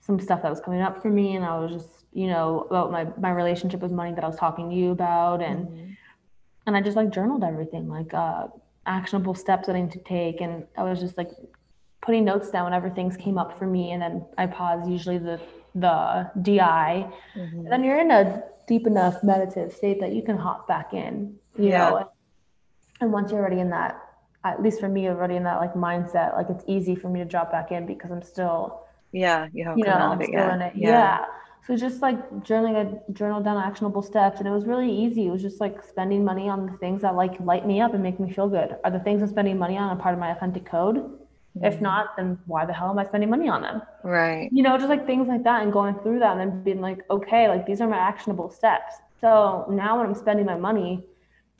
some 0.00 0.20
stuff 0.20 0.42
that 0.42 0.50
was 0.50 0.60
coming 0.60 0.82
up 0.82 1.00
for 1.00 1.08
me, 1.08 1.36
and 1.36 1.44
I 1.44 1.58
was 1.58 1.72
just, 1.72 2.04
you 2.12 2.26
know, 2.26 2.66
about 2.68 2.92
my 2.92 3.06
my 3.18 3.30
relationship 3.30 3.80
with 3.80 3.90
money 3.90 4.14
that 4.14 4.22
I 4.22 4.26
was 4.28 4.36
talking 4.36 4.68
to 4.68 4.76
you 4.76 4.90
about, 4.90 5.42
and 5.42 5.66
mm-hmm. 5.66 5.90
and 6.66 6.76
I 6.76 6.82
just 6.82 6.96
like 6.96 7.10
journaled 7.10 7.42
everything, 7.42 7.88
like 7.88 8.12
uh, 8.12 8.48
actionable 8.84 9.34
steps 9.34 9.66
that 9.66 9.74
I 9.74 9.80
need 9.80 9.92
to 9.92 10.00
take, 10.00 10.42
and 10.42 10.66
I 10.76 10.82
was 10.82 11.00
just 11.00 11.16
like 11.16 11.30
putting 12.02 12.26
notes 12.26 12.50
down 12.50 12.64
whenever 12.64 12.90
things 12.90 13.16
came 13.16 13.38
up 13.38 13.58
for 13.58 13.66
me, 13.66 13.92
and 13.92 14.02
then 14.02 14.26
I 14.36 14.46
pause 14.46 14.86
usually 14.86 15.16
the 15.16 15.40
the 15.74 16.30
DI, 16.42 16.60
mm-hmm. 17.34 17.58
and 17.60 17.72
then 17.72 17.82
you're 17.82 17.98
in 17.98 18.10
a 18.10 18.42
deep 18.68 18.86
enough 18.86 19.22
meditative 19.22 19.72
state 19.72 20.00
that 20.00 20.12
you 20.12 20.22
can 20.22 20.36
hop 20.36 20.68
back 20.68 20.92
in, 20.92 21.34
you 21.56 21.70
yeah. 21.70 21.90
know 21.90 22.10
and 23.00 23.12
once 23.12 23.30
you're 23.30 23.40
already 23.40 23.60
in 23.60 23.70
that 23.70 24.00
at 24.44 24.62
least 24.62 24.80
for 24.80 24.88
me 24.88 25.08
already 25.08 25.36
in 25.36 25.42
that 25.42 25.58
like 25.60 25.74
mindset 25.74 26.36
like 26.36 26.46
it's 26.48 26.64
easy 26.66 26.94
for 26.94 27.08
me 27.08 27.18
to 27.20 27.24
drop 27.24 27.50
back 27.50 27.72
in 27.72 27.86
because 27.86 28.10
i'm 28.10 28.22
still 28.22 28.86
yeah 29.12 29.48
you, 29.52 29.64
you 29.76 29.84
know 29.84 29.92
I'm 29.92 30.22
still 30.22 30.50
in 30.50 30.62
it. 30.62 30.72
yeah. 30.76 30.88
yeah. 30.88 31.24
so 31.66 31.76
just 31.76 32.02
like 32.02 32.18
journaling 32.40 32.76
a 33.08 33.12
journal 33.12 33.40
down 33.42 33.56
actionable 33.56 34.02
steps. 34.02 34.38
And 34.38 34.46
it 34.46 34.52
was 34.52 34.64
really 34.66 34.90
easy. 34.90 35.26
It 35.26 35.30
was 35.30 35.42
just 35.42 35.60
like 35.60 35.82
spending 35.82 36.24
money 36.24 36.48
on 36.48 36.66
the 36.66 36.76
things 36.78 37.02
that 37.02 37.14
like 37.14 37.38
light 37.40 37.66
me 37.66 37.80
up 37.80 37.94
and 37.94 38.02
make 38.02 38.20
me 38.20 38.30
feel 38.30 38.48
good. 38.48 38.76
Are 38.84 38.90
the 38.90 39.00
things 39.00 39.22
i'm 39.22 39.28
spending 39.28 39.58
money 39.58 39.76
on 39.76 39.96
a 39.96 40.00
part 40.00 40.14
of 40.14 40.20
my 40.20 40.30
authentic 40.30 40.64
code? 40.64 40.96
Mm-hmm. 40.96 41.64
if 41.64 41.80
not 41.80 42.14
then 42.18 42.38
why 42.44 42.66
the 42.66 42.72
hell 42.74 42.90
am 42.90 42.98
i 42.98 43.04
spending 43.04 43.30
money 43.30 43.48
on 43.48 43.62
them? 43.62 43.80
Right. 44.02 44.50
You 44.52 44.62
know 44.62 44.76
just 44.76 44.90
like 44.90 45.06
things 45.06 45.26
like 45.26 45.44
that 45.44 45.62
and 45.62 45.72
going 45.72 45.94
through 46.00 46.18
that 46.18 46.36
and 46.36 46.40
then 46.40 46.62
being 46.62 46.82
like 46.82 47.00
okay 47.10 47.48
like 47.48 47.64
these 47.66 47.80
are 47.80 47.88
my 47.88 47.96
actionable 47.96 48.50
steps. 48.50 48.96
So 49.22 49.66
now 49.70 49.96
when 49.96 50.06
i'm 50.06 50.14
spending 50.14 50.44
my 50.44 50.56
money 50.56 51.02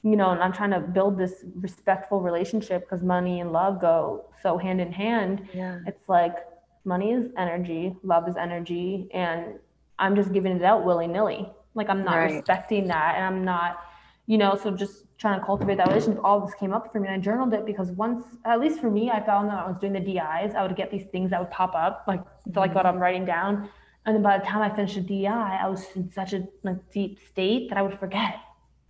you 0.07 0.15
know, 0.15 0.31
and 0.31 0.41
I'm 0.41 0.53
trying 0.53 0.71
to 0.71 0.79
build 0.79 1.19
this 1.19 1.45
respectful 1.57 2.21
relationship 2.21 2.83
because 2.83 3.03
money 3.03 3.41
and 3.41 3.51
love 3.51 3.81
go 3.81 4.27
so 4.41 4.57
hand 4.57 4.81
in 4.81 4.93
hand. 4.93 5.49
Yeah. 5.53 5.81
It's 5.85 6.09
like 6.09 6.37
money 6.85 7.11
is 7.11 7.33
energy, 7.37 7.97
love 8.05 8.29
is 8.29 8.37
energy, 8.37 9.09
and 9.13 9.59
I'm 9.99 10.15
just 10.15 10.33
giving 10.33 10.53
it 10.53 10.63
out 10.63 10.85
willy 10.85 11.09
nilly. 11.09 11.51
Like 11.75 11.89
I'm 11.91 12.05
not 12.05 12.19
right. 12.19 12.35
respecting 12.35 12.87
that, 12.87 13.17
and 13.17 13.25
I'm 13.25 13.45
not, 13.45 13.81
you 14.27 14.39
know, 14.39 14.55
so 14.55 14.71
just 14.71 15.07
trying 15.19 15.41
to 15.41 15.45
cultivate 15.45 15.79
that 15.79 15.89
relationship. 15.89 16.23
All 16.23 16.39
this 16.39 16.55
came 16.55 16.73
up 16.73 16.93
for 16.93 17.01
me, 17.01 17.09
and 17.09 17.17
I 17.17 17.19
journaled 17.19 17.53
it 17.53 17.67
because 17.67 17.91
once, 17.91 18.25
at 18.45 18.61
least 18.61 18.79
for 18.79 18.93
me, 18.93 19.11
I 19.11 19.27
found 19.27 19.49
that 19.49 19.59
I 19.59 19.67
was 19.67 19.77
doing 19.81 19.93
the 19.93 19.99
DIs, 19.99 20.55
I 20.55 20.63
would 20.63 20.77
get 20.77 20.89
these 20.93 21.07
things 21.11 21.31
that 21.31 21.41
would 21.41 21.51
pop 21.51 21.75
up, 21.75 22.05
like 22.07 22.21
mm-hmm. 22.21 22.57
like 22.57 22.77
what 22.77 22.87
I'm 22.87 22.99
writing 22.99 23.25
down, 23.25 23.69
and 24.05 24.15
then 24.15 24.23
by 24.23 24.39
the 24.39 24.45
time 24.45 24.63
I 24.63 24.73
finished 24.73 24.95
the 24.95 25.01
DI, 25.01 25.59
I 25.65 25.69
was 25.69 25.85
in 25.97 26.13
such 26.13 26.33
a 26.33 26.47
like 26.63 26.93
deep 26.93 27.19
state 27.29 27.71
that 27.71 27.77
I 27.77 27.83
would 27.83 27.99
forget. 27.99 28.37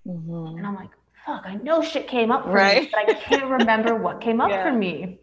Mm-hmm. 0.06 0.58
And 0.58 0.66
I'm 0.66 0.74
like, 0.74 0.90
fuck, 1.26 1.42
I 1.44 1.56
know 1.56 1.82
shit 1.82 2.06
came 2.06 2.30
up 2.30 2.44
for 2.44 2.52
right. 2.52 2.84
me, 2.84 2.90
but 2.92 3.10
I 3.10 3.14
can't 3.14 3.50
remember 3.50 3.96
what 3.96 4.20
came 4.26 4.40
up 4.40 4.50
yeah. 4.50 4.62
for 4.62 4.72
me. 4.72 5.18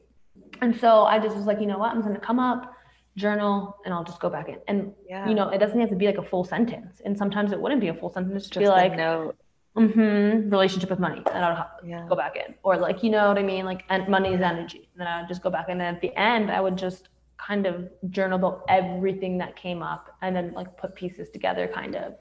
And 0.61 0.77
so 0.79 1.03
I 1.03 1.19
just 1.19 1.35
was 1.35 1.45
like, 1.45 1.59
you 1.59 1.65
know 1.65 1.77
what, 1.77 1.91
I'm 1.91 2.01
gonna 2.01 2.19
come 2.19 2.39
up, 2.39 2.73
journal, 3.15 3.77
and 3.85 3.93
I'll 3.93 4.03
just 4.03 4.19
go 4.19 4.29
back 4.29 4.49
in. 4.49 4.57
And 4.67 4.93
yeah. 5.09 5.27
you 5.27 5.33
know, 5.33 5.49
it 5.49 5.57
doesn't 5.57 5.79
have 5.79 5.89
to 5.89 5.95
be 5.95 6.05
like 6.05 6.17
a 6.17 6.23
full 6.23 6.43
sentence. 6.43 7.01
And 7.03 7.17
sometimes 7.17 7.51
it 7.51 7.59
wouldn't 7.59 7.81
be 7.81 7.87
a 7.87 7.93
full 7.93 8.11
sentence. 8.13 8.43
Just 8.43 8.59
be 8.59 8.67
like, 8.67 8.95
no. 8.95 9.33
Mm-hmm, 9.75 10.51
relationship 10.51 10.91
with 10.91 10.99
money, 10.99 11.23
and 11.33 11.43
I'll 11.43 11.67
yeah. 11.83 12.05
go 12.07 12.15
back 12.15 12.35
in, 12.35 12.53
or 12.61 12.77
like 12.77 13.01
you 13.01 13.09
know 13.09 13.29
what 13.29 13.39
I 13.39 13.41
mean, 13.41 13.65
like 13.65 13.83
and 13.89 14.07
money 14.07 14.31
is 14.31 14.39
energy. 14.39 14.87
And 14.93 15.01
then 15.01 15.07
I 15.07 15.21
would 15.21 15.27
just 15.27 15.41
go 15.41 15.49
back, 15.49 15.65
in. 15.67 15.71
and 15.71 15.81
then 15.81 15.95
at 15.95 15.99
the 15.99 16.15
end, 16.15 16.51
I 16.51 16.61
would 16.61 16.77
just 16.77 17.09
kind 17.37 17.65
of 17.65 17.89
journal 18.11 18.37
about 18.37 18.65
everything 18.69 19.39
that 19.39 19.55
came 19.55 19.81
up, 19.81 20.15
and 20.21 20.35
then 20.35 20.53
like 20.53 20.77
put 20.77 20.93
pieces 20.93 21.31
together, 21.31 21.67
kind 21.67 21.95
of 21.95 22.13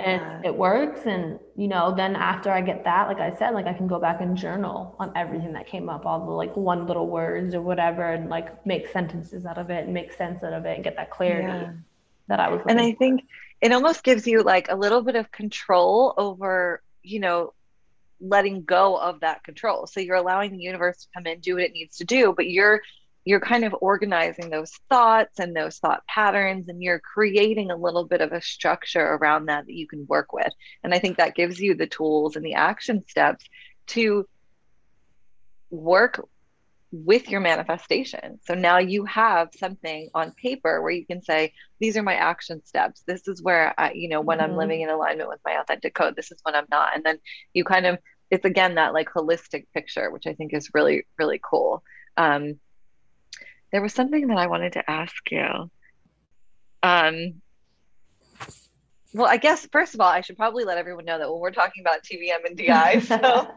and 0.00 0.20
that. 0.20 0.44
it 0.44 0.54
works 0.54 1.06
and 1.06 1.38
you 1.56 1.68
know 1.68 1.94
then 1.94 2.16
after 2.16 2.50
i 2.50 2.60
get 2.60 2.84
that 2.84 3.08
like 3.08 3.18
i 3.18 3.34
said 3.36 3.50
like 3.54 3.66
i 3.66 3.72
can 3.72 3.86
go 3.86 3.98
back 3.98 4.20
and 4.20 4.36
journal 4.36 4.94
on 4.98 5.12
everything 5.16 5.52
that 5.52 5.66
came 5.66 5.88
up 5.88 6.06
all 6.06 6.24
the 6.24 6.30
like 6.30 6.54
one 6.56 6.86
little 6.86 7.08
words 7.08 7.54
or 7.54 7.60
whatever 7.60 8.12
and 8.12 8.28
like 8.28 8.64
make 8.66 8.88
sentences 8.88 9.46
out 9.46 9.58
of 9.58 9.70
it 9.70 9.84
and 9.84 9.94
make 9.94 10.12
sense 10.12 10.42
out 10.42 10.52
of 10.52 10.64
it 10.64 10.74
and 10.74 10.84
get 10.84 10.96
that 10.96 11.10
clarity 11.10 11.46
yeah. 11.46 11.72
that 12.28 12.40
i 12.40 12.48
was 12.48 12.60
and 12.68 12.80
i 12.80 12.92
think 12.92 13.22
it 13.60 13.72
almost 13.72 14.02
gives 14.04 14.26
you 14.26 14.42
like 14.42 14.70
a 14.70 14.76
little 14.76 15.02
bit 15.02 15.16
of 15.16 15.30
control 15.30 16.14
over 16.16 16.82
you 17.02 17.20
know 17.20 17.52
letting 18.20 18.64
go 18.64 18.96
of 18.96 19.20
that 19.20 19.44
control 19.44 19.86
so 19.86 20.00
you're 20.00 20.16
allowing 20.16 20.50
the 20.50 20.58
universe 20.58 21.02
to 21.02 21.08
come 21.14 21.26
in 21.26 21.38
do 21.40 21.54
what 21.54 21.62
it 21.62 21.72
needs 21.72 21.96
to 21.96 22.04
do 22.04 22.32
but 22.36 22.48
you're 22.50 22.80
you're 23.28 23.40
kind 23.40 23.62
of 23.62 23.76
organizing 23.82 24.48
those 24.48 24.72
thoughts 24.88 25.38
and 25.38 25.54
those 25.54 25.76
thought 25.76 26.02
patterns 26.06 26.70
and 26.70 26.82
you're 26.82 26.98
creating 26.98 27.70
a 27.70 27.76
little 27.76 28.06
bit 28.06 28.22
of 28.22 28.32
a 28.32 28.40
structure 28.40 29.04
around 29.04 29.46
that 29.46 29.66
that 29.66 29.74
you 29.74 29.86
can 29.86 30.06
work 30.08 30.32
with 30.32 30.50
and 30.82 30.94
i 30.94 30.98
think 30.98 31.18
that 31.18 31.34
gives 31.34 31.60
you 31.60 31.74
the 31.74 31.86
tools 31.86 32.36
and 32.36 32.44
the 32.44 32.54
action 32.54 33.06
steps 33.06 33.44
to 33.86 34.26
work 35.70 36.26
with 36.90 37.28
your 37.28 37.40
manifestation. 37.40 38.40
So 38.44 38.54
now 38.54 38.78
you 38.78 39.04
have 39.04 39.50
something 39.54 40.08
on 40.14 40.32
paper 40.32 40.80
where 40.80 40.90
you 40.90 41.04
can 41.04 41.22
say, 41.22 41.52
these 41.80 41.98
are 41.98 42.02
my 42.02 42.14
action 42.14 42.64
steps. 42.64 43.02
This 43.06 43.28
is 43.28 43.42
where 43.42 43.74
I, 43.78 43.92
you 43.92 44.08
know, 44.08 44.22
when 44.22 44.38
mm-hmm. 44.38 44.52
I'm 44.52 44.56
living 44.56 44.80
in 44.80 44.88
alignment 44.88 45.28
with 45.28 45.40
my 45.44 45.60
authentic 45.60 45.94
code, 45.94 46.16
this 46.16 46.32
is 46.32 46.40
when 46.44 46.54
I'm 46.54 46.66
not. 46.70 46.94
And 46.94 47.04
then 47.04 47.18
you 47.52 47.64
kind 47.64 47.84
of, 47.84 47.98
it's 48.30 48.46
again 48.46 48.76
that 48.76 48.94
like 48.94 49.10
holistic 49.10 49.66
picture, 49.74 50.10
which 50.10 50.26
I 50.26 50.32
think 50.32 50.54
is 50.54 50.70
really, 50.72 51.04
really 51.18 51.38
cool. 51.42 51.82
Um, 52.16 52.58
there 53.72 53.82
was 53.82 53.92
something 53.92 54.28
that 54.28 54.38
I 54.38 54.46
wanted 54.46 54.74
to 54.74 54.90
ask 54.90 55.30
you. 55.30 55.70
Um, 56.82 57.40
well, 59.14 59.26
I 59.26 59.36
guess 59.36 59.66
first 59.72 59.94
of 59.94 60.00
all, 60.00 60.08
I 60.08 60.20
should 60.20 60.36
probably 60.36 60.64
let 60.64 60.78
everyone 60.78 61.04
know 61.04 61.18
that 61.18 61.30
when 61.30 61.40
we're 61.40 61.50
talking 61.50 61.82
about 61.82 62.02
TBM 62.02 62.44
and 62.46 62.56
DI, 62.56 63.00
so 63.06 63.48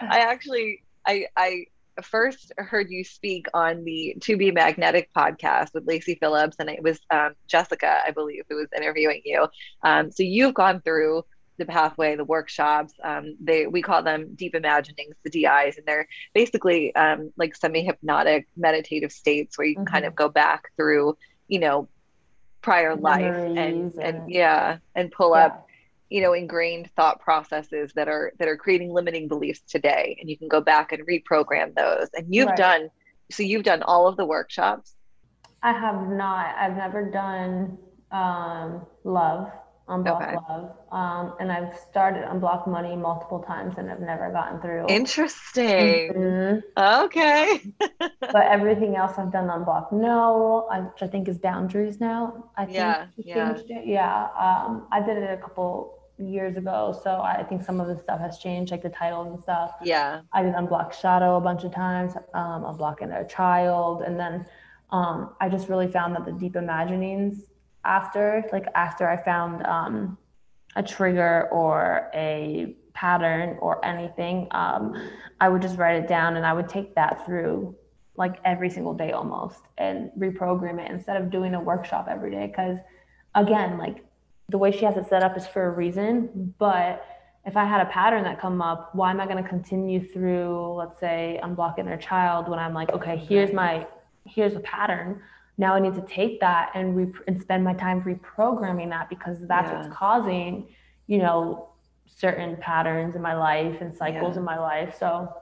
I 0.00 0.20
actually 0.20 0.82
I 1.06 1.26
I 1.36 1.66
first 2.02 2.52
heard 2.58 2.90
you 2.90 3.04
speak 3.04 3.46
on 3.54 3.84
the 3.84 4.16
To 4.22 4.36
Be 4.36 4.50
Magnetic 4.50 5.10
podcast 5.16 5.74
with 5.74 5.86
Lacy 5.86 6.16
Phillips, 6.20 6.56
and 6.58 6.68
it 6.68 6.82
was 6.82 6.98
um, 7.10 7.34
Jessica, 7.46 8.00
I 8.04 8.10
believe, 8.10 8.44
who 8.48 8.56
was 8.56 8.68
interviewing 8.76 9.22
you. 9.24 9.46
Um, 9.82 10.10
so 10.10 10.22
you've 10.22 10.54
gone 10.54 10.80
through 10.80 11.24
the 11.56 11.66
pathway, 11.66 12.16
the 12.16 12.24
workshops. 12.24 12.94
Um, 13.02 13.36
they 13.40 13.66
we 13.66 13.82
call 13.82 14.02
them 14.02 14.34
deep 14.34 14.54
imaginings, 14.54 15.16
the 15.22 15.30
DIs, 15.30 15.76
and 15.76 15.86
they're 15.86 16.08
basically 16.34 16.94
um, 16.94 17.32
like 17.36 17.54
semi 17.56 17.82
hypnotic 17.82 18.48
meditative 18.56 19.12
states 19.12 19.56
where 19.56 19.66
you 19.66 19.74
can 19.74 19.84
mm-hmm. 19.84 19.94
kind 19.94 20.04
of 20.06 20.14
go 20.14 20.28
back 20.28 20.70
through, 20.76 21.16
you 21.48 21.58
know, 21.58 21.88
prior 22.62 22.96
life 22.96 23.34
and, 23.34 23.58
and, 23.58 23.94
and 23.94 24.30
yeah, 24.30 24.78
and 24.94 25.12
pull 25.12 25.36
yeah. 25.36 25.46
up 25.46 25.68
you 26.10 26.20
know 26.20 26.32
ingrained 26.32 26.90
thought 26.94 27.20
processes 27.20 27.92
that 27.94 28.08
are 28.08 28.32
that 28.38 28.46
are 28.46 28.56
creating 28.56 28.92
limiting 28.92 29.26
beliefs 29.26 29.60
today 29.66 30.16
and 30.20 30.28
you 30.28 30.36
can 30.36 30.48
go 30.48 30.60
back 30.60 30.92
and 30.92 31.06
reprogram 31.06 31.74
those 31.74 32.08
and 32.14 32.32
you've 32.32 32.46
right. 32.48 32.56
done 32.56 32.90
so 33.30 33.42
you've 33.42 33.64
done 33.64 33.82
all 33.82 34.06
of 34.06 34.16
the 34.16 34.24
workshops 34.24 34.94
i 35.62 35.72
have 35.72 36.08
not 36.08 36.54
i've 36.56 36.76
never 36.76 37.10
done 37.10 37.76
um, 38.12 38.86
love 39.02 39.50
unblock 39.88 40.22
okay. 40.22 40.36
love 40.48 40.76
um, 40.92 41.34
and 41.40 41.52
i've 41.52 41.76
started 41.76 42.24
unblock 42.24 42.66
money 42.66 42.96
multiple 42.96 43.40
times 43.40 43.74
and 43.76 43.90
i've 43.90 44.00
never 44.00 44.30
gotten 44.30 44.58
through 44.60 44.86
interesting 44.88 46.12
mm-hmm. 46.14 46.94
okay 47.04 47.60
but 48.20 48.46
everything 48.46 48.96
else 48.96 49.18
i've 49.18 49.30
done 49.30 49.48
unblock 49.48 49.92
no 49.92 50.66
which 50.92 51.02
i 51.02 51.06
think 51.06 51.28
is 51.28 51.38
boundaries 51.38 52.00
now 52.00 52.50
i 52.56 52.64
think 52.64 52.76
yeah 52.76 53.06
yeah. 53.18 53.54
yeah 53.84 54.28
um, 54.38 54.86
i 54.90 55.00
did 55.00 55.18
it 55.18 55.30
a 55.30 55.36
couple 55.36 56.00
years 56.18 56.56
ago. 56.56 56.98
So 57.02 57.20
I 57.20 57.42
think 57.42 57.64
some 57.64 57.80
of 57.80 57.88
the 57.88 58.00
stuff 58.00 58.20
has 58.20 58.38
changed, 58.38 58.70
like 58.70 58.82
the 58.82 58.88
title 58.88 59.22
and 59.22 59.40
stuff. 59.40 59.74
Yeah. 59.82 60.20
I 60.32 60.42
did 60.42 60.54
unblock 60.54 60.92
shadow 60.92 61.36
a 61.36 61.40
bunch 61.40 61.64
of 61.64 61.72
times, 61.72 62.14
um, 62.34 62.62
unblock 62.62 63.02
inner 63.02 63.24
child. 63.24 64.02
And 64.02 64.18
then 64.18 64.46
um, 64.90 65.34
I 65.40 65.48
just 65.48 65.68
really 65.68 65.88
found 65.88 66.14
that 66.14 66.24
the 66.24 66.32
deep 66.32 66.56
imaginings 66.56 67.42
after, 67.84 68.44
like 68.52 68.66
after 68.74 69.08
I 69.08 69.22
found 69.22 69.66
um, 69.66 70.18
a 70.76 70.82
trigger 70.82 71.48
or 71.50 72.10
a 72.14 72.76
pattern 72.94 73.58
or 73.60 73.84
anything, 73.84 74.48
um, 74.52 74.94
I 75.40 75.48
would 75.48 75.62
just 75.62 75.78
write 75.78 75.96
it 76.02 76.08
down 76.08 76.36
and 76.36 76.46
I 76.46 76.52
would 76.52 76.68
take 76.68 76.94
that 76.94 77.24
through 77.26 77.74
like 78.16 78.36
every 78.44 78.70
single 78.70 78.94
day 78.94 79.10
almost 79.10 79.60
and 79.78 80.10
reprogram 80.18 80.80
it 80.80 80.90
instead 80.90 81.20
of 81.20 81.30
doing 81.30 81.54
a 81.54 81.60
workshop 81.60 82.06
every 82.08 82.30
day. 82.30 82.52
Cause 82.54 82.78
again, 83.34 83.76
like 83.78 84.04
the 84.48 84.58
way 84.58 84.70
she 84.70 84.84
has 84.84 84.96
it 84.96 85.08
set 85.08 85.22
up 85.22 85.36
is 85.36 85.46
for 85.46 85.66
a 85.66 85.70
reason. 85.70 86.54
But 86.58 87.04
if 87.46 87.56
I 87.56 87.64
had 87.64 87.80
a 87.80 87.90
pattern 87.90 88.24
that 88.24 88.40
come 88.40 88.62
up, 88.62 88.94
why 88.94 89.10
am 89.10 89.20
I 89.20 89.26
going 89.26 89.42
to 89.42 89.48
continue 89.48 90.06
through, 90.06 90.74
let's 90.74 90.98
say, 90.98 91.40
unblocking 91.42 91.84
their 91.84 91.98
child 91.98 92.48
when 92.48 92.58
I'm 92.58 92.72
like, 92.72 92.90
okay, 92.92 93.16
here's 93.16 93.52
my, 93.52 93.86
here's 94.26 94.54
a 94.54 94.60
pattern. 94.60 95.20
Now 95.56 95.74
I 95.74 95.80
need 95.80 95.94
to 95.94 96.02
take 96.02 96.40
that 96.40 96.70
and 96.74 96.96
re- 96.96 97.20
and 97.26 97.40
spend 97.40 97.62
my 97.64 97.74
time 97.74 98.02
reprogramming 98.02 98.90
that 98.90 99.08
because 99.08 99.38
that's 99.46 99.70
yeah. 99.70 99.82
what's 99.82 99.94
causing, 99.94 100.68
you 101.06 101.18
know, 101.18 101.70
certain 102.06 102.56
patterns 102.56 103.14
in 103.14 103.22
my 103.22 103.34
life 103.34 103.80
and 103.80 103.94
cycles 103.94 104.34
yeah. 104.34 104.40
in 104.40 104.44
my 104.44 104.58
life. 104.58 104.96
So 104.98 105.32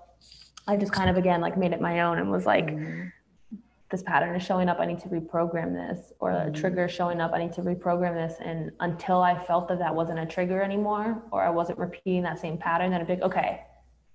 I 0.67 0.77
just 0.77 0.93
kind 0.93 1.09
of 1.11 1.17
again 1.17 1.41
like 1.41 1.57
made 1.57 1.73
it 1.73 1.81
my 1.81 2.03
own 2.03 2.19
and 2.19 2.31
was 2.31 2.47
like, 2.47 2.67
mm-hmm 2.67 3.09
this 3.93 4.03
pattern 4.03 4.35
is 4.35 4.43
showing 4.43 4.69
up 4.69 4.81
i 4.81 4.87
need 4.87 4.99
to 4.99 5.09
reprogram 5.09 5.73
this 5.73 6.13
or 6.19 6.31
a 6.31 6.35
mm-hmm. 6.35 6.55
trigger 6.55 6.89
showing 6.89 7.21
up 7.21 7.31
i 7.33 7.39
need 7.39 7.53
to 7.53 7.61
reprogram 7.61 8.15
this 8.15 8.39
and 8.41 8.73
until 8.81 9.23
i 9.23 9.39
felt 9.45 9.69
that 9.69 9.79
that 9.79 9.95
wasn't 9.95 10.19
a 10.19 10.27
trigger 10.27 10.61
anymore 10.63 11.23
or 11.31 11.43
i 11.45 11.51
wasn't 11.51 11.79
repeating 11.79 12.23
that 12.23 12.41
same 12.41 12.59
pattern 12.59 12.91
then 12.91 13.01
i'd 13.01 13.07
be 13.07 13.13
like 13.13 13.23
okay 13.23 13.63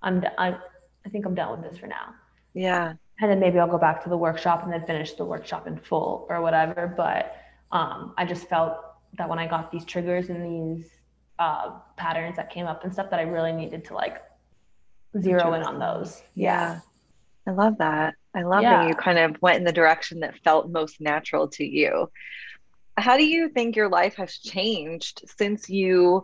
i'm 0.01 0.21
I, 0.37 0.57
I 1.05 1.09
think 1.09 1.25
i'm 1.25 1.35
done 1.35 1.51
with 1.51 1.69
this 1.69 1.79
for 1.79 1.87
now 1.87 2.13
yeah 2.53 2.93
and 3.19 3.29
then 3.29 3.39
maybe 3.39 3.59
i'll 3.59 3.67
go 3.67 3.77
back 3.77 4.03
to 4.03 4.09
the 4.09 4.17
workshop 4.17 4.63
and 4.63 4.71
then 4.71 4.85
finish 4.85 5.13
the 5.13 5.25
workshop 5.25 5.67
in 5.67 5.77
full 5.77 6.25
or 6.29 6.41
whatever 6.41 6.93
but 6.95 7.35
um, 7.71 8.13
i 8.17 8.25
just 8.25 8.47
felt 8.47 8.77
that 9.17 9.27
when 9.27 9.39
i 9.39 9.47
got 9.47 9.71
these 9.71 9.85
triggers 9.85 10.29
and 10.29 10.43
these 10.45 10.89
uh, 11.39 11.71
patterns 11.97 12.35
that 12.35 12.49
came 12.49 12.65
up 12.65 12.83
and 12.83 12.91
stuff 12.93 13.09
that 13.09 13.19
i 13.19 13.23
really 13.23 13.51
needed 13.51 13.85
to 13.85 13.93
like 13.93 14.23
zero 15.21 15.53
in 15.53 15.63
on 15.63 15.79
those 15.79 16.23
yeah 16.35 16.79
i 17.47 17.51
love 17.51 17.77
that 17.77 18.15
I 18.37 18.43
love 18.43 18.61
yeah. 18.61 18.83
that 18.83 18.89
you 18.89 18.93
kind 18.93 19.17
of 19.17 19.41
went 19.41 19.57
in 19.57 19.63
the 19.63 19.71
direction 19.71 20.19
that 20.19 20.37
felt 20.43 20.69
most 20.69 21.01
natural 21.01 21.47
to 21.49 21.65
you. 21.65 22.11
How 22.95 23.17
do 23.17 23.25
you 23.25 23.49
think 23.49 23.75
your 23.75 23.89
life 23.89 24.15
has 24.17 24.37
changed 24.37 25.23
since 25.37 25.69
you 25.69 26.23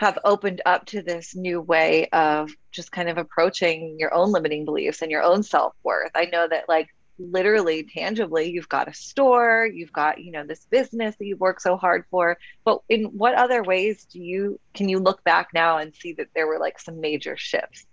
have 0.00 0.18
opened 0.24 0.62
up 0.64 0.86
to 0.86 1.02
this 1.02 1.36
new 1.36 1.60
way 1.60 2.08
of 2.14 2.50
just 2.72 2.90
kind 2.90 3.10
of 3.10 3.18
approaching 3.18 3.98
your 3.98 4.14
own 4.14 4.32
limiting 4.32 4.64
beliefs 4.64 5.02
and 5.02 5.10
your 5.10 5.22
own 5.22 5.42
self-worth? 5.42 6.10
I 6.14 6.24
know 6.32 6.48
that 6.48 6.70
like 6.70 6.88
literally 7.18 7.82
tangibly 7.82 8.50
you've 8.50 8.70
got 8.70 8.88
a 8.88 8.94
store, 8.94 9.66
you've 9.66 9.92
got, 9.92 10.24
you 10.24 10.32
know, 10.32 10.42
this 10.42 10.64
business 10.70 11.16
that 11.16 11.26
you've 11.26 11.38
worked 11.38 11.60
so 11.60 11.76
hard 11.76 12.06
for, 12.10 12.38
but 12.64 12.80
in 12.88 13.04
what 13.08 13.34
other 13.34 13.62
ways 13.62 14.06
do 14.06 14.20
you 14.20 14.58
can 14.72 14.88
you 14.88 14.98
look 14.98 15.22
back 15.22 15.48
now 15.52 15.76
and 15.76 15.94
see 15.94 16.14
that 16.14 16.28
there 16.34 16.46
were 16.46 16.58
like 16.58 16.78
some 16.80 16.98
major 16.98 17.36
shifts? 17.36 17.84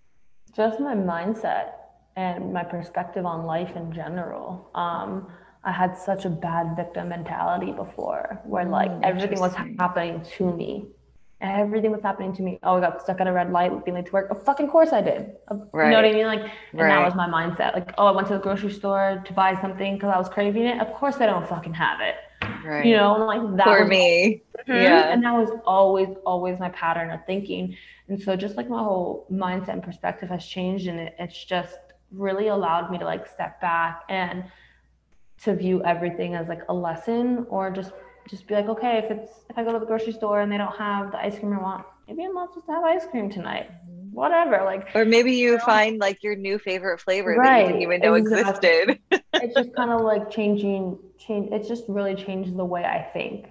Just 0.55 0.80
my 0.80 0.95
mindset 0.95 1.72
and 2.16 2.53
my 2.53 2.64
perspective 2.64 3.26
on 3.26 3.45
life 3.45 3.76
in 3.76 3.91
general. 3.91 4.72
Um, 4.76 5.28
I 5.66 5.74
had 5.74 5.97
such 5.97 6.24
a 6.24 6.30
bad 6.30 6.78
victim 6.78 7.10
mentality 7.10 7.74
before 7.74 8.39
where 8.45 8.64
like 8.64 8.91
everything 9.03 9.41
was 9.41 9.53
happening 9.53 10.26
to 10.38 10.53
me. 10.53 10.88
Everything 11.40 11.92
was 11.92 12.02
happening 12.02 12.34
to 12.36 12.42
me. 12.42 12.60
Oh, 12.64 12.78
I 12.78 12.82
got 12.82 13.02
stuck 13.02 13.22
at 13.22 13.28
a 13.28 13.32
red 13.32 13.52
light, 13.52 13.86
being 13.86 13.96
late 13.96 14.08
to 14.08 14.12
work. 14.12 14.32
Of 14.32 14.44
fucking 14.44 14.70
course 14.70 14.92
I 14.92 15.02
did. 15.02 15.36
Right. 15.72 15.86
You 15.86 15.92
know 15.92 15.98
what 15.98 16.06
I 16.06 16.14
mean? 16.14 16.26
Like, 16.26 16.42
and 16.72 16.82
right. 16.82 16.90
that 16.90 17.06
was 17.06 17.14
my 17.14 17.28
mindset. 17.28 17.74
Like, 17.76 17.94
oh, 18.00 18.08
I 18.08 18.12
went 18.12 18.28
to 18.30 18.34
the 18.34 18.40
grocery 18.40 18.72
store 18.72 19.22
to 19.24 19.34
buy 19.34 19.60
something 19.62 19.94
because 19.94 20.12
I 20.14 20.18
was 20.18 20.30
craving 20.30 20.66
it. 20.66 20.82
Of 20.82 20.92
course 20.94 21.18
I 21.18 21.28
don't 21.28 21.48
fucking 21.48 21.76
have 21.76 22.00
it. 22.02 22.16
Right. 22.66 22.86
You 22.86 22.96
know, 22.98 23.14
like 23.26 23.58
that 23.58 23.66
for 23.66 23.82
was, 23.82 23.90
me. 23.90 24.42
Mm-hmm. 24.60 24.72
Yeah. 24.72 25.12
And 25.12 25.24
that 25.24 25.34
was 25.34 25.52
always, 25.66 26.10
always 26.26 26.60
my 26.60 26.70
pattern 26.70 27.12
of 27.12 27.24
thinking. 27.28 27.78
And 28.08 28.20
so 28.20 28.36
just 28.36 28.58
like 28.58 28.68
my 28.68 28.80
whole 28.80 29.28
mindset 29.32 29.74
and 29.74 29.84
perspective 29.84 30.30
has 30.30 30.46
changed, 30.46 30.88
and 30.88 31.00
it, 31.00 31.16
it's 31.20 31.44
just 31.44 31.78
really 32.12 32.48
allowed 32.48 32.90
me 32.90 32.98
to 32.98 33.06
like 33.06 33.28
step 33.28 33.62
back 33.62 34.04
and 34.10 34.46
to 35.44 35.56
view 35.56 35.84
everything 35.84 36.34
as 36.34 36.48
like 36.48 36.62
a 36.70 36.74
lesson 36.74 37.46
or 37.50 37.70
just 37.70 37.92
just 38.30 38.47
be 38.47 38.53
like 38.53 38.67
okay 38.67 38.97
if 38.97 39.11
it's 39.11 39.32
if 39.49 39.57
i 39.57 39.63
go 39.63 39.71
to 39.71 39.80
the 39.80 39.86
grocery 39.86 40.13
store 40.13 40.41
and 40.41 40.51
they 40.51 40.57
don't 40.57 40.75
have 40.75 41.11
the 41.11 41.17
ice 41.17 41.38
cream 41.39 41.53
i 41.53 41.61
want 41.61 41.86
maybe 42.07 42.23
i'm 42.23 42.34
not 42.34 42.49
supposed 42.49 42.65
to 42.65 42.71
have 42.71 42.84
ice 42.84 43.05
cream 43.09 43.30
tonight 43.30 43.69
whatever 44.11 44.63
like 44.63 44.88
or 44.95 45.05
maybe 45.05 45.32
you, 45.32 45.51
you 45.51 45.57
know? 45.57 45.65
find 45.65 45.99
like 45.99 46.23
your 46.23 46.36
new 46.36 46.57
favorite 46.57 46.99
flavor 46.99 47.36
right, 47.36 47.43
that 47.43 47.61
you 47.61 47.67
didn't 47.67 47.82
even 47.82 48.01
know 48.01 48.13
exactly. 48.15 48.69
existed 48.69 48.99
it's 49.34 49.55
just 49.55 49.75
kind 49.75 49.91
of 49.91 50.01
like 50.01 50.30
changing 50.32 50.97
change 51.17 51.49
it's 51.51 51.67
just 51.67 51.84
really 51.88 52.15
changed 52.15 52.55
the 52.57 52.65
way 52.65 52.84
i 52.84 53.01
think 53.13 53.47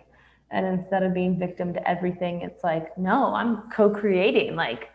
and 0.51 0.67
instead 0.67 1.03
of 1.03 1.15
being 1.15 1.39
victim 1.39 1.73
to 1.73 1.89
everything 1.89 2.43
it's 2.43 2.65
like 2.65 2.97
no 2.99 3.35
i'm 3.35 3.63
co-creating 3.71 4.57
like 4.57 4.91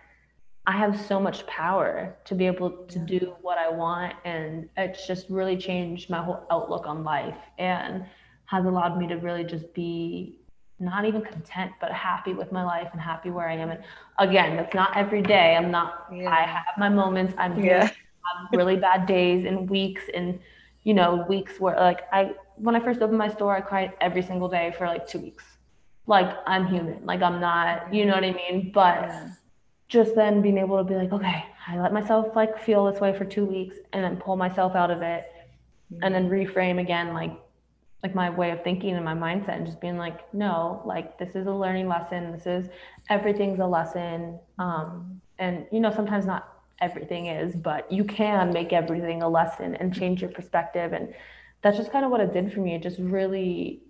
I 0.67 0.73
have 0.77 0.99
so 1.07 1.19
much 1.19 1.45
power 1.47 2.15
to 2.25 2.35
be 2.35 2.45
able 2.45 2.85
to 2.85 2.99
do 2.99 3.33
what 3.41 3.57
I 3.57 3.69
want. 3.69 4.13
And 4.25 4.69
it's 4.77 5.07
just 5.07 5.27
really 5.29 5.57
changed 5.57 6.09
my 6.09 6.21
whole 6.21 6.45
outlook 6.51 6.85
on 6.85 7.03
life 7.03 7.37
and 7.57 8.05
has 8.51 8.65
allowed 8.65 8.97
me 8.99 9.07
to 9.07 9.15
really 9.15 9.43
just 9.43 9.73
be 9.73 10.37
not 10.79 11.05
even 11.05 11.21
content, 11.21 11.71
but 11.79 11.91
happy 11.91 12.33
with 12.33 12.51
my 12.51 12.63
life 12.63 12.89
and 12.91 12.99
happy 12.99 13.29
where 13.29 13.47
I 13.47 13.55
am. 13.55 13.69
And 13.69 13.83
again, 14.19 14.57
that's 14.57 14.73
not 14.73 14.95
every 14.97 15.21
day. 15.21 15.55
I'm 15.55 15.71
not, 15.71 16.07
yeah. 16.13 16.29
I 16.29 16.41
have 16.41 16.65
my 16.77 16.89
moments. 16.89 17.33
I'm 17.37 17.57
yeah. 17.63 17.89
really 18.51 18.75
bad 18.75 19.05
days 19.05 19.45
and 19.45 19.69
weeks 19.69 20.03
and, 20.13 20.39
you 20.83 20.93
know, 20.93 21.25
weeks 21.29 21.59
where 21.59 21.75
like 21.75 22.01
I, 22.11 22.33
when 22.55 22.75
I 22.75 22.79
first 22.79 23.01
opened 23.01 23.17
my 23.17 23.29
store, 23.29 23.55
I 23.55 23.61
cried 23.61 23.93
every 24.01 24.21
single 24.21 24.49
day 24.49 24.73
for 24.77 24.85
like 24.87 25.07
two 25.07 25.19
weeks. 25.19 25.45
Like 26.07 26.35
I'm 26.45 26.67
human. 26.67 27.05
Like 27.05 27.21
I'm 27.21 27.39
not, 27.39 27.93
you 27.93 28.05
know 28.05 28.15
what 28.15 28.25
I 28.25 28.33
mean? 28.33 28.71
But 28.73 28.95
yeah 28.95 29.29
just 29.91 30.15
then 30.15 30.41
being 30.41 30.57
able 30.57 30.77
to 30.77 30.85
be 30.85 30.95
like, 30.95 31.11
okay, 31.11 31.43
I 31.67 31.77
let 31.77 31.91
myself 31.91 32.33
like 32.33 32.57
feel 32.57 32.89
this 32.89 33.01
way 33.01 33.13
for 33.15 33.25
two 33.25 33.43
weeks 33.43 33.75
and 33.91 34.01
then 34.01 34.15
pull 34.15 34.37
myself 34.37 34.73
out 34.73 34.89
of 34.89 35.01
it, 35.01 35.25
and 36.01 36.15
then 36.15 36.29
reframe 36.29 36.79
again 36.79 37.13
like 37.13 37.37
like 38.03 38.15
my 38.15 38.29
way 38.29 38.51
of 38.51 38.63
thinking 38.63 38.95
and 38.95 39.05
my 39.05 39.13
mindset 39.13 39.57
and 39.57 39.65
just 39.65 39.79
being 39.79 39.97
like 39.97 40.33
no 40.33 40.81
like 40.85 41.17
this 41.19 41.35
is 41.35 41.47
a 41.47 41.51
learning 41.51 41.87
lesson. 41.87 42.31
This 42.31 42.45
is 42.45 42.69
everything's 43.09 43.59
a 43.59 43.65
lesson. 43.65 44.39
Um 44.57 45.21
and 45.39 45.65
you 45.71 45.79
know 45.79 45.91
sometimes 45.91 46.25
not 46.25 46.47
everything 46.81 47.27
is 47.27 47.55
but 47.55 47.91
you 47.91 48.03
can 48.03 48.51
make 48.51 48.73
everything 48.73 49.21
a 49.21 49.29
lesson 49.29 49.75
and 49.75 49.93
change 49.93 50.21
your 50.21 50.31
perspective. 50.31 50.93
And 50.93 51.13
that's 51.61 51.77
just 51.77 51.91
kind 51.91 52.03
of 52.03 52.11
what 52.11 52.21
it 52.21 52.33
did 52.33 52.51
for 52.51 52.59
me. 52.59 52.75
It 52.75 52.81
just 52.81 52.97
really 52.99 53.81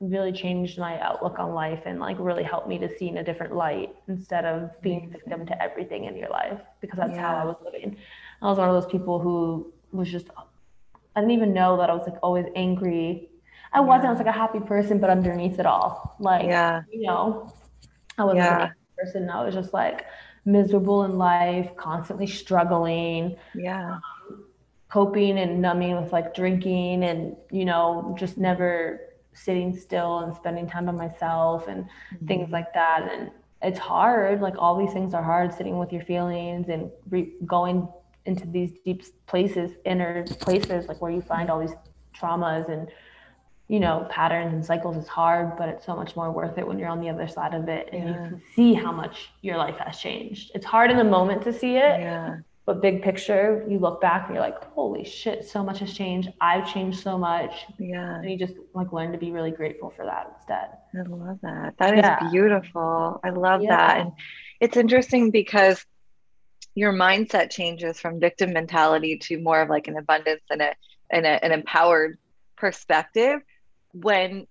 really 0.00 0.32
changed 0.32 0.78
my 0.78 0.98
outlook 1.00 1.38
on 1.38 1.54
life 1.54 1.82
and 1.86 2.00
like 2.00 2.16
really 2.18 2.42
helped 2.42 2.68
me 2.68 2.76
to 2.76 2.88
see 2.98 3.08
in 3.08 3.18
a 3.18 3.24
different 3.24 3.54
light 3.54 3.94
instead 4.08 4.44
of 4.44 4.70
being 4.82 5.08
victim 5.10 5.46
to 5.46 5.62
everything 5.62 6.06
in 6.06 6.16
your 6.16 6.28
life 6.28 6.60
because 6.80 6.98
that's 6.98 7.14
yeah. 7.14 7.20
how 7.20 7.36
I 7.36 7.44
was 7.44 7.56
living. 7.64 7.96
I 8.42 8.46
was 8.46 8.58
one 8.58 8.68
of 8.68 8.74
those 8.74 8.90
people 8.90 9.20
who 9.20 9.72
was 9.92 10.10
just 10.10 10.28
I 11.14 11.20
didn't 11.20 11.32
even 11.32 11.52
know 11.52 11.76
that 11.78 11.90
I 11.90 11.94
was 11.94 12.06
like 12.06 12.18
always 12.22 12.46
angry. 12.54 13.28
I 13.72 13.78
yeah. 13.78 13.84
wasn't 13.84 14.06
I 14.06 14.10
was 14.10 14.18
like 14.18 14.28
a 14.28 14.32
happy 14.32 14.60
person, 14.60 14.98
but 14.98 15.10
underneath 15.10 15.58
it 15.58 15.66
all, 15.66 16.16
like 16.18 16.46
yeah. 16.46 16.82
you 16.90 17.06
know, 17.06 17.52
I 18.18 18.24
wasn't 18.24 18.44
yeah. 18.44 18.70
a 18.70 19.00
person. 19.00 19.30
I 19.30 19.44
was 19.44 19.54
just 19.54 19.72
like 19.72 20.06
miserable 20.44 21.04
in 21.04 21.18
life, 21.18 21.74
constantly 21.76 22.26
struggling. 22.26 23.36
Yeah. 23.54 23.94
Um, 23.94 24.44
coping 24.92 25.38
and 25.38 25.62
numbing 25.62 25.98
with 26.00 26.12
like 26.12 26.34
drinking 26.34 27.02
and 27.04 27.34
you 27.50 27.64
know 27.64 28.14
just 28.18 28.36
never 28.36 29.00
sitting 29.32 29.74
still 29.74 30.18
and 30.18 30.36
spending 30.36 30.68
time 30.68 30.84
by 30.84 30.92
myself 30.92 31.66
and 31.66 31.84
mm-hmm. 31.84 32.26
things 32.26 32.50
like 32.50 32.74
that 32.74 33.08
and 33.10 33.30
it's 33.62 33.78
hard 33.78 34.42
like 34.42 34.54
all 34.58 34.76
these 34.76 34.92
things 34.92 35.14
are 35.14 35.22
hard 35.22 35.50
sitting 35.54 35.78
with 35.78 35.90
your 35.94 36.02
feelings 36.02 36.68
and 36.68 36.90
re- 37.08 37.32
going 37.46 37.88
into 38.26 38.46
these 38.46 38.72
deep 38.84 39.02
places 39.26 39.72
inner 39.84 40.24
places 40.40 40.86
like 40.88 41.00
where 41.00 41.10
you 41.10 41.20
find 41.20 41.50
all 41.50 41.60
these 41.60 41.74
traumas 42.18 42.68
and 42.68 42.90
you 43.68 43.80
know 43.80 44.06
patterns 44.10 44.52
and 44.52 44.64
cycles 44.64 44.96
is 44.96 45.08
hard 45.08 45.56
but 45.56 45.68
it's 45.68 45.84
so 45.84 45.96
much 45.96 46.14
more 46.14 46.30
worth 46.30 46.58
it 46.58 46.66
when 46.66 46.78
you're 46.78 46.88
on 46.88 47.00
the 47.00 47.08
other 47.08 47.26
side 47.26 47.54
of 47.54 47.68
it 47.68 47.88
and 47.92 48.02
yeah. 48.02 48.08
you 48.08 48.14
can 48.14 48.42
see 48.54 48.74
how 48.74 48.92
much 48.92 49.30
your 49.40 49.56
life 49.56 49.76
has 49.78 49.98
changed 49.98 50.50
it's 50.54 50.66
hard 50.66 50.90
in 50.90 50.96
the 50.96 51.04
moment 51.04 51.42
to 51.42 51.52
see 51.52 51.76
it 51.76 52.00
yeah 52.00 52.36
but 52.64 52.80
big 52.80 53.02
picture, 53.02 53.64
you 53.68 53.78
look 53.78 54.00
back 54.00 54.26
and 54.26 54.36
you're 54.36 54.44
like, 54.44 54.62
holy 54.72 55.04
shit, 55.04 55.44
so 55.44 55.64
much 55.64 55.80
has 55.80 55.92
changed. 55.92 56.32
I've 56.40 56.72
changed 56.72 57.00
so 57.00 57.18
much. 57.18 57.52
Yeah. 57.78 58.20
And 58.20 58.30
you 58.30 58.38
just 58.38 58.54
like 58.72 58.92
learn 58.92 59.10
to 59.10 59.18
be 59.18 59.32
really 59.32 59.50
grateful 59.50 59.92
for 59.96 60.04
that 60.04 60.32
instead. 60.36 60.68
I 60.94 61.02
love 61.08 61.38
that. 61.42 61.74
That 61.78 61.96
yeah. 61.96 62.24
is 62.24 62.30
beautiful. 62.30 63.20
I 63.24 63.30
love 63.30 63.62
that. 63.62 63.98
And 63.98 64.12
it's 64.60 64.76
interesting 64.76 65.32
because 65.32 65.84
your 66.74 66.92
mindset 66.92 67.50
changes 67.50 68.00
from 68.00 68.20
victim 68.20 68.52
mentality 68.52 69.18
to 69.18 69.40
more 69.40 69.60
of 69.60 69.68
like 69.68 69.88
an 69.88 69.96
abundance 69.96 70.42
and 70.50 70.62
a 70.62 70.74
and 71.10 71.26
a, 71.26 71.44
an 71.44 71.52
empowered 71.52 72.18
perspective 72.56 73.40
when 73.92 74.46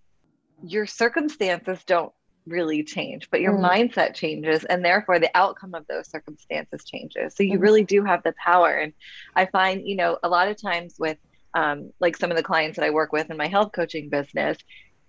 your 0.63 0.85
circumstances 0.85 1.83
don't 1.85 2.13
really 2.45 2.83
change, 2.83 3.29
but 3.31 3.41
your 3.41 3.53
mm. 3.53 3.67
mindset 3.67 4.13
changes 4.13 4.63
and 4.65 4.83
therefore 4.83 5.19
the 5.19 5.35
outcome 5.35 5.73
of 5.73 5.85
those 5.87 6.09
circumstances 6.09 6.83
changes. 6.83 7.35
So 7.35 7.43
you 7.43 7.57
mm. 7.57 7.61
really 7.61 7.83
do 7.83 8.03
have 8.03 8.23
the 8.23 8.33
power. 8.43 8.71
And 8.73 8.93
I 9.35 9.45
find, 9.45 9.87
you 9.87 9.95
know, 9.95 10.17
a 10.23 10.29
lot 10.29 10.47
of 10.47 10.61
times 10.61 10.95
with 10.99 11.17
um, 11.53 11.91
like 11.99 12.17
some 12.17 12.31
of 12.31 12.37
the 12.37 12.43
clients 12.43 12.77
that 12.77 12.85
I 12.85 12.91
work 12.91 13.11
with 13.11 13.29
in 13.29 13.37
my 13.37 13.47
health 13.47 13.71
coaching 13.73 14.09
business, 14.09 14.57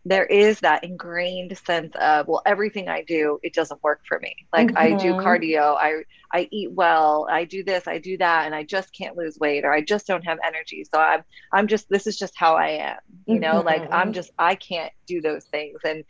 there 0.05 0.27
is 0.27 0.59
that 0.61 0.83
ingrained 0.83 1.57
sense 1.65 1.95
of 2.01 2.27
well 2.27 2.43
everything 2.45 2.89
i 2.89 3.03
do 3.03 3.39
it 3.43 3.55
doesn't 3.55 3.83
work 3.83 4.01
for 4.07 4.19
me 4.19 4.35
like 4.53 4.69
mm-hmm. 4.69 4.79
i 4.79 4.91
do 4.91 5.13
mm-hmm. 5.13 5.27
cardio 5.27 5.77
i 5.77 6.03
i 6.33 6.49
eat 6.51 6.73
well 6.73 7.27
i 7.31 7.45
do 7.45 7.63
this 7.63 7.87
i 7.87 7.99
do 7.99 8.19
that 8.19 8.47
and 8.47 8.55
i 8.55 8.65
just 8.65 8.93
can't 8.93 9.17
lose 9.17 9.39
weight 9.39 9.65
or 9.65 9.73
i 9.73 9.81
just 9.81 10.07
don't 10.07 10.25
have 10.25 10.39
energy 10.45 10.85
so 10.93 11.01
i'm 11.01 11.23
i'm 11.53 11.69
just 11.69 11.89
this 11.89 12.07
is 12.07 12.19
just 12.19 12.35
how 12.37 12.57
i 12.57 12.69
am 12.69 12.99
you 13.27 13.39
know 13.39 13.55
mm-hmm. 13.55 13.67
like 13.67 13.93
i'm 13.93 14.13
just 14.13 14.31
i 14.39 14.55
can't 14.55 14.93
do 15.07 15.21
those 15.21 15.45
things 15.45 15.79
and 15.85 16.05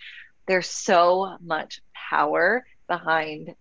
there's 0.47 0.69
so 0.69 1.37
much 1.41 1.81
power 1.95 2.65
behind 2.89 3.55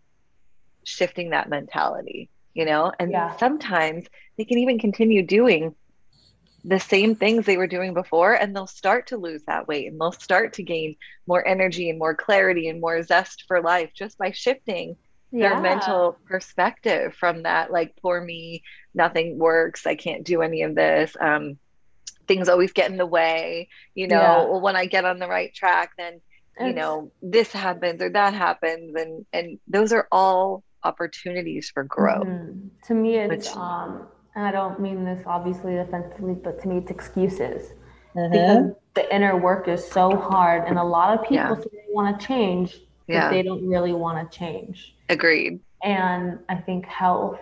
shifting 0.84 1.30
that 1.32 1.50
mentality, 1.50 2.30
you 2.54 2.66
know? 2.66 2.92
And 3.00 3.12
yeah. 3.12 3.36
sometimes 3.38 4.06
they 4.38 4.46
can 4.46 4.58
even 4.60 4.80
continue 4.80 5.24
doing 5.24 5.76
the 6.64 6.80
same 6.80 7.16
things 7.16 7.45
they 7.45 7.57
were 7.57 7.68
doing 7.68 7.93
before 7.93 8.34
and 8.34 8.55
they'll 8.55 8.68
start 8.68 9.07
to 9.07 9.18
lose 9.18 9.41
that 9.47 9.68
weight 9.68 9.88
and 9.88 9.99
they'll 9.99 10.12
start 10.12 10.53
to 10.53 10.64
gain 10.64 10.95
more 11.26 11.45
energy 11.47 11.89
and 11.89 11.97
more 11.97 12.14
clarity 12.14 12.68
and 12.68 12.80
more 12.80 13.01
zest 13.01 13.45
for 13.47 13.62
life 13.62 13.91
just 13.95 14.18
by 14.18 14.32
shifting 14.32 14.95
yeah. 15.32 15.49
their 15.49 15.62
mental 15.62 16.18
perspective 16.26 17.16
from 17.16 17.43
that 17.43 17.72
like 17.72 17.95
poor 18.01 18.22
me 18.22 18.64
nothing 18.93 19.39
works 19.39 19.88
i 19.88 19.95
can't 19.95 20.24
do 20.24 20.41
any 20.41 20.62
of 20.62 20.76
this 20.76 21.16
um, 21.20 21.57
things 22.28 22.47
always 22.47 22.72
get 22.74 22.91
in 22.91 22.97
the 22.97 23.05
way 23.05 23.68
you 23.95 24.07
know 24.07 24.22
yeah. 24.22 24.38
well, 24.43 24.62
when 24.62 24.76
i 24.76 24.86
get 24.86 25.05
on 25.05 25.20
the 25.20 25.28
right 25.28 25.53
track 25.53 25.91
then 25.97 26.22
you 26.59 26.74
know 26.74 27.12
this 27.24 27.51
happens 27.51 28.01
or 28.03 28.09
that 28.09 28.36
happens 28.36 28.93
and 28.95 29.26
and 29.34 29.59
those 29.68 29.91
are 29.91 30.07
all 30.12 30.64
opportunities 30.84 31.72
for 31.74 31.84
growth 31.84 32.28
mm-hmm. 32.28 32.68
to 32.86 32.93
me 32.93 33.16
it's 33.18 33.47
which, 33.47 33.57
um 33.57 34.07
and 34.36 34.46
i 34.46 34.52
don't 34.52 34.80
mean 34.80 35.04
this 35.04 35.24
obviously 35.26 35.78
offensively 35.78 36.34
but 36.34 36.62
to 36.62 36.68
me 36.68 36.78
it's 36.78 36.92
excuses 36.92 37.74
mm-hmm. 38.16 38.32
because 38.32 38.72
the 38.94 39.16
inner 39.16 39.38
work 39.38 39.68
is 39.68 39.86
so 39.86 40.16
hard 40.16 40.68
and 40.68 40.78
a 40.78 40.84
lot 40.84 41.18
of 41.18 41.24
people 41.24 41.36
yeah. 41.36 41.56
say 41.56 41.70
they 41.72 41.94
want 41.94 42.20
to 42.20 42.26
change 42.26 42.80
but 43.08 43.14
yeah. 43.14 43.30
they 43.30 43.42
don't 43.42 43.66
really 43.68 43.94
want 43.94 44.32
to 44.32 44.38
change 44.38 44.96
agreed 45.10 45.60
and 45.84 46.40
i 46.50 46.56
think 46.56 46.86
health 46.86 47.40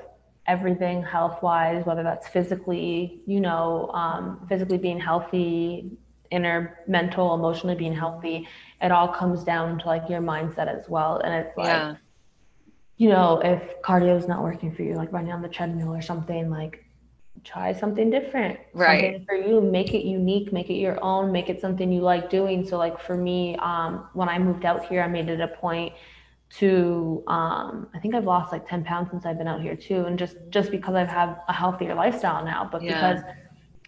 everything 0.48 1.04
health 1.04 1.42
wise 1.44 1.86
whether 1.86 2.04
that's 2.04 2.28
physically 2.28 3.22
you 3.28 3.40
know 3.40 3.90
um, 3.94 4.46
physically 4.50 4.78
being 4.78 5.00
healthy 5.00 5.92
inner 6.32 6.80
mental 6.88 7.34
emotionally 7.36 7.76
being 7.76 7.94
healthy 7.94 8.48
it 8.82 8.92
all 8.92 9.08
comes 9.08 9.44
down 9.44 9.80
to 9.80 9.86
like 9.86 10.08
your 10.10 10.22
mindset 10.22 10.68
as 10.68 10.88
well 10.90 11.18
and 11.24 11.34
it's 11.34 11.56
like 11.58 11.68
yeah. 11.68 11.96
You 13.00 13.08
know 13.08 13.39
if 13.43 13.82
cardio 13.82 14.16
is 14.16 14.28
not 14.28 14.43
working 14.43 14.72
for 14.76 14.84
you 14.84 14.93
like 14.93 15.12
running 15.12 15.32
on 15.32 15.41
the 15.41 15.47
treadmill 15.47 15.95
or 15.95 16.02
something 16.02 16.50
like 16.50 16.86
try 17.45 17.72
something 17.72 18.10
different 18.10 18.60
right 18.74 19.14
something 19.14 19.26
for 19.26 19.36
you 19.36 19.62
make 19.62 19.93
it 19.93 20.06
unique 20.06 20.52
make 20.52 20.70
it 20.70 20.74
your 20.74 21.02
own 21.02 21.32
make 21.32 21.50
it 21.50 21.60
something 21.62 21.91
you 21.91 22.02
like 22.02 22.30
doing 22.30 22.68
so 22.68 22.78
like 22.78 23.00
for 23.00 23.16
me 23.16 23.56
um 23.58 24.06
when 24.14 24.28
i 24.28 24.38
moved 24.38 24.66
out 24.66 24.86
here 24.86 25.02
i 25.02 25.08
made 25.08 25.30
it 25.30 25.39
a 25.39 25.47
point 25.47 25.93
to 26.50 27.24
um 27.28 27.88
i 27.95 28.00
think 28.00 28.14
i've 28.14 28.26
lost 28.26 28.52
like 28.52 28.68
10 28.68 28.84
pounds 28.84 29.10
since 29.10 29.26
i've 29.26 29.38
been 29.38 29.47
out 29.47 29.62
here 29.62 29.78
too 29.78 30.04
and 30.06 30.20
just 30.20 30.36
just 30.50 30.70
because 30.70 30.93
i've 30.93 31.08
had 31.08 31.38
a 31.47 31.54
healthier 31.54 31.95
lifestyle 31.95 32.43
now 32.43 32.68
but 32.70 32.84
yeah. 32.84 32.93
because 32.93 33.24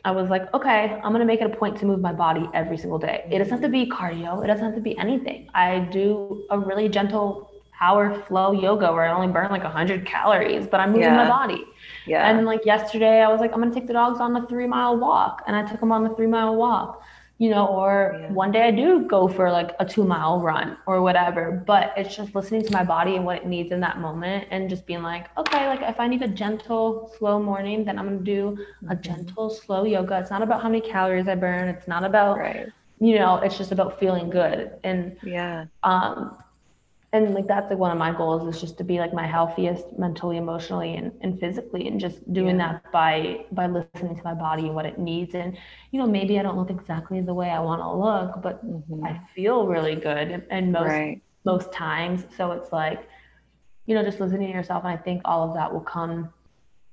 I 0.04 0.10
was 0.10 0.32
like, 0.32 0.52
okay, 0.56 1.00
I'm 1.04 1.12
gonna 1.12 1.26
make 1.26 1.42
it 1.42 1.46
a 1.52 1.56
point 1.56 1.78
to 1.78 1.86
move 1.86 2.00
my 2.02 2.12
body 2.12 2.50
every 2.56 2.76
single 2.76 2.98
day. 2.98 3.24
It 3.30 3.38
doesn't 3.38 3.52
have 3.52 3.62
to 3.62 3.70
be 3.70 3.86
cardio. 3.86 4.44
It 4.44 4.48
doesn't 4.48 4.66
have 4.66 4.74
to 4.74 4.82
be 4.82 4.98
anything. 4.98 5.48
I 5.54 5.78
do 5.92 6.44
a 6.50 6.58
really 6.58 6.90
gentle 6.90 7.51
power 7.82 8.24
flow 8.28 8.52
yoga 8.52 8.92
where 8.94 9.06
I 9.06 9.14
only 9.14 9.32
burn 9.34 9.50
like 9.50 9.64
100 9.64 10.06
calories, 10.06 10.68
but 10.68 10.80
I'm 10.80 10.92
moving 10.92 11.04
yeah. 11.04 11.24
my 11.24 11.28
body. 11.28 11.66
Yeah. 12.06 12.30
And 12.30 12.46
like 12.46 12.66
yesterday, 12.66 13.22
I 13.22 13.28
was 13.28 13.42
like, 13.42 13.52
I'm 13.54 13.60
gonna 13.60 13.74
take 13.74 13.88
the 13.88 13.94
dogs 13.94 14.20
on 14.20 14.36
a 14.36 14.46
three 14.48 14.68
mile 14.68 14.98
walk, 14.98 15.44
and 15.48 15.56
I 15.56 15.64
took 15.66 15.80
them 15.80 15.92
on 15.92 16.04
the 16.04 16.14
three 16.16 16.28
mile 16.28 16.56
walk 16.56 17.02
you 17.42 17.50
know, 17.50 17.66
or 17.66 18.16
yeah. 18.20 18.32
one 18.32 18.52
day 18.52 18.62
I 18.62 18.70
do 18.70 19.08
go 19.08 19.28
for 19.28 19.50
like 19.50 19.72
a 19.80 19.86
two 19.94 20.04
mile 20.04 20.40
run 20.42 20.78
or 20.86 21.02
whatever. 21.02 21.64
But 21.66 21.92
it's 21.98 22.16
just 22.16 22.36
listening 22.36 22.64
to 22.66 22.72
my 22.72 22.84
body 22.84 23.16
and 23.16 23.26
what 23.26 23.38
it 23.38 23.48
needs 23.48 23.72
in 23.72 23.80
that 23.80 24.00
moment 24.00 24.48
and 24.52 24.70
just 24.70 24.86
being 24.86 25.02
like, 25.02 25.26
okay, 25.36 25.66
like 25.68 25.82
if 25.82 26.00
I 26.00 26.06
need 26.06 26.22
a 26.22 26.28
gentle, 26.28 27.12
slow 27.18 27.42
morning, 27.42 27.84
then 27.84 27.98
I'm 27.98 28.06
gonna 28.06 28.20
do 28.20 28.60
a 28.90 28.94
mm-hmm. 28.94 29.02
gentle, 29.02 29.50
slow 29.50 29.86
yoga. 29.86 30.20
It's 30.20 30.30
not 30.30 30.44
about 30.44 30.62
how 30.62 30.70
many 30.70 30.82
calories 30.82 31.28
I 31.28 31.34
burn. 31.34 31.68
It's 31.68 31.88
not 31.88 32.04
about, 32.04 32.38
right. 32.38 32.68
you 33.00 33.16
know, 33.16 33.38
it's 33.38 33.58
just 33.58 33.72
about 33.72 34.00
feeling 34.00 34.30
good. 34.30 34.74
And 34.84 35.18
yeah. 35.24 35.66
Um, 35.82 36.38
and 37.14 37.34
like 37.34 37.48
that's 37.48 37.70
like 37.70 37.80
one 37.80 37.92
of 37.92 37.98
my 37.98 38.12
goals 38.12 38.54
is 38.54 38.62
just 38.62 38.78
to 38.78 38.84
be 38.84 39.00
like 39.00 39.14
my 39.14 39.28
healthiest 39.28 39.98
mentally 40.00 40.38
emotionally 40.38 40.96
and, 40.96 41.12
and 41.22 41.40
physically 41.40 41.88
and 41.88 42.00
just 42.00 42.32
doing 42.32 42.58
yeah. 42.58 42.74
that 42.74 42.92
by 42.92 43.46
by 43.52 43.68
listening 43.68 44.16
to 44.16 44.24
my 44.24 44.34
body 44.34 44.68
and 44.68 44.76
what 44.76 44.86
it 44.86 44.98
needs 44.98 45.36
and 45.36 45.58
you 45.92 46.00
know 46.00 46.08
maybe 46.08 46.40
i 46.40 46.42
don't 46.42 46.58
look 46.58 46.70
exactly 46.70 47.20
the 47.22 47.34
way 47.34 47.50
i 47.50 47.60
want 47.60 47.82
to 47.82 47.92
look 47.92 48.42
but 48.42 48.66
mm-hmm. 48.66 49.04
i 49.06 49.20
feel 49.36 49.68
really 49.68 49.96
good 49.96 50.46
and 50.50 50.72
most 50.72 50.88
right. 50.88 51.22
most 51.44 51.72
times 51.74 52.26
so 52.38 52.52
it's 52.52 52.72
like 52.72 53.08
you 53.86 53.96
know 53.96 54.04
just 54.04 54.20
listening 54.20 54.48
to 54.48 54.54
yourself 54.54 54.84
and 54.86 54.94
i 54.94 54.98
think 54.98 55.22
all 55.26 55.48
of 55.48 55.54
that 55.56 55.72
will 55.72 55.82
come 55.82 56.32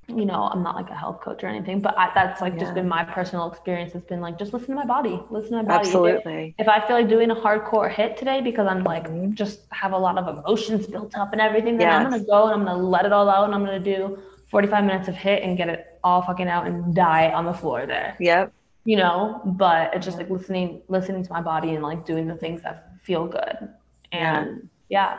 you 0.09 0.25
know, 0.25 0.49
I'm 0.51 0.63
not 0.63 0.75
like 0.75 0.89
a 0.89 0.95
health 0.95 1.21
coach 1.21 1.45
or 1.45 1.49
anything, 1.49 1.81
but 1.81 1.97
I, 1.99 2.11
that's 2.15 2.41
like 2.41 2.55
yeah. 2.55 2.61
just 2.61 2.75
been 2.75 2.89
my 2.89 3.05
personal 3.05 3.51
experience. 3.51 3.95
It's 3.95 4.07
been 4.07 4.23
like, 4.23 4.39
just 4.39 4.55
listen 4.55 4.69
to 4.69 4.75
my 4.75 4.87
body, 4.87 5.21
listen 5.31 5.51
to 5.51 5.57
my 5.59 5.63
body. 5.63 5.87
Absolutely. 5.87 6.55
If, 6.59 6.67
if 6.67 6.69
I 6.69 6.87
feel 6.87 6.97
like 6.97 7.09
doing 7.09 7.31
a 7.31 7.35
hardcore 7.35 7.93
HIIT 7.93 8.17
today 8.17 8.41
because 8.41 8.67
I'm 8.67 8.85
like, 8.85 9.07
mm-hmm. 9.07 9.35
just 9.35 9.61
have 9.71 9.93
a 9.93 9.99
lot 9.99 10.17
of 10.17 10.39
emotions 10.39 10.87
built 10.87 11.15
up 11.17 11.33
and 11.33 11.43
everything, 11.43 11.77
then 11.77 11.89
yes. 11.89 11.95
I'm 11.95 12.09
going 12.09 12.21
to 12.21 12.27
go 12.27 12.45
and 12.47 12.55
I'm 12.55 12.65
going 12.65 12.79
to 12.79 12.87
let 12.87 13.05
it 13.05 13.13
all 13.13 13.29
out 13.29 13.45
and 13.45 13.55
I'm 13.55 13.65
going 13.65 13.83
to 13.83 13.97
do 13.97 14.19
45 14.51 14.85
minutes 14.85 15.09
of 15.09 15.15
HIIT 15.15 15.45
and 15.45 15.59
get 15.59 15.69
it 15.69 15.99
all 16.03 16.23
fucking 16.23 16.49
out 16.49 16.67
and 16.67 16.95
die 16.95 17.31
on 17.31 17.45
the 17.45 17.53
floor 17.53 17.85
there. 17.85 18.17
Yep. 18.19 18.53
You 18.87 18.97
know, 18.97 19.43
but 19.45 19.95
it's 19.95 20.07
just 20.07 20.17
like 20.17 20.31
listening, 20.31 20.81
listening 20.89 21.23
to 21.23 21.31
my 21.31 21.43
body 21.43 21.75
and 21.75 21.83
like 21.83 22.07
doing 22.07 22.27
the 22.27 22.37
things 22.37 22.63
that 22.63 22.95
feel 23.03 23.27
good. 23.27 23.69
And 24.11 24.71
yeah. 24.89 25.17
yeah 25.17 25.19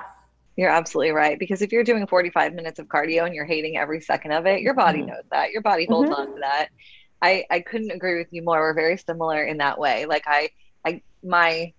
you're 0.60 0.70
absolutely 0.70 1.12
right. 1.12 1.40
Because 1.40 1.62
if 1.62 1.72
you're 1.72 1.86
doing 1.86 2.06
45 2.06 2.54
minutes 2.54 2.80
of 2.80 2.88
cardio 2.88 3.26
and 3.26 3.34
you're 3.34 3.46
hating 3.46 3.78
every 3.78 4.02
second 4.02 4.34
of 4.34 4.46
it, 4.46 4.62
your 4.62 4.74
body 4.74 5.00
mm-hmm. 5.00 5.08
knows 5.08 5.24
that. 5.32 5.52
Your 5.52 5.62
body 5.62 5.86
holds 5.86 6.10
mm-hmm. 6.10 6.22
on 6.22 6.34
to 6.34 6.40
that. 6.42 6.68
I 7.22 7.46
I 7.50 7.62
couldn't 7.62 7.92
agree 7.92 8.18
with 8.18 8.28
you 8.32 8.42
more. 8.42 8.60
We're 8.60 8.74
very 8.74 8.98
similar 8.98 9.44
in 9.44 9.58
that 9.58 9.80
way. 9.80 10.06
Like 10.06 10.24
I 10.28 10.50
I 10.86 11.02
my 11.24 11.74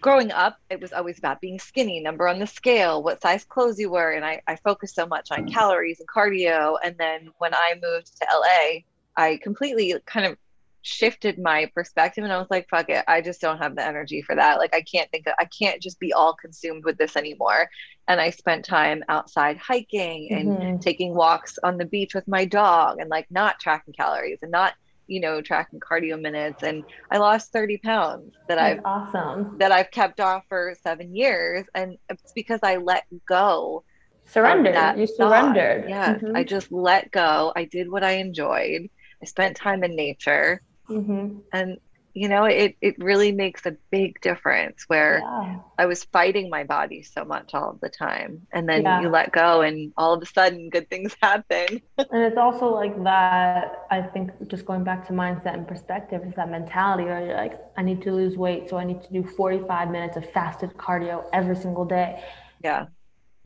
growing 0.00 0.30
up, 0.30 0.58
it 0.70 0.80
was 0.80 0.92
always 0.92 1.18
about 1.18 1.40
being 1.40 1.58
skinny, 1.58 1.98
number 2.00 2.28
on 2.28 2.38
the 2.38 2.46
scale, 2.46 3.02
what 3.02 3.20
size 3.20 3.44
clothes 3.44 3.78
you 3.80 3.90
were. 3.90 4.12
And 4.12 4.24
I, 4.24 4.40
I 4.46 4.56
focused 4.56 4.94
so 4.94 5.06
much 5.06 5.30
on 5.30 5.50
calories 5.50 5.98
and 5.98 6.08
cardio. 6.08 6.76
And 6.82 6.96
then 6.98 7.30
when 7.38 7.52
I 7.52 7.74
moved 7.82 8.16
to 8.18 8.26
LA, 8.32 8.80
I 9.16 9.38
completely 9.42 9.94
kind 10.06 10.24
of 10.24 10.38
shifted 10.82 11.38
my 11.38 11.70
perspective 11.74 12.24
and 12.24 12.32
I 12.32 12.38
was 12.38 12.50
like, 12.50 12.68
fuck 12.68 12.88
it. 12.88 13.04
I 13.06 13.20
just 13.20 13.40
don't 13.40 13.58
have 13.58 13.76
the 13.76 13.86
energy 13.86 14.22
for 14.22 14.34
that. 14.34 14.58
Like 14.58 14.74
I 14.74 14.82
can't 14.82 15.10
think 15.10 15.26
of, 15.26 15.34
I 15.38 15.44
can't 15.44 15.80
just 15.80 16.00
be 16.00 16.12
all 16.12 16.34
consumed 16.34 16.84
with 16.84 16.96
this 16.98 17.16
anymore. 17.16 17.68
And 18.08 18.20
I 18.20 18.30
spent 18.30 18.64
time 18.64 19.04
outside 19.08 19.58
hiking 19.58 20.28
and 20.30 20.48
mm-hmm. 20.48 20.78
taking 20.78 21.14
walks 21.14 21.58
on 21.62 21.76
the 21.76 21.84
beach 21.84 22.14
with 22.14 22.26
my 22.26 22.44
dog 22.44 22.98
and 22.98 23.10
like 23.10 23.26
not 23.30 23.60
tracking 23.60 23.94
calories 23.94 24.38
and 24.42 24.50
not 24.50 24.74
you 25.06 25.20
know, 25.20 25.42
tracking 25.42 25.80
cardio 25.80 26.18
minutes 26.18 26.62
and 26.62 26.84
I 27.10 27.18
lost 27.18 27.52
30 27.52 27.78
pounds 27.78 28.32
that 28.46 28.54
That's 28.54 28.78
I've 28.78 28.84
awesome. 28.84 29.58
that 29.58 29.72
I've 29.72 29.90
kept 29.90 30.20
off 30.20 30.44
for 30.48 30.76
seven 30.84 31.16
years. 31.16 31.66
And 31.74 31.98
it's 32.08 32.32
because 32.32 32.60
I 32.62 32.76
let 32.76 33.04
go. 33.28 33.82
Surrendered. 34.26 34.96
You 34.96 35.08
surrendered. 35.08 35.82
Thought. 35.82 35.90
Yeah. 35.90 36.14
Mm-hmm. 36.14 36.36
I 36.36 36.44
just 36.44 36.70
let 36.70 37.10
go. 37.10 37.52
I 37.56 37.64
did 37.64 37.90
what 37.90 38.04
I 38.04 38.12
enjoyed. 38.12 38.88
I 39.20 39.26
spent 39.26 39.56
time 39.56 39.82
in 39.82 39.96
nature. 39.96 40.62
Mm-hmm. 40.90 41.38
And 41.52 41.78
you 42.14 42.28
know 42.28 42.44
it 42.44 42.76
it 42.80 42.96
really 42.98 43.32
makes 43.32 43.66
a 43.66 43.76
big 43.90 44.20
difference 44.20 44.84
where 44.88 45.20
yeah. 45.20 45.56
i 45.78 45.86
was 45.86 46.04
fighting 46.04 46.50
my 46.50 46.64
body 46.64 47.02
so 47.02 47.24
much 47.24 47.54
all 47.54 47.78
the 47.80 47.88
time 47.88 48.46
and 48.52 48.68
then 48.68 48.82
yeah. 48.82 49.00
you 49.00 49.08
let 49.08 49.30
go 49.32 49.60
and 49.60 49.92
all 49.96 50.12
of 50.12 50.22
a 50.22 50.26
sudden 50.26 50.70
good 50.70 50.88
things 50.90 51.14
happen 51.22 51.80
and 51.98 52.22
it's 52.22 52.36
also 52.36 52.66
like 52.66 53.02
that 53.04 53.86
i 53.90 54.02
think 54.02 54.30
just 54.48 54.64
going 54.64 54.82
back 54.82 55.06
to 55.06 55.12
mindset 55.12 55.54
and 55.54 55.68
perspective 55.68 56.22
is 56.26 56.34
that 56.34 56.50
mentality 56.50 57.04
where 57.04 57.24
you're 57.24 57.36
like 57.36 57.60
i 57.76 57.82
need 57.82 58.02
to 58.02 58.12
lose 58.12 58.36
weight 58.36 58.68
so 58.68 58.76
i 58.76 58.84
need 58.84 59.02
to 59.02 59.12
do 59.12 59.22
45 59.22 59.90
minutes 59.90 60.16
of 60.16 60.28
fasted 60.32 60.70
cardio 60.76 61.24
every 61.32 61.56
single 61.56 61.84
day 61.84 62.22
yeah 62.62 62.86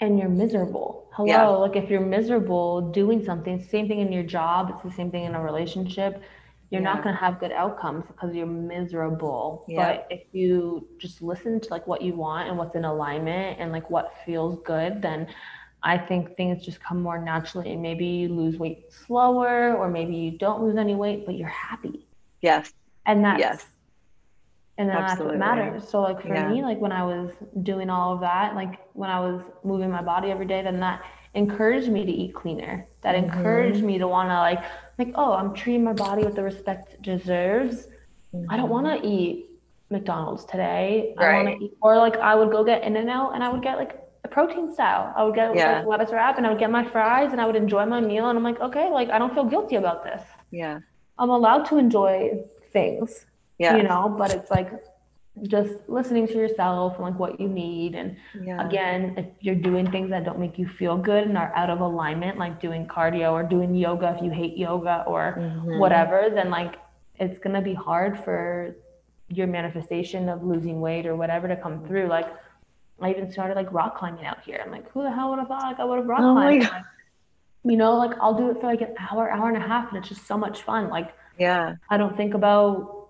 and 0.00 0.18
you're 0.18 0.28
miserable 0.28 1.08
hello 1.12 1.26
yeah. 1.28 1.46
like 1.46 1.76
if 1.76 1.90
you're 1.90 2.00
miserable 2.00 2.90
doing 2.92 3.22
something 3.22 3.62
same 3.62 3.88
thing 3.88 4.00
in 4.00 4.10
your 4.10 4.22
job 4.22 4.70
it's 4.70 4.82
the 4.82 4.90
same 4.90 5.10
thing 5.10 5.24
in 5.24 5.34
a 5.34 5.42
relationship 5.42 6.22
you're 6.70 6.82
yeah. 6.82 6.92
not 6.92 7.02
going 7.02 7.14
to 7.14 7.20
have 7.20 7.38
good 7.38 7.52
outcomes 7.52 8.04
because 8.06 8.34
you're 8.34 8.46
miserable 8.46 9.64
yeah. 9.68 9.96
but 9.96 10.06
if 10.10 10.22
you 10.32 10.86
just 10.98 11.22
listen 11.22 11.60
to 11.60 11.68
like 11.70 11.86
what 11.86 12.02
you 12.02 12.14
want 12.14 12.48
and 12.48 12.56
what's 12.56 12.74
in 12.74 12.84
alignment 12.84 13.58
and 13.60 13.72
like 13.72 13.88
what 13.90 14.14
feels 14.24 14.58
good 14.64 15.00
then 15.02 15.26
i 15.82 15.96
think 15.96 16.36
things 16.36 16.64
just 16.64 16.82
come 16.82 17.00
more 17.00 17.18
naturally 17.18 17.72
and 17.72 17.82
maybe 17.82 18.06
you 18.06 18.28
lose 18.28 18.58
weight 18.58 18.92
slower 18.92 19.74
or 19.74 19.88
maybe 19.88 20.14
you 20.14 20.32
don't 20.38 20.62
lose 20.62 20.76
any 20.76 20.94
weight 20.94 21.26
but 21.26 21.36
you're 21.36 21.48
happy 21.48 22.06
yes 22.40 22.72
and 23.06 23.24
that's 23.24 23.40
yes 23.40 23.66
and 24.76 24.88
then 24.88 24.96
Absolutely. 24.96 25.38
that's 25.38 25.48
what 25.48 25.56
matters 25.56 25.88
so 25.88 26.00
like 26.00 26.20
for 26.20 26.34
yeah. 26.34 26.48
me 26.48 26.62
like 26.62 26.80
when 26.80 26.92
i 26.92 27.04
was 27.04 27.30
doing 27.62 27.90
all 27.90 28.14
of 28.14 28.20
that 28.20 28.54
like 28.54 28.80
when 28.94 29.10
i 29.10 29.20
was 29.20 29.40
moving 29.62 29.90
my 29.90 30.02
body 30.02 30.30
every 30.30 30.46
day 30.46 30.62
then 30.62 30.80
that 30.80 31.02
encouraged 31.34 31.88
me 31.88 32.04
to 32.04 32.12
eat 32.12 32.34
cleaner 32.34 32.86
that 33.02 33.14
mm-hmm. 33.14 33.24
encouraged 33.24 33.82
me 33.82 33.98
to 33.98 34.08
want 34.08 34.28
to 34.28 34.34
like 34.34 34.64
like 34.98 35.12
oh 35.14 35.32
i'm 35.32 35.54
treating 35.54 35.84
my 35.84 35.92
body 35.92 36.24
with 36.24 36.34
the 36.34 36.42
respect 36.42 36.94
it 36.94 37.02
deserves 37.02 37.86
mm-hmm. 38.34 38.50
i 38.50 38.56
don't 38.56 38.70
want 38.70 38.86
to 38.86 39.06
eat 39.06 39.50
mcdonald's 39.90 40.44
today 40.44 41.14
right. 41.18 41.40
i 41.40 41.42
want 41.42 41.58
to 41.58 41.64
eat 41.64 41.72
or 41.80 41.96
like 41.96 42.16
i 42.16 42.34
would 42.34 42.50
go 42.50 42.64
get 42.64 42.82
In-N-Out 42.82 43.34
and 43.34 43.42
i 43.42 43.48
would 43.48 43.62
get 43.62 43.78
like 43.78 44.00
a 44.24 44.28
protein 44.28 44.72
style 44.72 45.12
i 45.16 45.22
would 45.22 45.34
get 45.34 45.54
yeah. 45.54 45.78
like 45.78 45.86
lettuce 45.86 46.12
wrap 46.12 46.38
and 46.38 46.46
i 46.46 46.50
would 46.50 46.58
get 46.58 46.70
my 46.70 46.84
fries 46.84 47.32
and 47.32 47.40
i 47.40 47.46
would 47.46 47.56
enjoy 47.56 47.84
my 47.84 48.00
meal 48.00 48.28
and 48.28 48.38
i'm 48.38 48.44
like 48.44 48.60
okay 48.60 48.90
like 48.90 49.10
i 49.10 49.18
don't 49.18 49.34
feel 49.34 49.44
guilty 49.44 49.76
about 49.76 50.02
this 50.02 50.22
yeah 50.50 50.78
i'm 51.18 51.30
allowed 51.30 51.64
to 51.64 51.76
enjoy 51.78 52.32
things 52.72 53.26
yeah 53.58 53.76
you 53.76 53.82
know 53.82 54.14
but 54.18 54.32
it's 54.32 54.50
like 54.50 54.70
just 55.42 55.74
listening 55.88 56.26
to 56.28 56.34
yourself 56.34 56.94
and 56.94 57.04
like 57.04 57.18
what 57.18 57.40
you 57.40 57.48
need. 57.48 57.94
And 57.94 58.16
yeah. 58.40 58.64
again 58.66 59.14
if 59.16 59.26
you're 59.40 59.54
doing 59.54 59.90
things 59.90 60.10
that 60.10 60.24
don't 60.24 60.38
make 60.38 60.58
you 60.58 60.68
feel 60.68 60.96
good 60.96 61.24
and 61.26 61.36
are 61.36 61.52
out 61.54 61.70
of 61.70 61.80
alignment 61.80 62.38
like 62.38 62.60
doing 62.60 62.86
cardio 62.86 63.32
or 63.32 63.42
doing 63.42 63.74
yoga 63.74 64.14
if 64.16 64.22
you 64.22 64.30
hate 64.30 64.56
yoga 64.56 65.04
or 65.06 65.36
mm-hmm. 65.38 65.78
whatever 65.78 66.28
then 66.32 66.50
like 66.50 66.76
it's 67.16 67.38
going 67.40 67.54
to 67.54 67.62
be 67.62 67.74
hard 67.74 68.18
for 68.24 68.76
your 69.28 69.46
manifestation 69.46 70.28
of 70.28 70.42
losing 70.42 70.80
weight 70.80 71.06
or 71.06 71.16
whatever 71.16 71.48
to 71.48 71.56
come 71.56 71.84
through. 71.86 72.06
Like 72.08 72.26
i 73.00 73.10
even 73.10 73.30
started 73.30 73.54
like 73.56 73.72
rock 73.72 73.98
climbing 73.98 74.24
out 74.24 74.42
here. 74.44 74.60
I'm 74.64 74.70
like 74.70 74.90
who 74.92 75.02
the 75.02 75.10
hell 75.10 75.30
would 75.30 75.40
have 75.40 75.48
thought 75.48 75.62
like 75.62 75.80
i 75.80 75.84
would 75.84 75.98
have 75.98 76.06
rock 76.06 76.20
oh 76.20 76.34
climbed? 76.34 76.62
Like, 76.62 76.72
you 77.66 77.76
know 77.76 77.96
like 77.96 78.12
i'll 78.20 78.34
do 78.34 78.50
it 78.50 78.60
for 78.60 78.66
like 78.66 78.82
an 78.82 78.94
hour 78.98 79.30
hour 79.30 79.48
and 79.48 79.56
a 79.56 79.66
half 79.66 79.88
and 79.88 79.98
it's 79.98 80.08
just 80.08 80.26
so 80.28 80.38
much 80.38 80.62
fun. 80.62 80.90
Like 80.90 81.12
yeah. 81.38 81.76
I 81.90 81.96
don't 81.96 82.16
think 82.16 82.34
about 82.34 83.03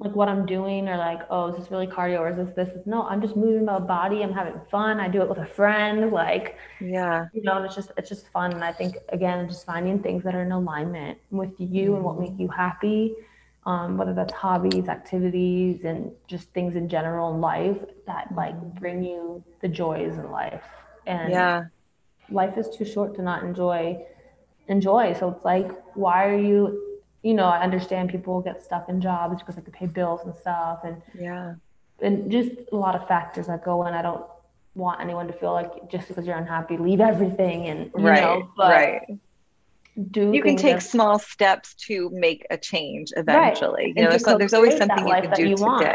like 0.00 0.14
what 0.14 0.28
I'm 0.28 0.46
doing 0.46 0.88
or 0.88 0.96
like, 0.96 1.22
oh, 1.28 1.48
is 1.48 1.56
this 1.56 1.70
really 1.70 1.86
cardio 1.86 2.20
or 2.20 2.30
is 2.30 2.36
this 2.36 2.54
this? 2.54 2.86
No, 2.86 3.02
I'm 3.02 3.20
just 3.20 3.36
moving 3.36 3.64
my 3.64 3.80
body. 3.80 4.22
I'm 4.22 4.32
having 4.32 4.60
fun. 4.70 5.00
I 5.00 5.08
do 5.08 5.22
it 5.22 5.28
with 5.28 5.38
a 5.38 5.46
friend. 5.46 6.12
Like, 6.12 6.56
yeah, 6.80 7.26
you 7.32 7.42
know, 7.42 7.62
it's 7.64 7.74
just 7.74 7.90
it's 7.96 8.08
just 8.08 8.28
fun. 8.28 8.52
And 8.52 8.62
I 8.62 8.72
think 8.72 8.96
again, 9.08 9.48
just 9.48 9.66
finding 9.66 10.00
things 10.00 10.22
that 10.22 10.34
are 10.36 10.42
in 10.42 10.52
alignment 10.52 11.18
with 11.30 11.52
you 11.58 11.66
mm-hmm. 11.66 11.94
and 11.96 12.04
what 12.04 12.14
mm-hmm. 12.14 12.30
make 12.30 12.38
you 12.38 12.48
happy, 12.48 13.14
um, 13.66 13.98
whether 13.98 14.14
that's 14.14 14.32
hobbies, 14.32 14.88
activities, 14.88 15.84
and 15.84 16.12
just 16.28 16.48
things 16.50 16.76
in 16.76 16.88
general 16.88 17.34
in 17.34 17.40
life 17.40 17.78
that 18.06 18.32
like 18.36 18.54
mm-hmm. 18.54 18.78
bring 18.78 19.02
you 19.02 19.42
the 19.62 19.68
joys 19.68 20.16
in 20.16 20.30
life. 20.30 20.62
And 21.06 21.32
yeah, 21.32 21.64
life 22.30 22.56
is 22.56 22.68
too 22.68 22.84
short 22.84 23.16
to 23.16 23.22
not 23.22 23.42
enjoy 23.42 24.00
enjoy. 24.68 25.14
So 25.14 25.30
it's 25.30 25.44
like, 25.44 25.72
why 25.96 26.26
are 26.26 26.38
you 26.38 26.87
you 27.22 27.34
know, 27.34 27.44
I 27.44 27.62
understand 27.62 28.10
people 28.10 28.40
get 28.40 28.62
stuck 28.62 28.88
in 28.88 29.00
jobs 29.00 29.40
because 29.40 29.56
they 29.56 29.62
can 29.62 29.72
pay 29.72 29.86
bills 29.86 30.20
and 30.24 30.34
stuff, 30.34 30.80
and 30.84 31.02
yeah, 31.18 31.54
and 32.00 32.30
just 32.30 32.52
a 32.72 32.76
lot 32.76 32.94
of 32.94 33.06
factors 33.08 33.46
that 33.46 33.64
go 33.64 33.86
in. 33.86 33.94
I 33.94 34.02
don't 34.02 34.24
want 34.74 35.00
anyone 35.00 35.26
to 35.26 35.32
feel 35.32 35.52
like 35.52 35.90
just 35.90 36.08
because 36.08 36.24
you're 36.26 36.36
unhappy, 36.36 36.76
leave 36.76 37.00
everything 37.00 37.66
and 37.66 37.90
you 37.96 38.06
right, 38.06 38.22
know, 38.22 38.48
but 38.56 38.70
right. 38.70 39.18
Do 40.12 40.30
you 40.32 40.42
can 40.42 40.56
take 40.56 40.76
that, 40.76 40.82
small 40.82 41.18
steps 41.18 41.74
to 41.86 42.08
make 42.10 42.46
a 42.50 42.56
change 42.56 43.12
eventually. 43.16 43.86
Right. 43.86 43.96
You 43.96 44.02
know, 44.04 44.10
there's, 44.10 44.22
there's 44.22 44.52
always 44.54 44.76
something 44.76 45.08
you 45.08 45.12
can 45.12 45.32
do 45.32 45.42
you 45.42 45.56
today. 45.56 45.64
Want. 45.64 45.86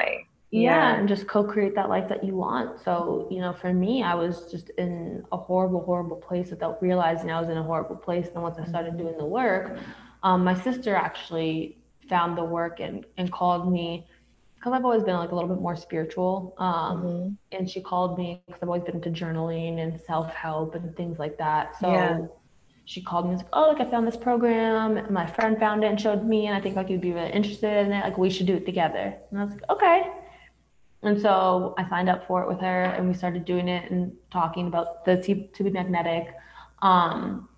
Yeah, 0.51 0.61
yeah, 0.61 0.95
and 0.99 1.07
just 1.07 1.25
co-create 1.25 1.73
that 1.75 1.87
life 1.87 2.09
that 2.09 2.21
you 2.21 2.35
want. 2.35 2.81
So, 2.83 3.27
you 3.31 3.39
know, 3.39 3.53
for 3.53 3.73
me, 3.73 4.03
I 4.03 4.13
was 4.13 4.51
just 4.51 4.71
in 4.71 5.23
a 5.31 5.37
horrible, 5.37 5.85
horrible 5.85 6.17
place 6.17 6.49
without 6.49 6.81
realizing 6.81 7.31
I 7.31 7.39
was 7.39 7.49
in 7.49 7.57
a 7.57 7.63
horrible 7.63 7.95
place. 7.95 8.27
And 8.33 8.43
once 8.43 8.57
I 8.59 8.65
started 8.65 8.97
doing 8.97 9.17
the 9.17 9.25
work, 9.25 9.77
um, 10.23 10.43
my 10.43 10.59
sister 10.59 10.95
actually 10.95 11.77
found 12.09 12.37
the 12.37 12.43
work 12.43 12.79
and, 12.79 13.05
and 13.17 13.31
called 13.31 13.71
me 13.71 14.07
because 14.55 14.77
I've 14.77 14.85
always 14.85 15.03
been 15.03 15.15
like 15.17 15.31
a 15.31 15.35
little 15.35 15.49
bit 15.49 15.59
more 15.59 15.75
spiritual. 15.75 16.55
Um, 16.57 17.03
mm-hmm. 17.03 17.57
And 17.57 17.69
she 17.69 17.81
called 17.81 18.17
me 18.17 18.41
because 18.47 18.63
I've 18.63 18.69
always 18.69 18.83
been 18.83 18.95
into 18.95 19.09
journaling 19.09 19.79
and 19.79 19.99
self 19.99 20.33
help 20.33 20.75
and 20.75 20.95
things 20.95 21.19
like 21.19 21.37
that. 21.37 21.77
So 21.81 21.91
yeah. 21.91 22.19
she 22.85 23.01
called 23.01 23.25
me 23.25 23.31
and 23.31 23.39
was 23.39 23.43
like, 23.43 23.53
Oh, 23.53 23.73
like 23.73 23.85
I 23.85 23.91
found 23.91 24.07
this 24.07 24.15
program. 24.15 25.11
My 25.11 25.27
friend 25.27 25.59
found 25.59 25.83
it 25.83 25.87
and 25.87 25.99
showed 25.99 26.25
me. 26.25 26.47
And 26.47 26.55
I 26.55 26.61
think 26.61 26.77
like 26.77 26.89
you'd 26.89 27.01
be 27.01 27.11
really 27.11 27.31
interested 27.31 27.85
in 27.85 27.91
it. 27.91 28.05
Like 28.05 28.17
we 28.17 28.29
should 28.29 28.47
do 28.47 28.55
it 28.55 28.65
together. 28.65 29.13
And 29.31 29.39
I 29.39 29.43
was 29.43 29.53
like, 29.53 29.69
Okay. 29.69 30.13
And 31.01 31.19
so 31.19 31.75
I 31.77 31.89
signed 31.89 32.07
up 32.07 32.25
for 32.25 32.41
it 32.43 32.47
with 32.47 32.61
her 32.61 32.83
and 32.83 33.09
we 33.09 33.13
started 33.13 33.43
doing 33.43 33.67
it 33.67 33.91
and 33.91 34.13
talking 34.31 34.67
about 34.67 35.03
the 35.03 35.21
to, 35.23 35.45
to 35.47 35.63
be 35.63 35.71
magnetic. 35.71 36.33
Um, 36.81 37.49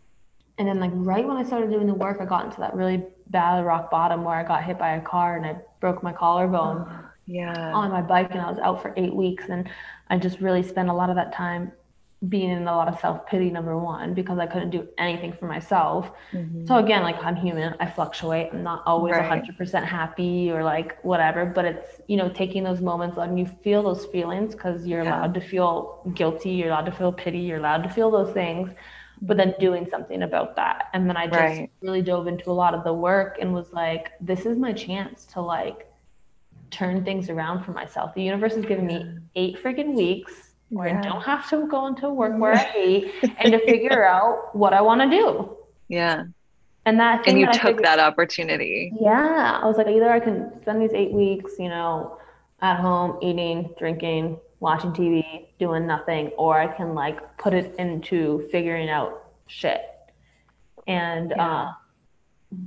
and 0.58 0.68
then 0.68 0.80
like 0.80 0.92
right 0.94 1.28
when 1.28 1.38
I 1.38 1.44
started 1.44 1.70
doing 1.70 1.88
the 1.88 1.94
work, 1.94 2.18
I 2.22 2.26
got 2.26 2.46
into 2.46 2.60
that 2.60 2.76
really 2.76 3.04
bad 3.28 3.66
rock 3.66 3.92
bottom 3.92 4.24
where 4.24 4.36
I 4.36 4.44
got 4.44 4.64
hit 4.64 4.78
by 4.78 4.96
a 4.96 5.02
car 5.02 5.36
and 5.36 5.46
I 5.46 5.58
broke 5.80 6.02
my 6.04 6.14
collarbone. 6.14 6.86
Oh, 6.90 7.10
yeah. 7.28 7.74
On 7.74 7.92
my 7.92 8.02
bike 8.02 8.30
and 8.32 8.40
I 8.40 8.50
was 8.50 8.60
out 8.60 8.82
for 8.82 8.94
eight 8.98 9.14
weeks 9.14 9.46
and 9.50 9.68
I 10.10 10.18
just 10.18 10.40
really 10.40 10.62
spent 10.62 10.90
a 10.90 10.94
lot 10.94 11.10
of 11.10 11.16
that 11.16 11.34
time 11.34 11.72
being 12.30 12.50
in 12.50 12.68
a 12.68 12.76
lot 12.76 12.88
of 12.88 13.00
self 13.00 13.26
pity 13.28 13.50
number 13.50 13.78
one 13.78 14.14
because 14.14 14.40
I 14.40 14.48
couldn't 14.48 14.70
do 14.70 14.88
anything 14.98 15.34
for 15.34 15.48
myself. 15.48 16.12
Mm-hmm. 16.32 16.66
So 16.66 16.78
again, 16.78 17.04
like 17.04 17.22
I'm 17.24 17.36
human, 17.36 17.76
I 17.80 17.90
fluctuate. 17.90 18.50
I'm 18.54 18.64
not 18.64 18.84
always 18.86 19.16
right. 19.16 19.44
100% 19.44 19.86
happy 19.86 20.52
or 20.52 20.64
like 20.64 21.04
whatever, 21.04 21.46
but 21.46 21.66
it's 21.66 22.02
you 22.08 22.18
know 22.18 22.30
taking 22.30 22.64
those 22.64 22.80
moments 22.80 23.18
letting 23.18 23.38
you 23.38 23.46
feel 23.64 23.84
those 23.84 24.06
feelings 24.06 24.56
because 24.56 24.86
you're 24.86 25.04
yeah. 25.04 25.20
allowed 25.20 25.34
to 25.34 25.42
feel 25.42 26.02
guilty, 26.16 26.52
you're 26.52 26.70
allowed 26.70 26.86
to 26.86 26.92
feel 26.92 27.12
pity, 27.12 27.40
you're 27.40 27.60
allowed 27.60 27.84
to 27.84 27.90
feel 27.90 28.10
those 28.10 28.34
things 28.34 28.70
but 29.22 29.38
then 29.38 29.50
mm-hmm. 29.52 29.62
doing 29.62 29.88
something 29.90 30.24
about 30.24 30.56
that. 30.56 30.90
And 30.94 31.10
then 31.10 31.18
I 31.18 31.28
just 31.28 31.40
right. 31.40 31.72
really 31.82 32.02
dove 32.02 32.28
into 32.28 32.50
a 32.50 32.54
lot 32.54 32.74
of 32.74 32.84
the 32.84 32.94
work 32.94 33.38
and 33.40 33.54
was 33.54 33.72
like, 33.74 34.12
this 34.22 34.46
is 34.46 34.58
my 34.58 34.74
chance 34.74 35.26
to 35.34 35.42
like 35.42 35.92
turn 36.72 37.04
things 37.04 37.30
around 37.30 37.64
for 37.64 37.72
myself. 37.72 38.14
The 38.14 38.24
universe 38.24 38.56
has 38.56 38.66
given 38.66 38.86
me 38.86 39.06
eight 39.36 39.62
freaking 39.64 39.96
weeks 39.96 40.34
where 40.70 40.90
yeah. 40.90 41.00
I 41.00 41.02
don't 41.04 41.22
have 41.22 41.50
to 41.50 41.68
go 41.68 41.88
into 41.88 42.10
work 42.10 42.38
where 42.38 42.54
I 42.54 42.58
mm-hmm. 42.58 42.72
hate 42.72 43.36
and 43.40 43.52
to 43.54 43.60
figure 43.66 44.06
out 44.08 44.56
what 44.56 44.74
I 44.74 44.82
want 44.82 45.02
to 45.02 45.10
do. 45.10 45.58
Yeah. 45.88 46.26
And 46.88 47.00
that 47.00 47.28
and 47.28 47.40
you 47.40 47.46
that 47.46 47.54
took 47.54 47.64
figured, 47.64 47.86
that 47.86 48.00
opportunity. 48.00 48.92
Yeah. 49.00 49.60
I 49.62 49.66
was 49.66 49.78
like, 49.78 49.88
either 49.88 50.10
I 50.10 50.20
can 50.20 50.52
spend 50.62 50.82
these 50.82 50.94
eight 50.94 51.12
weeks, 51.12 51.54
you 51.58 51.70
know, 51.70 52.20
at 52.62 52.80
home 52.80 53.18
eating, 53.22 53.74
drinking, 53.78 54.38
watching 54.60 54.92
TV, 54.92 55.48
doing 55.60 55.86
nothing, 55.86 56.28
or 56.38 56.60
I 56.60 56.68
can 56.68 56.94
like 56.94 57.38
put 57.38 57.54
it 57.54 57.76
into 57.78 58.48
figuring 58.52 58.90
out 58.90 59.32
shit. 59.48 59.82
And 60.88 61.34
yeah. 61.36 61.48
uh, 61.48 61.74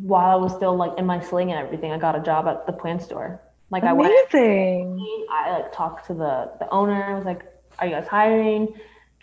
while 0.03 0.31
I 0.31 0.41
was 0.41 0.55
still 0.55 0.77
like 0.77 0.99
in 0.99 1.07
my 1.07 1.21
sling 1.21 1.51
and 1.51 1.59
everything, 1.59 1.93
I 1.93 1.99
got 1.99 2.17
a 2.17 2.21
job 2.21 2.47
at 2.47 2.67
the 2.67 2.73
plant 2.73 3.03
store. 3.03 3.41
Like 3.71 3.83
Amazing. 3.83 4.99
I 5.31 5.47
went, 5.47 5.49
I 5.49 5.59
like 5.59 5.73
talked 5.73 6.07
to 6.07 6.15
the 6.15 6.53
the 6.59 6.69
owner. 6.71 7.03
I 7.03 7.15
was 7.15 7.27
like, 7.27 7.45
"Are 7.79 7.87
you 7.87 7.93
guys 7.93 8.07
hiring?" 8.07 8.75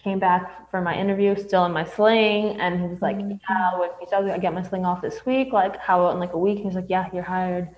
Came 0.04 0.20
back 0.20 0.70
for 0.70 0.82
my 0.82 0.96
interview, 0.96 1.36
still 1.36 1.66
in 1.66 1.72
my 1.72 1.84
sling, 1.84 2.60
and 2.60 2.80
he 2.80 2.88
was 2.88 3.02
like, 3.02 3.18
mm-hmm. 3.18 3.38
"Yeah, 3.50 3.80
with 3.80 3.92
me, 4.00 4.06
so 4.08 4.32
I 4.32 4.38
get 4.38 4.54
my 4.54 4.62
sling 4.62 4.86
off 4.86 5.02
this 5.02 5.26
week. 5.26 5.52
Like, 5.52 5.78
how 5.78 6.12
in 6.12 6.20
like 6.20 6.34
a 6.34 6.38
week?" 6.38 6.60
He 6.60 6.66
was 6.66 6.76
like, 6.76 6.90
"Yeah, 6.90 7.10
you're 7.12 7.24
hired." 7.24 7.70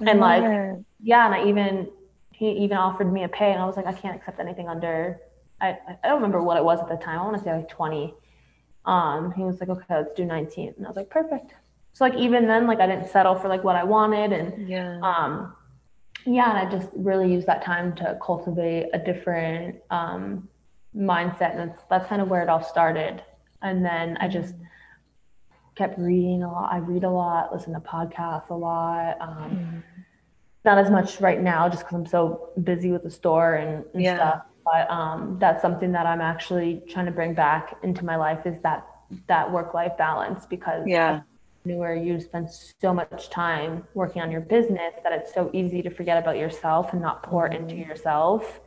And 0.00 0.20
like, 0.20 0.42
yeah, 1.02 1.26
and 1.26 1.34
I 1.34 1.48
even 1.48 1.90
he 2.40 2.52
even 2.52 2.78
offered 2.78 3.12
me 3.12 3.24
a 3.24 3.28
pay, 3.28 3.52
and 3.52 3.60
I 3.60 3.66
was 3.66 3.76
like, 3.76 3.84
I 3.84 3.92
can't 3.92 4.16
accept 4.16 4.40
anything 4.40 4.66
under. 4.66 5.20
I 5.60 5.76
I 6.02 6.08
don't 6.08 6.14
remember 6.22 6.42
what 6.42 6.56
it 6.56 6.64
was 6.64 6.80
at 6.80 6.88
the 6.88 6.96
time. 6.96 7.18
I 7.18 7.22
want 7.22 7.36
to 7.36 7.44
say 7.44 7.54
like 7.54 7.68
twenty. 7.68 8.14
Um, 8.86 9.30
he 9.32 9.42
was 9.42 9.60
like, 9.60 9.68
okay, 9.68 9.94
let's 9.94 10.14
do 10.14 10.24
nineteen, 10.24 10.72
and 10.78 10.86
I 10.86 10.88
was 10.88 10.96
like, 10.96 11.10
perfect. 11.10 11.52
So 11.92 12.02
like 12.02 12.14
even 12.14 12.46
then, 12.46 12.66
like 12.66 12.80
I 12.80 12.86
didn't 12.86 13.10
settle 13.10 13.34
for 13.34 13.48
like 13.48 13.62
what 13.62 13.76
I 13.76 13.84
wanted, 13.84 14.32
and 14.32 14.66
yeah, 14.66 14.98
um, 15.02 15.54
yeah, 16.24 16.48
and 16.48 16.66
I 16.66 16.70
just 16.70 16.88
really 16.94 17.30
used 17.30 17.46
that 17.46 17.62
time 17.62 17.94
to 17.96 18.18
cultivate 18.24 18.88
a 18.94 18.98
different 18.98 19.76
um 19.90 20.48
mindset, 20.96 21.50
and 21.50 21.70
that's, 21.70 21.82
that's 21.90 22.06
kind 22.06 22.22
of 22.22 22.28
where 22.28 22.40
it 22.40 22.48
all 22.48 22.62
started. 22.62 23.22
And 23.60 23.84
then 23.84 24.16
I 24.18 24.28
just 24.28 24.54
kept 25.74 25.98
reading 25.98 26.42
a 26.42 26.50
lot. 26.50 26.72
I 26.72 26.78
read 26.78 27.04
a 27.04 27.10
lot, 27.10 27.52
listen 27.52 27.74
to 27.74 27.80
podcasts 27.80 28.48
a 28.48 28.54
lot. 28.54 29.20
Um, 29.20 29.50
mm-hmm 29.50 29.99
not 30.64 30.78
as 30.78 30.90
much 30.90 31.20
right 31.20 31.40
now 31.40 31.68
just 31.68 31.84
because 31.84 31.94
I'm 31.94 32.06
so 32.06 32.50
busy 32.62 32.92
with 32.92 33.02
the 33.02 33.10
store 33.10 33.54
and, 33.54 33.84
and 33.94 34.02
yeah. 34.02 34.16
stuff. 34.16 34.42
But 34.64 34.90
um, 34.90 35.36
that's 35.38 35.62
something 35.62 35.92
that 35.92 36.06
I'm 36.06 36.20
actually 36.20 36.82
trying 36.88 37.06
to 37.06 37.12
bring 37.12 37.34
back 37.34 37.76
into 37.82 38.04
my 38.04 38.16
life 38.16 38.46
is 38.46 38.60
that 38.60 38.86
that 39.26 39.50
work 39.50 39.74
life 39.74 39.96
balance 39.98 40.46
because 40.46 40.84
yeah 40.86 41.22
newer 41.64 41.94
you 41.94 42.18
spend 42.20 42.48
so 42.80 42.94
much 42.94 43.28
time 43.28 43.84
working 43.94 44.22
on 44.22 44.30
your 44.30 44.40
business 44.40 44.94
that 45.02 45.12
it's 45.12 45.34
so 45.34 45.50
easy 45.52 45.82
to 45.82 45.90
forget 45.90 46.16
about 46.16 46.36
yourself 46.36 46.92
and 46.92 47.02
not 47.02 47.22
pour 47.22 47.48
mm-hmm. 47.48 47.62
into 47.62 47.74
yourself 47.74 48.60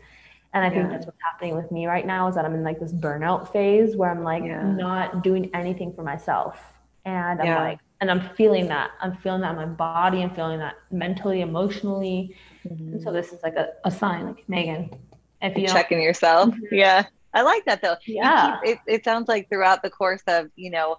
and 0.53 0.63
i 0.63 0.69
think 0.69 0.83
yeah. 0.83 0.89
that's 0.89 1.05
what's 1.05 1.17
happening 1.31 1.55
with 1.55 1.71
me 1.71 1.87
right 1.87 2.05
now 2.05 2.27
is 2.27 2.35
that 2.35 2.45
i'm 2.45 2.53
in 2.53 2.63
like 2.63 2.79
this 2.79 2.93
burnout 2.93 3.51
phase 3.51 3.95
where 3.95 4.11
i'm 4.11 4.23
like 4.23 4.43
yeah. 4.43 4.61
not 4.61 5.23
doing 5.23 5.49
anything 5.55 5.91
for 5.93 6.03
myself 6.03 6.59
and 7.05 7.41
i'm 7.41 7.47
yeah. 7.47 7.59
like 7.59 7.79
and 8.03 8.11
I'm 8.11 8.35
feeling 8.35 8.67
that. 8.67 8.91
I'm 8.99 9.15
feeling 9.15 9.39
that 9.41 9.51
in 9.51 9.55
my 9.55 9.65
body. 9.65 10.21
I'm 10.21 10.35
feeling 10.35 10.59
that 10.59 10.75
mentally, 10.91 11.39
emotionally. 11.39 12.35
Mm-hmm. 12.67 12.95
And 12.95 13.01
so 13.01 13.13
this 13.13 13.31
is 13.31 13.41
like 13.43 13.55
a, 13.55 13.69
a 13.85 13.91
sign, 13.91 14.25
like 14.25 14.45
Meghan, 14.49 14.93
if 15.41 15.57
you 15.57 15.69
checking 15.69 16.01
yourself. 16.01 16.49
Mm-hmm. 16.49 16.75
Yeah. 16.75 17.05
I 17.33 17.43
like 17.43 17.63
that 17.63 17.81
though. 17.81 17.95
Yeah. 18.05 18.57
Keep, 18.61 18.71
it, 18.73 18.79
it 18.95 19.03
sounds 19.05 19.29
like 19.29 19.47
throughout 19.47 19.83
the 19.83 19.89
course 19.89 20.21
of, 20.27 20.47
you 20.57 20.69
know, 20.69 20.97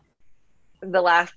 the 0.80 1.02
last 1.02 1.34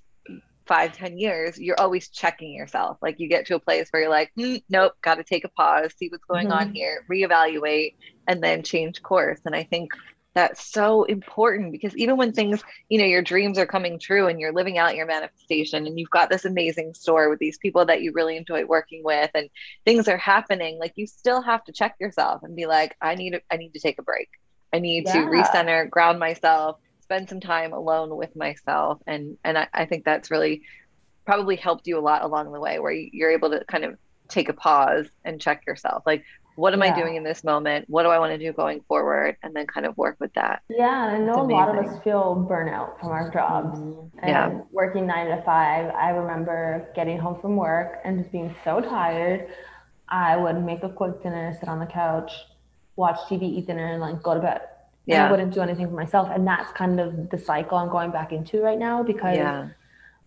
five, 0.64 0.96
ten 0.96 1.18
years, 1.18 1.58
you're 1.58 1.78
always 1.78 2.08
checking 2.08 2.54
yourself. 2.54 2.96
Like 3.02 3.20
you 3.20 3.28
get 3.28 3.44
to 3.48 3.56
a 3.56 3.60
place 3.60 3.88
where 3.90 4.00
you're 4.00 4.10
like, 4.10 4.32
mm, 4.38 4.62
nope, 4.70 4.94
got 5.02 5.16
to 5.16 5.22
take 5.22 5.44
a 5.44 5.50
pause, 5.50 5.92
see 5.98 6.08
what's 6.08 6.24
going 6.24 6.48
mm-hmm. 6.48 6.68
on 6.68 6.72
here, 6.72 7.04
reevaluate, 7.12 7.92
and 8.26 8.42
then 8.42 8.62
change 8.62 9.02
course. 9.02 9.40
And 9.44 9.54
I 9.54 9.64
think 9.64 9.92
that's 10.34 10.64
so 10.64 11.04
important 11.04 11.72
because 11.72 11.96
even 11.96 12.16
when 12.16 12.32
things, 12.32 12.62
you 12.88 12.98
know, 12.98 13.04
your 13.04 13.22
dreams 13.22 13.58
are 13.58 13.66
coming 13.66 13.98
true 13.98 14.28
and 14.28 14.38
you're 14.38 14.52
living 14.52 14.78
out 14.78 14.94
your 14.94 15.06
manifestation 15.06 15.86
and 15.86 15.98
you've 15.98 16.10
got 16.10 16.30
this 16.30 16.44
amazing 16.44 16.94
store 16.94 17.28
with 17.28 17.38
these 17.38 17.58
people 17.58 17.86
that 17.86 18.02
you 18.02 18.12
really 18.12 18.36
enjoy 18.36 18.64
working 18.64 19.02
with 19.02 19.30
and 19.34 19.48
things 19.84 20.06
are 20.06 20.16
happening, 20.16 20.78
like 20.78 20.92
you 20.96 21.06
still 21.06 21.42
have 21.42 21.64
to 21.64 21.72
check 21.72 21.96
yourself 21.98 22.42
and 22.42 22.54
be 22.54 22.66
like, 22.66 22.94
I 23.00 23.14
need 23.14 23.40
I 23.50 23.56
need 23.56 23.72
to 23.72 23.80
take 23.80 23.98
a 23.98 24.02
break. 24.02 24.28
I 24.72 24.78
need 24.78 25.06
yeah. 25.06 25.14
to 25.14 25.18
recenter, 25.20 25.88
ground 25.88 26.18
myself, 26.18 26.78
spend 27.00 27.28
some 27.28 27.40
time 27.40 27.72
alone 27.72 28.14
with 28.14 28.36
myself. 28.36 29.00
And 29.06 29.38
and 29.42 29.58
I, 29.58 29.68
I 29.72 29.86
think 29.86 30.04
that's 30.04 30.30
really 30.30 30.62
probably 31.24 31.56
helped 31.56 31.86
you 31.86 31.98
a 31.98 32.00
lot 32.00 32.22
along 32.22 32.52
the 32.52 32.60
way 32.60 32.78
where 32.78 32.92
you're 32.92 33.30
able 33.30 33.50
to 33.50 33.64
kind 33.64 33.84
of 33.84 33.98
take 34.28 34.48
a 34.48 34.54
pause 34.54 35.06
and 35.24 35.40
check 35.40 35.64
yourself. 35.66 36.02
Like, 36.06 36.24
what 36.58 36.74
am 36.74 36.82
yeah. 36.82 36.92
I 36.92 36.98
doing 36.98 37.14
in 37.14 37.22
this 37.22 37.44
moment? 37.44 37.84
What 37.88 38.02
do 38.02 38.08
I 38.08 38.18
want 38.18 38.32
to 38.32 38.38
do 38.38 38.52
going 38.52 38.80
forward? 38.88 39.36
And 39.44 39.54
then 39.54 39.64
kind 39.68 39.86
of 39.86 39.96
work 39.96 40.16
with 40.18 40.34
that. 40.34 40.62
Yeah, 40.68 40.88
I 40.88 41.18
know 41.18 41.34
a 41.34 41.42
lot 41.42 41.68
of 41.68 41.86
us 41.86 42.02
feel 42.02 42.44
burnout 42.50 42.98
from 42.98 43.10
our 43.10 43.30
jobs. 43.30 43.78
Mm-hmm. 43.78 44.18
And 44.18 44.28
yeah. 44.28 44.60
working 44.72 45.06
nine 45.06 45.28
to 45.28 45.40
five, 45.44 45.94
I 45.94 46.10
remember 46.10 46.90
getting 46.96 47.16
home 47.16 47.40
from 47.40 47.54
work 47.54 48.00
and 48.04 48.18
just 48.18 48.32
being 48.32 48.52
so 48.64 48.80
tired. 48.80 49.48
I 50.08 50.36
would 50.36 50.64
make 50.64 50.82
a 50.82 50.88
quick 50.88 51.22
dinner, 51.22 51.56
sit 51.60 51.68
on 51.68 51.78
the 51.78 51.86
couch, 51.86 52.32
watch 52.96 53.20
TV, 53.30 53.42
eat 53.42 53.68
dinner, 53.68 53.92
and 53.92 54.00
like 54.00 54.20
go 54.20 54.34
to 54.34 54.40
bed. 54.40 54.62
Yeah. 55.06 55.14
And 55.14 55.22
I 55.26 55.30
wouldn't 55.30 55.54
do 55.54 55.60
anything 55.60 55.86
for 55.86 55.94
myself. 55.94 56.28
And 56.28 56.44
that's 56.44 56.72
kind 56.72 56.98
of 56.98 57.30
the 57.30 57.38
cycle 57.38 57.78
I'm 57.78 57.88
going 57.88 58.10
back 58.10 58.32
into 58.32 58.60
right 58.60 58.78
now 58.78 59.04
because 59.04 59.36
yeah. 59.36 59.68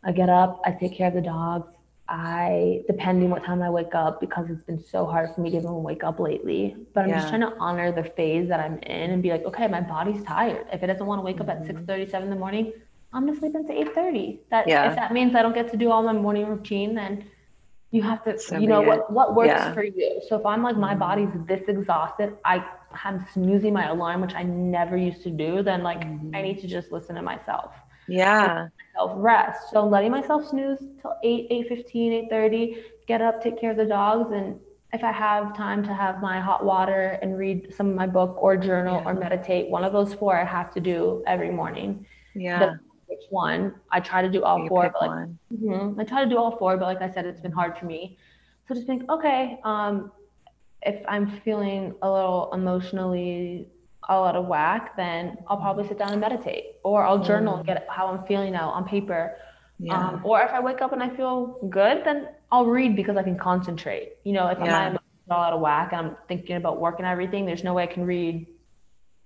I 0.06 0.14
get 0.14 0.30
up, 0.30 0.62
I 0.64 0.72
take 0.72 0.96
care 0.96 1.10
of 1.10 1.14
the 1.14 1.22
dogs, 1.22 1.68
I, 2.08 2.82
depending 2.88 3.30
what 3.30 3.44
time 3.44 3.62
I 3.62 3.70
wake 3.70 3.96
up, 3.96 4.20
because 4.20 4.50
it's 4.50 4.64
been 4.64 4.84
so 4.84 5.06
hard 5.06 5.34
for 5.34 5.42
me 5.42 5.50
to 5.52 5.58
even 5.58 5.82
wake 5.84 6.04
up 6.04 6.20
lately. 6.20 6.76
But 6.94 7.06
I'm 7.06 7.10
yeah. 7.10 7.20
just 7.20 7.30
trying 7.30 7.42
to 7.42 7.54
honor 7.58 7.92
the 7.92 8.04
phase 8.04 8.50
that 8.50 8.60
I'm 8.60 8.80
in 8.80 9.12
and 9.12 9.24
be 9.24 9.30
like, 9.30 9.46
okay, 9.46 9.68
my 9.68 9.82
body's 9.82 10.22
tired. 10.24 10.68
If 10.74 10.84
it 10.84 10.88
doesn't 10.88 11.06
want 11.06 11.20
to 11.20 11.24
wake 11.24 11.38
mm-hmm. 11.38 11.50
up 11.50 11.62
at 11.62 11.66
6 11.66 11.82
37 11.88 12.28
in 12.28 12.30
the 12.30 12.40
morning, 12.40 12.74
I'm 13.14 13.26
gonna 13.26 13.38
sleep 13.38 13.56
until 13.56 13.78
8 13.78 13.94
30. 13.94 14.40
That 14.50 14.68
yeah. 14.68 14.90
if 14.90 14.96
that 14.96 15.14
means 15.14 15.36
I 15.36 15.42
don't 15.42 15.54
get 15.54 15.72
to 15.72 15.78
do 15.78 15.92
all 15.92 16.04
my 16.04 16.14
morning 16.14 16.48
routine, 16.48 16.96
then 16.96 17.26
you 17.92 18.02
have 18.04 18.24
to, 18.24 18.40
so 18.40 18.58
you 18.58 18.68
know, 18.68 18.82
what, 18.82 19.12
what 19.12 19.36
works 19.36 19.50
yeah. 19.50 19.74
for 19.74 19.84
you. 19.84 20.22
So 20.28 20.38
if 20.38 20.46
I'm 20.46 20.64
like, 20.64 20.78
my 20.78 20.96
body's 20.96 21.30
this 21.46 21.68
exhausted, 21.68 22.38
I 22.46 22.66
am 23.04 23.26
snoozing 23.34 23.74
my 23.74 23.90
alarm, 23.90 24.22
which 24.22 24.34
I 24.34 24.44
never 24.44 24.96
used 24.96 25.24
to 25.24 25.30
do, 25.30 25.62
then 25.62 25.84
like 25.84 26.00
mm-hmm. 26.00 26.34
I 26.34 26.42
need 26.42 26.60
to 26.62 26.68
just 26.68 26.92
listen 26.92 27.16
to 27.16 27.22
myself. 27.22 27.74
Yeah. 28.12 28.68
Myself 28.94 29.12
rest. 29.16 29.70
So 29.72 29.86
letting 29.88 30.12
myself 30.12 30.50
snooze 30.50 30.80
till 31.02 31.16
8, 31.24 31.48
8 31.50 31.68
15, 31.70 32.14
8 32.14 32.30
30, 32.30 32.84
get 33.08 33.22
up, 33.22 33.42
take 33.42 33.60
care 33.60 33.72
of 33.72 33.78
the 33.78 33.86
dogs. 33.86 34.32
And 34.34 34.60
if 34.94 35.04
I 35.04 35.12
have 35.12 35.56
time 35.56 35.84
to 35.84 35.94
have 35.94 36.22
my 36.22 36.40
hot 36.42 36.66
water 36.66 37.18
and 37.22 37.38
read 37.38 37.74
some 37.74 37.90
of 37.90 37.96
my 37.96 38.08
book 38.08 38.38
or 38.42 38.58
journal 38.58 39.02
yeah. 39.02 39.10
or 39.10 39.14
meditate, 39.14 39.70
one 39.70 39.84
of 39.84 39.94
those 39.94 40.14
four 40.14 40.38
I 40.38 40.44
have 40.44 40.74
to 40.74 40.82
do 40.82 41.24
every 41.26 41.52
morning. 41.52 42.06
Yeah. 42.36 42.76
which 43.08 43.24
one? 43.30 43.76
I 43.92 44.02
try 44.02 44.22
to 44.22 44.30
do 44.30 44.44
all 44.44 44.60
you 44.60 44.68
four, 44.68 44.92
but 44.92 45.08
like, 45.08 45.30
mm-hmm, 45.54 46.00
I 46.00 46.04
try 46.04 46.24
to 46.24 46.30
do 46.30 46.38
all 46.38 46.58
four, 46.58 46.76
but 46.78 46.86
like 46.86 47.02
I 47.02 47.10
said, 47.14 47.26
it's 47.26 47.42
been 47.42 47.52
hard 47.52 47.78
for 47.78 47.86
me. 47.86 48.18
So 48.68 48.76
just 48.76 48.88
think, 48.88 49.10
okay, 49.10 49.60
um, 49.64 50.12
if 50.82 51.04
I'm 51.08 51.40
feeling 51.42 51.96
a 52.02 52.12
little 52.12 52.52
emotionally 52.54 53.68
all 54.10 54.26
out 54.26 54.36
of 54.36 54.46
whack, 54.46 54.96
then 54.98 55.38
I'll 55.48 55.58
probably 55.58 55.88
sit 55.88 55.98
down 55.98 56.12
and 56.12 56.22
meditate, 56.22 56.76
or 56.84 57.06
I'll 57.06 57.24
journal 57.24 57.58
and 57.58 57.66
get 57.66 57.86
how 57.90 58.08
I'm 58.08 58.26
feeling 58.26 58.56
out 58.56 58.74
on 58.74 58.86
paper. 58.86 59.38
Yeah. 59.80 59.98
Um, 59.98 60.22
or 60.24 60.42
if 60.42 60.52
I 60.52 60.60
wake 60.60 60.82
up 60.82 60.94
and 60.94 61.02
I 61.02 61.10
feel 61.10 61.58
good, 61.70 62.04
then 62.06 62.30
I'll 62.52 62.66
read 62.66 62.96
because 62.96 63.18
I 63.18 63.24
can 63.24 63.38
concentrate. 63.38 64.14
You 64.24 64.34
know, 64.34 64.48
if 64.48 64.60
yeah. 64.60 64.78
I'm 64.78 65.00
all 65.30 65.44
out 65.44 65.54
of 65.54 65.62
whack 65.62 65.94
and 65.94 66.08
I'm 66.08 66.18
thinking 66.28 66.56
about 66.56 66.80
work 66.80 66.96
and 67.00 67.08
everything, 67.08 67.46
there's 67.46 67.64
no 67.64 67.74
way 67.74 67.84
I 67.84 67.88
can 67.88 68.06
read 68.06 68.48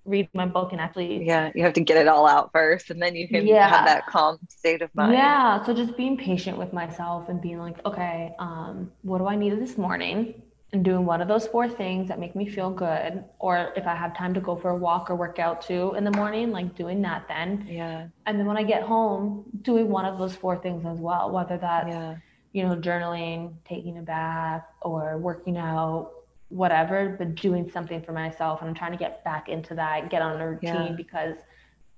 read 0.06 0.30
my 0.34 0.46
book 0.46 0.72
and 0.72 0.80
actually 0.80 1.26
yeah 1.26 1.52
you 1.56 1.64
have 1.64 1.74
to 1.74 1.82
get 1.82 1.98
it 1.98 2.08
all 2.08 2.28
out 2.28 2.52
first 2.54 2.92
and 2.92 3.02
then 3.02 3.16
you 3.16 3.28
can 3.28 3.46
yeah. 3.46 3.68
have 3.68 3.86
that 3.86 4.06
calm 4.06 4.38
state 4.50 4.82
of 4.84 4.94
mind 4.94 5.14
yeah 5.14 5.64
so 5.64 5.74
just 5.74 5.98
being 5.98 6.16
patient 6.16 6.58
with 6.58 6.72
myself 6.72 7.28
and 7.28 7.42
being 7.42 7.58
like 7.58 7.84
okay 7.86 8.34
um, 8.38 8.92
what 9.02 9.18
do 9.18 9.26
i 9.26 9.36
need 9.36 9.60
this 9.60 9.78
morning 9.78 10.42
and 10.76 10.84
doing 10.84 11.06
one 11.06 11.22
of 11.22 11.30
those 11.30 11.48
four 11.48 11.70
things 11.70 12.10
that 12.10 12.20
make 12.20 12.36
me 12.36 12.46
feel 12.46 12.70
good 12.70 13.24
or 13.40 13.72
if 13.78 13.88
i 13.88 13.96
have 13.96 14.16
time 14.16 14.34
to 14.34 14.42
go 14.42 14.58
for 14.58 14.72
a 14.72 14.76
walk 14.76 15.10
or 15.10 15.16
work 15.16 15.40
out 15.40 15.62
too 15.62 15.94
in 15.96 16.04
the 16.04 16.12
morning 16.12 16.52
like 16.52 16.76
doing 16.76 17.02
that 17.02 17.26
then 17.30 17.66
yeah 17.68 18.08
and 18.26 18.38
then 18.38 18.46
when 18.46 18.58
i 18.58 18.64
get 18.64 18.84
home 18.84 19.46
doing 19.62 19.88
one 19.90 20.04
of 20.04 20.20
those 20.20 20.36
four 20.36 20.58
things 20.58 20.86
as 20.86 21.00
well 21.00 21.32
whether 21.32 21.58
that's 21.58 21.88
yeah. 21.88 22.16
you 22.52 22.62
know 22.62 22.76
journaling 22.76 23.54
taking 23.64 23.98
a 23.98 24.02
bath 24.02 24.66
or 24.82 25.18
working 25.18 25.58
out 25.58 26.12
whatever 26.50 27.16
but 27.18 27.36
doing 27.36 27.72
something 27.72 28.02
for 28.02 28.12
myself 28.12 28.60
and 28.60 28.70
i'm 28.70 28.76
trying 28.76 28.92
to 28.92 28.98
get 28.98 29.24
back 29.24 29.48
into 29.48 29.74
that 29.76 30.10
get 30.10 30.22
on 30.22 30.40
a 30.42 30.50
routine 30.52 30.88
yeah. 30.88 30.94
because 30.98 31.38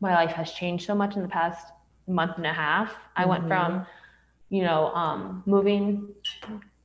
my 0.02 0.14
life 0.14 0.32
has 0.32 0.52
changed 0.52 0.86
so 0.86 0.94
much 0.94 1.16
in 1.16 1.24
the 1.24 1.28
past 1.28 1.66
month 2.08 2.38
and 2.38 2.46
a 2.46 2.54
half 2.54 2.94
i 3.16 3.22
mm-hmm. 3.22 3.32
went 3.32 3.48
from 3.48 3.88
you 4.50 4.62
know 4.62 4.88
um, 4.94 5.42
moving 5.48 6.08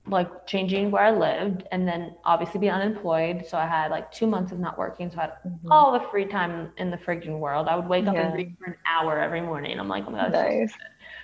like 0.07 0.47
changing 0.47 0.91
where 0.91 1.03
I 1.03 1.11
lived 1.11 1.63
and 1.71 1.87
then 1.87 2.15
obviously 2.25 2.59
be 2.59 2.69
unemployed. 2.69 3.45
So 3.49 3.57
I 3.57 3.67
had 3.67 3.91
like 3.91 4.11
two 4.11 4.27
months 4.27 4.51
of 4.51 4.59
not 4.59 4.77
working. 4.77 5.11
So 5.11 5.19
I 5.19 5.21
had 5.23 5.33
mm-hmm. 5.47 5.71
all 5.71 5.93
the 5.93 6.05
free 6.11 6.27
time 6.27 6.73
in 6.77 6.91
the 6.91 6.97
friggin' 6.97 7.39
world. 7.39 7.69
I 7.69 7.77
would 7.77 7.87
wake 7.87 8.07
up 8.07 8.17
and 8.17 8.35
read 8.35 8.57
for 8.59 8.67
an 8.67 8.77
hour 8.85 9.21
every 9.21 9.41
morning. 9.41 9.79
I'm 9.79 9.89
like, 9.89 10.05
oh 10.07 10.11
my 10.11 10.23
God, 10.23 10.33
nice. 10.33 10.73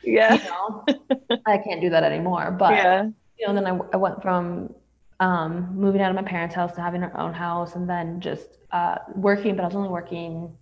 yeah. 0.04 0.34
You 0.34 0.44
know, 0.44 0.84
I 1.46 1.58
can't 1.58 1.80
do 1.80 1.90
that 1.90 2.04
anymore. 2.04 2.52
But, 2.52 2.74
yeah. 2.74 3.08
you 3.38 3.48
know, 3.48 3.54
then 3.54 3.66
I, 3.66 3.78
I 3.92 3.96
went 3.96 4.22
from 4.22 4.74
um, 5.18 5.74
moving 5.74 6.00
out 6.00 6.10
of 6.10 6.16
my 6.16 6.28
parents' 6.28 6.54
house 6.54 6.72
to 6.76 6.80
having 6.80 7.02
our 7.02 7.16
own 7.18 7.34
house 7.34 7.74
and 7.74 7.90
then 7.90 8.20
just 8.20 8.58
uh, 8.70 8.96
working, 9.16 9.56
but 9.56 9.62
I 9.62 9.66
was 9.66 9.74
only 9.74 9.88
working 9.88 10.56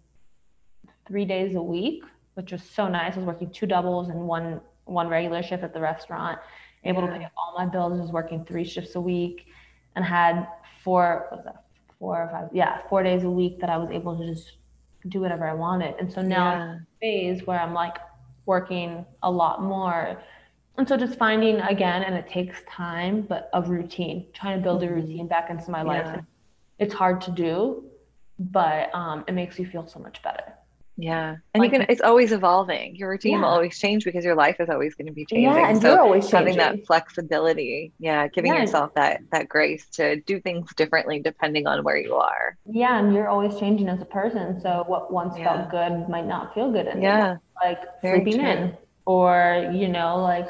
three 1.06 1.26
days 1.26 1.54
a 1.54 1.62
week, 1.62 2.02
which 2.34 2.52
was 2.52 2.62
so 2.62 2.88
nice. 2.88 3.14
I 3.14 3.18
was 3.18 3.26
working 3.26 3.50
two 3.50 3.66
doubles 3.66 4.08
and 4.08 4.20
one 4.20 4.60
one 4.86 5.08
regular 5.08 5.42
shift 5.42 5.64
at 5.64 5.74
the 5.74 5.80
restaurant 5.80 6.38
able 6.86 7.02
yeah. 7.02 7.10
to 7.12 7.18
pay 7.18 7.28
all 7.36 7.54
my 7.56 7.66
bills, 7.66 8.00
was 8.00 8.10
working 8.10 8.44
three 8.44 8.64
shifts 8.64 8.94
a 8.94 9.00
week 9.00 9.46
and 9.94 10.04
had 10.04 10.46
four, 10.82 11.28
was 11.30 11.44
that, 11.44 11.64
four 11.98 12.22
or 12.22 12.28
five, 12.30 12.48
yeah, 12.52 12.80
four 12.88 13.02
days 13.02 13.24
a 13.24 13.30
week 13.30 13.60
that 13.60 13.70
I 13.70 13.76
was 13.76 13.90
able 13.90 14.18
to 14.18 14.26
just 14.26 14.58
do 15.08 15.20
whatever 15.20 15.48
I 15.48 15.54
wanted. 15.54 15.94
And 15.98 16.12
so 16.12 16.22
now 16.22 16.52
yeah. 16.52 16.78
phase 17.00 17.46
where 17.46 17.60
I'm 17.60 17.74
like 17.74 17.96
working 18.44 19.04
a 19.22 19.30
lot 19.30 19.62
more 19.62 20.22
and 20.78 20.86
so 20.86 20.96
just 20.96 21.18
finding 21.18 21.60
again, 21.60 22.02
and 22.02 22.14
it 22.14 22.28
takes 22.28 22.62
time, 22.68 23.22
but 23.22 23.48
a 23.54 23.62
routine, 23.62 24.26
trying 24.34 24.58
to 24.58 24.62
build 24.62 24.82
a 24.82 24.86
Mm-hmm. 24.86 24.94
routine 24.94 25.26
back 25.26 25.48
into 25.50 25.70
my 25.70 25.82
life. 25.82 26.04
Yeah. 26.04 26.20
It's 26.78 26.92
hard 26.92 27.22
to 27.22 27.30
do, 27.30 27.84
but 28.38 28.94
um, 28.94 29.24
it 29.26 29.32
makes 29.32 29.58
you 29.58 29.66
feel 29.66 29.86
so 29.86 29.98
much 29.98 30.22
better. 30.22 30.52
Yeah. 30.98 31.36
And 31.52 31.60
Like- 31.60 31.72
you 31.72 31.78
can, 31.78 31.86
it's 31.90 32.00
always 32.00 32.32
evolving. 32.32 32.96
Your 32.96 33.10
routine 33.10 33.40
will 33.40 33.48
always 33.48 33.78
change 33.78 34.04
because 34.04 34.24
your 34.24 34.34
life 34.34 34.56
is 34.60 34.68
always 34.70 34.94
going 34.94 35.06
to 35.08 35.12
be 35.12 35.26
changing. 35.26 35.44
Yeah, 35.44 35.68
and 35.68 35.80
so 35.80 35.90
you're 35.92 36.00
always 36.00 36.30
having 36.30 36.56
that 36.56 36.86
flexibility, 36.86 37.92
yeah, 37.98 38.28
giving 38.28 38.52
Yeah. 38.54 38.60
yourself 38.60 38.94
that 38.94 39.20
that 39.30 39.48
grace 39.48 39.86
to 39.92 40.20
do 40.22 40.40
things 40.40 40.72
differently 40.74 41.20
depending 41.20 41.66
on 41.66 41.84
where 41.84 41.96
you 41.98 42.14
are. 42.14 42.56
Yeah, 42.64 42.98
and 42.98 43.12
you're 43.14 43.28
always 43.28 43.58
changing 43.58 43.88
as 43.88 44.00
a 44.00 44.06
person. 44.06 44.58
So 44.60 44.84
what 44.86 45.12
once 45.12 45.36
Yeah. 45.38 45.44
felt 45.68 45.70
good 45.70 46.08
might 46.08 46.26
not 46.26 46.54
feel 46.54 46.70
good 46.72 46.86
anymore. 46.86 47.02
Yeah. 47.02 47.36
Like 47.62 47.80
Very 48.02 48.22
sleeping 48.22 48.40
true. 48.40 48.48
in, 48.50 48.76
or 49.04 49.70
you 49.72 49.88
know, 49.88 50.16
like 50.22 50.48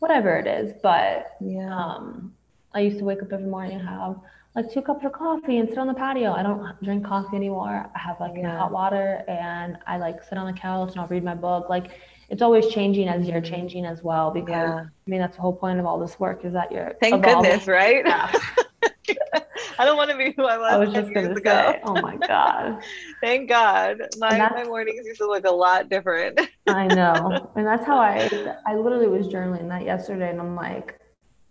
whatever 0.00 0.36
it 0.36 0.46
is. 0.46 0.74
But 0.82 1.36
Yeah. 1.40 1.74
um, 1.74 2.34
I 2.74 2.80
used 2.80 2.98
to 2.98 3.04
wake 3.06 3.22
up 3.22 3.32
every 3.32 3.46
morning 3.46 3.78
and 3.80 3.88
have 3.88 4.16
like 4.56 4.72
two 4.72 4.80
cups 4.80 5.04
of 5.04 5.12
coffee 5.12 5.58
and 5.58 5.68
sit 5.68 5.76
on 5.76 5.86
the 5.86 5.94
patio. 5.94 6.32
I 6.32 6.42
don't 6.42 6.82
drink 6.82 7.04
coffee 7.04 7.36
anymore. 7.36 7.88
I 7.94 7.98
have 7.98 8.18
like 8.18 8.32
Yeah. 8.36 8.58
hot 8.58 8.72
water 8.72 9.22
and 9.28 9.76
I 9.86 9.98
like 9.98 10.24
sit 10.24 10.38
on 10.38 10.46
the 10.46 10.58
couch 10.58 10.92
and 10.92 11.00
I'll 11.00 11.06
read 11.08 11.22
my 11.22 11.34
book. 11.34 11.68
Like 11.68 11.90
it's 12.30 12.40
always 12.42 12.66
changing 12.68 13.06
as 13.06 13.28
you're 13.28 13.42
mm-hmm. 13.42 13.54
changing 13.54 13.84
as 13.84 14.02
well. 14.02 14.30
Because 14.30 14.70
Yeah. 14.70 14.86
I 14.86 15.10
mean 15.10 15.20
that's 15.20 15.36
the 15.36 15.42
whole 15.42 15.52
point 15.52 15.78
of 15.78 15.84
all 15.84 16.00
this 16.00 16.18
work 16.18 16.44
is 16.44 16.54
that 16.54 16.72
you're 16.72 16.94
Thank 17.00 17.24
evolving. 17.26 17.50
goodness, 17.50 17.68
right? 17.68 18.02
Yeah. 18.06 18.32
I 19.78 19.84
don't 19.84 19.98
want 19.98 20.10
to 20.10 20.16
be 20.16 20.32
who 20.32 20.44
I 20.44 20.56
was, 20.56 20.72
I 20.72 20.76
was 20.78 20.92
just 20.94 21.12
gonna 21.12 21.32
ago. 21.32 21.50
say, 21.50 21.80
oh 21.84 22.00
my 22.00 22.16
god. 22.16 22.82
Thank 23.20 23.50
God. 23.50 23.98
My 24.18 24.38
my 24.38 24.64
mornings 24.64 25.06
used 25.06 25.20
to 25.20 25.26
look 25.26 25.44
a 25.44 25.50
lot 25.50 25.90
different. 25.90 26.40
I 26.66 26.86
know. 26.86 27.50
And 27.56 27.66
that's 27.66 27.84
how 27.84 27.98
I 27.98 28.30
I 28.66 28.74
literally 28.74 29.06
was 29.06 29.28
journaling 29.28 29.68
that 29.68 29.84
yesterday 29.84 30.30
and 30.30 30.40
I'm 30.40 30.56
like, 30.56 30.98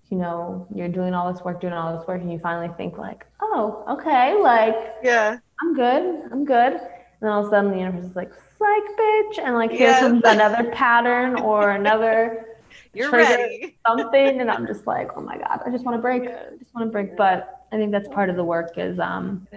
you 0.10 0.18
know, 0.18 0.68
you're 0.74 0.88
doing 0.90 1.14
all 1.14 1.32
this 1.34 1.42
work, 1.44 1.60
doing 1.62 1.74
all 1.74 1.98
this 1.98 2.08
work, 2.08 2.22
and 2.22 2.32
you 2.32 2.40
finally 2.40 2.74
think 2.78 2.98
like, 2.98 3.26
oh, 3.42 3.84
okay, 3.90 4.36
like 4.36 4.76
yeah. 5.04 5.38
I'm 5.62 5.74
good, 5.76 6.22
I'm 6.32 6.46
good. 6.46 6.74
And 6.74 7.22
then 7.22 7.32
all 7.32 7.42
of 7.42 7.48
a 7.48 7.50
sudden 7.50 7.72
the 7.72 7.78
universe 7.80 8.06
is 8.06 8.16
like, 8.16 8.32
psych 8.34 8.98
bitch, 9.00 9.40
and 9.40 9.56
like 9.56 9.72
here 9.72 9.90
Yes. 9.90 10.00
comes 10.02 10.22
another 10.26 10.70
pattern 10.72 11.36
or 11.40 11.72
another 11.72 12.46
You're 12.94 13.10
ready. 13.12 13.78
something, 13.88 14.42
and 14.42 14.50
I'm 14.52 14.68
just 14.68 14.86
like, 14.88 15.10
oh 15.18 15.22
my 15.22 15.38
god, 15.38 15.62
I 15.66 15.70
just 15.70 15.86
want 15.86 15.98
to 15.98 16.02
break, 16.02 16.24
I 16.24 16.56
just 16.60 16.74
want 16.74 16.88
to 16.88 16.92
break. 16.92 17.18
But 17.18 17.66
I 17.72 17.78
think 17.78 17.92
that's 17.92 18.08
part 18.10 18.30
of 18.30 18.36
the 18.36 18.44
work 18.44 18.78
is 18.78 19.00
um 19.00 19.48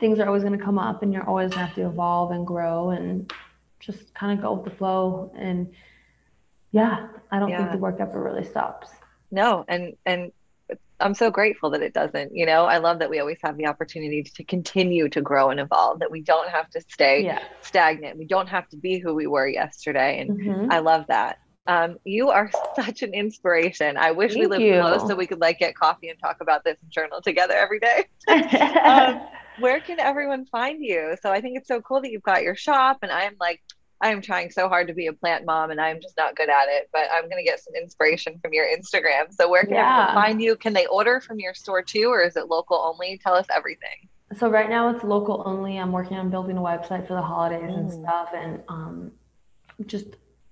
things 0.00 0.18
are 0.18 0.26
always 0.26 0.42
going 0.42 0.58
to 0.58 0.64
come 0.64 0.78
up 0.78 1.02
and 1.02 1.12
you're 1.12 1.26
always 1.26 1.50
going 1.50 1.60
to 1.60 1.66
have 1.66 1.74
to 1.74 1.86
evolve 1.86 2.30
and 2.30 2.46
grow 2.46 2.90
and 2.90 3.32
just 3.80 4.14
kind 4.14 4.36
of 4.38 4.42
go 4.42 4.52
with 4.54 4.64
the 4.64 4.70
flow 4.76 5.32
and 5.36 5.70
yeah 6.72 7.08
i 7.30 7.38
don't 7.38 7.50
think 7.58 7.70
the 7.72 7.78
work 7.78 7.96
ever 8.00 8.22
really 8.22 8.44
stops 8.44 8.90
No, 9.30 9.64
and 9.68 9.94
and 10.04 10.32
I'm 11.00 11.14
so 11.14 11.30
grateful 11.30 11.70
that 11.70 11.82
it 11.82 11.94
doesn't. 11.94 12.34
You 12.34 12.46
know, 12.46 12.64
I 12.64 12.78
love 12.78 12.98
that 13.00 13.10
we 13.10 13.18
always 13.20 13.38
have 13.42 13.56
the 13.56 13.66
opportunity 13.66 14.22
to 14.36 14.44
continue 14.44 15.08
to 15.10 15.20
grow 15.20 15.50
and 15.50 15.60
evolve, 15.60 16.00
that 16.00 16.10
we 16.10 16.22
don't 16.22 16.48
have 16.50 16.68
to 16.70 16.80
stay 16.88 17.24
yeah 17.24 17.38
stagnant. 17.62 18.18
We 18.18 18.26
don't 18.26 18.48
have 18.48 18.68
to 18.68 18.76
be 18.76 18.98
who 18.98 19.14
we 19.14 19.26
were 19.26 19.48
yesterday. 19.48 20.20
And 20.20 20.40
Mhm. 20.40 20.66
I 20.70 20.80
love 20.80 21.06
that. 21.08 21.38
Um, 21.66 21.96
you 22.04 22.30
are 22.30 22.50
such 22.76 23.02
an 23.02 23.14
inspiration. 23.14 23.96
I 23.96 24.12
wish 24.12 24.34
we 24.34 24.46
lived 24.46 24.62
you. 24.64 24.80
close 24.80 25.06
so 25.06 25.14
we 25.16 25.26
could 25.26 25.40
like 25.40 25.58
get 25.58 25.74
coffee 25.74 26.08
and 26.08 26.18
talk 26.18 26.36
about 26.40 26.64
this 26.64 26.78
and 26.82 26.90
journal 26.90 27.20
together 27.22 27.54
every 27.54 27.80
day. 27.80 28.04
um, 28.84 29.20
where 29.56 29.80
can 29.80 30.00
everyone 30.00 30.46
find 30.46 30.82
you? 30.82 31.16
So 31.22 31.30
I 31.30 31.40
think 31.40 31.58
it's 31.58 31.68
so 31.68 31.80
cool 31.80 32.00
that 32.02 32.10
you've 32.10 32.22
got 32.22 32.42
your 32.42 32.56
shop, 32.56 32.98
and 33.02 33.12
I'm 33.12 33.36
like, 33.40 33.60
I 34.02 34.10
am 34.10 34.22
trying 34.22 34.50
so 34.50 34.68
hard 34.68 34.88
to 34.88 34.94
be 34.94 35.08
a 35.08 35.12
plant 35.12 35.44
mom, 35.44 35.70
and 35.70 35.80
I'm 35.80 36.00
just 36.00 36.16
not 36.16 36.34
good 36.34 36.48
at 36.48 36.68
it. 36.68 36.88
But 36.92 37.02
I'm 37.12 37.28
gonna 37.28 37.42
get 37.44 37.60
some 37.60 37.74
inspiration 37.74 38.38
from 38.40 38.52
your 38.54 38.66
Instagram. 38.66 39.32
So 39.32 39.48
where 39.48 39.62
can 39.64 39.74
Yeah. 39.74 40.14
find 40.14 40.40
you? 40.40 40.56
Can 40.56 40.72
they 40.72 40.86
order 40.86 41.20
from 41.20 41.38
your 41.38 41.54
store 41.54 41.82
too, 41.82 42.06
or 42.10 42.22
is 42.22 42.36
it 42.36 42.48
local 42.48 42.78
only? 42.78 43.18
Tell 43.22 43.34
us 43.34 43.46
everything. 43.54 44.08
so 44.38 44.48
right 44.48 44.70
now 44.70 44.88
it's 44.94 45.02
local 45.02 45.42
only 45.44 45.76
i'm 45.76 45.90
working 45.90 46.16
on 46.16 46.30
building 46.30 46.56
a 46.56 46.60
website 46.60 47.04
for 47.04 47.14
the 47.14 47.20
holidays 47.22 47.74
and 47.74 47.90
Mm. 47.90 48.00
stuff 48.00 48.28
and 48.32 48.62
um, 48.68 49.10
just 49.86 50.06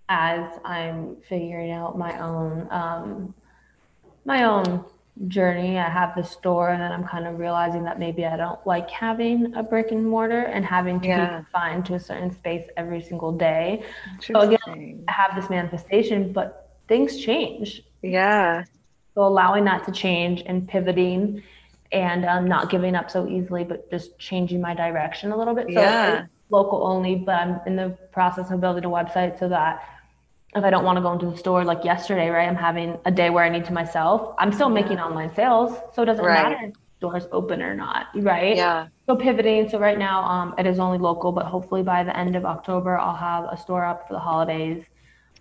as 0.09 0.43
i'm 0.65 1.15
figuring 1.29 1.71
out 1.71 1.97
my 1.97 2.19
own 2.19 2.67
um, 2.73 3.35
my 4.25 4.43
own 4.43 4.85
journey 5.27 5.79
i 5.79 5.89
have 5.89 6.15
the 6.15 6.23
store 6.23 6.71
and 6.71 6.81
then 6.81 6.93
i'm 6.93 7.03
kind 7.05 7.27
of 7.27 7.39
realizing 7.41 7.83
that 7.83 7.99
maybe 7.99 8.25
i 8.25 8.37
don't 8.37 8.65
like 8.67 8.89
having 8.89 9.53
a 9.57 9.63
brick 9.63 9.91
and 9.91 10.07
mortar 10.07 10.43
and 10.43 10.65
having 10.65 11.01
to 11.01 11.09
Yeah. 11.09 11.27
be 11.27 11.35
confined 11.43 11.87
to 11.87 11.95
a 11.95 12.01
certain 12.01 12.31
space 12.33 12.65
every 12.77 13.03
single 13.03 13.33
day 13.33 13.83
So 14.21 14.39
again- 14.41 15.05
I 15.09 15.13
have 15.13 15.35
this 15.35 15.51
manifestation 15.51 16.33
but 16.33 16.71
things 16.87 17.19
change 17.19 17.83
Yeah. 18.03 18.63
so 19.15 19.23
allowing 19.25 19.65
that 19.65 19.85
to 19.87 19.93
change 19.93 20.45
and 20.47 20.69
pivoting 20.69 21.43
and 21.91 22.25
um, 22.27 22.47
not 22.47 22.69
giving 22.71 22.95
up 22.95 23.11
so 23.11 23.27
easily, 23.27 23.65
but 23.65 23.91
just 23.91 24.19
changing 24.19 24.61
my 24.61 24.75
direction 24.75 25.33
a 25.33 25.37
little 25.39 25.55
bit. 25.55 25.69
So 25.69 25.81
Yeah. 25.81 26.27
local 26.51 26.87
only, 26.87 27.15
but 27.17 27.35
I'm 27.37 27.61
in 27.67 27.77
the 27.77 27.97
process 28.13 28.51
of 28.51 28.61
building 28.61 28.85
a 28.85 28.91
website 28.91 29.39
so 29.39 29.49
that 29.49 29.83
if 30.57 30.65
I 30.65 30.71
don't 30.71 30.85
want 30.85 30.97
to 30.97 31.03
go 31.03 31.13
into 31.13 31.27
the 31.31 31.37
store 31.37 31.65
like 31.65 31.85
yesterday, 31.85 32.29
right, 32.31 32.49
I'm 32.49 32.57
having 32.57 32.97
a 33.05 33.11
day 33.11 33.31
where 33.31 33.45
I 33.45 33.49
need 33.49 33.65
to 33.67 33.73
myself. 33.73 34.35
I'm 34.39 34.53
still 34.53 34.71
making 34.71 34.99
online 34.99 35.35
sales, 35.35 35.77
so 35.95 36.03
it 36.03 36.07
doesn't 36.07 36.25
Right. 36.25 36.43
matter 36.43 36.57
if 36.69 36.73
the 36.73 36.79
door's 37.01 37.27
open 37.33 37.61
or 37.63 37.75
not, 37.75 38.07
right? 38.15 38.57
Yeah. 38.57 38.89
So 39.07 39.17
pivoting. 39.17 39.69
So 39.69 39.79
right 39.79 39.99
now, 39.99 40.23
um, 40.25 40.55
it 40.59 40.67
is 40.67 40.79
only 40.79 40.99
local, 40.99 41.33
but 41.33 41.47
hopefully 41.47 41.83
by 41.83 42.03
the 42.03 42.17
end 42.17 42.35
of 42.35 42.45
October, 42.45 42.99
I'll 42.99 43.15
have 43.17 43.45
a 43.51 43.57
store 43.57 43.85
up 43.85 44.07
for 44.09 44.15
the 44.15 44.21
holidays. 44.21 44.85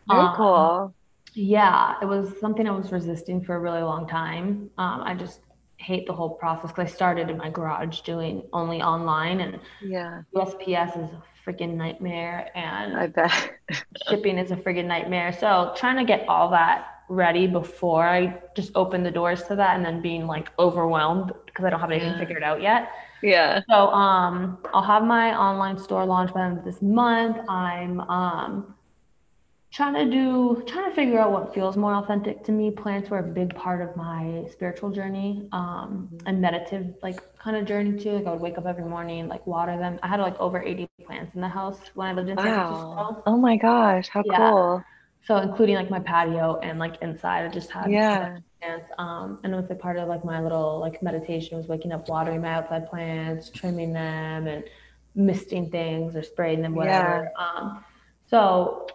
Very 0.08 0.20
Um, 0.22 0.36
cool. 0.36 0.94
yeah, 1.36 1.96
it 2.02 2.06
was 2.06 2.40
something 2.40 2.68
I 2.68 2.72
was 2.72 2.92
resisting 2.92 3.42
for 3.44 3.56
a 3.56 3.60
really 3.60 3.82
long 3.84 4.08
time. 4.08 4.70
Um, 4.78 5.02
I 5.04 5.14
just 5.16 5.42
hate 5.78 6.08
the 6.08 6.14
whole 6.14 6.32
process 6.32 6.72
because 6.72 6.92
I 6.92 6.94
started 6.94 7.30
in 7.30 7.38
my 7.38 7.50
garage 7.50 8.02
doing 8.02 8.44
only 8.54 8.82
online, 8.82 9.40
and 9.42 9.60
Yeah. 9.82 10.24
USPS 10.36 10.96
is 10.98 11.10
freaking 11.48 11.76
nightmare, 11.76 12.50
and 12.56 12.98
I 12.98 13.08
bet. 13.08 13.54
shipping 14.10 14.38
is 14.38 14.52
a 14.52 14.58
friggin' 14.58 14.86
nightmare. 14.86 15.32
So 15.34 15.74
trying 15.76 15.98
to 15.98 16.06
get 16.06 16.26
all 16.28 16.50
that 16.52 16.88
ready 17.10 17.48
before 17.48 18.08
I 18.08 18.42
just 18.56 18.72
open 18.76 19.04
the 19.04 19.12
doors 19.12 19.44
to 19.46 19.56
that, 19.56 19.76
and 19.78 19.86
then 19.86 20.02
being 20.02 20.28
like 20.28 20.52
overwhelmed 20.60 21.32
because 21.46 21.66
I 21.66 21.70
don't 21.70 21.80
have 21.82 21.92
anything 21.92 22.16
Yeah. 22.16 22.18
figured 22.18 22.44
out 22.44 22.62
yet. 22.62 22.90
yeah. 23.24 23.62
So 23.70 23.76
um, 23.90 24.60
I'll 24.74 24.84
have 24.84 25.04
my 25.04 25.38
online 25.38 25.78
store 25.78 26.06
launch 26.06 26.34
by 26.34 26.42
the 26.42 26.46
end 26.48 26.60
of 26.60 26.66
this 26.66 26.82
month. 26.82 27.38
I'm 27.50 28.00
um, 28.02 28.77
trying 29.78 29.94
to 29.94 30.10
do, 30.10 30.64
trying 30.66 30.90
to 30.90 30.96
figure 30.96 31.20
out 31.20 31.32
what 31.32 31.54
feels 31.54 31.78
more 31.78 31.94
authentic 31.94 32.44
to 32.44 32.52
me. 32.52 32.72
Plants 32.72 33.12
were 33.12 33.20
a 33.20 33.24
big 33.24 33.54
part 33.54 33.80
of 33.88 33.96
my 33.96 34.44
spiritual 34.52 34.90
journey 34.90 35.48
um, 35.52 36.10
and 36.26 36.42
meditative, 36.42 36.96
like 37.04 37.20
kind 37.38 37.56
of 37.56 37.66
journey 37.66 37.96
too. 38.04 38.14
Like 38.14 38.26
I 38.26 38.32
would 38.32 38.42
wake 38.42 38.58
up 38.58 38.66
every 38.66 38.86
morning, 38.86 39.28
like 39.28 39.46
water 39.46 39.78
them. 39.78 40.00
I 40.02 40.08
had 40.08 40.20
like 40.20 40.36
over 40.40 40.60
80 40.64 40.88
plants 41.06 41.36
in 41.36 41.42
the 41.42 41.48
house 41.48 41.80
when 41.94 42.08
I 42.08 42.14
lived 42.14 42.28
in 42.28 42.38
San 42.38 42.46
Wow. 42.46 42.66
Francisco. 42.66 43.24
Oh 43.28 43.38
my 43.38 43.56
gosh. 43.56 44.08
How 44.10 44.24
Yeah. 44.24 44.52
cool. 44.52 44.84
So 45.28 45.38
including 45.38 45.76
like 45.76 45.92
my 45.92 46.00
patio 46.00 46.60
and 46.64 46.80
like 46.80 46.96
inside, 47.04 47.46
I 47.46 47.50
just 47.50 47.70
had 47.70 47.92
Yeah. 47.92 48.40
plants. 48.60 48.90
Um, 48.98 49.40
and 49.44 49.54
it 49.54 49.56
was 49.58 49.70
like 49.70 49.78
part 49.78 49.98
of 49.98 50.08
like 50.08 50.26
my 50.26 50.42
little 50.42 50.80
like 50.80 51.04
meditation 51.04 51.56
was 51.56 51.68
waking 51.68 51.92
up, 51.92 52.10
watering 52.10 52.42
my 52.42 52.50
outside 52.54 52.90
plants, 52.90 53.52
trimming 53.52 53.94
them, 53.94 54.48
and 54.48 54.64
misting 55.14 55.70
things 55.70 56.16
or 56.16 56.24
spraying 56.24 56.64
them, 56.64 56.74
whatever. 56.74 57.30
yeah. 57.38 57.60
Um, 57.60 57.86
so 58.26 58.88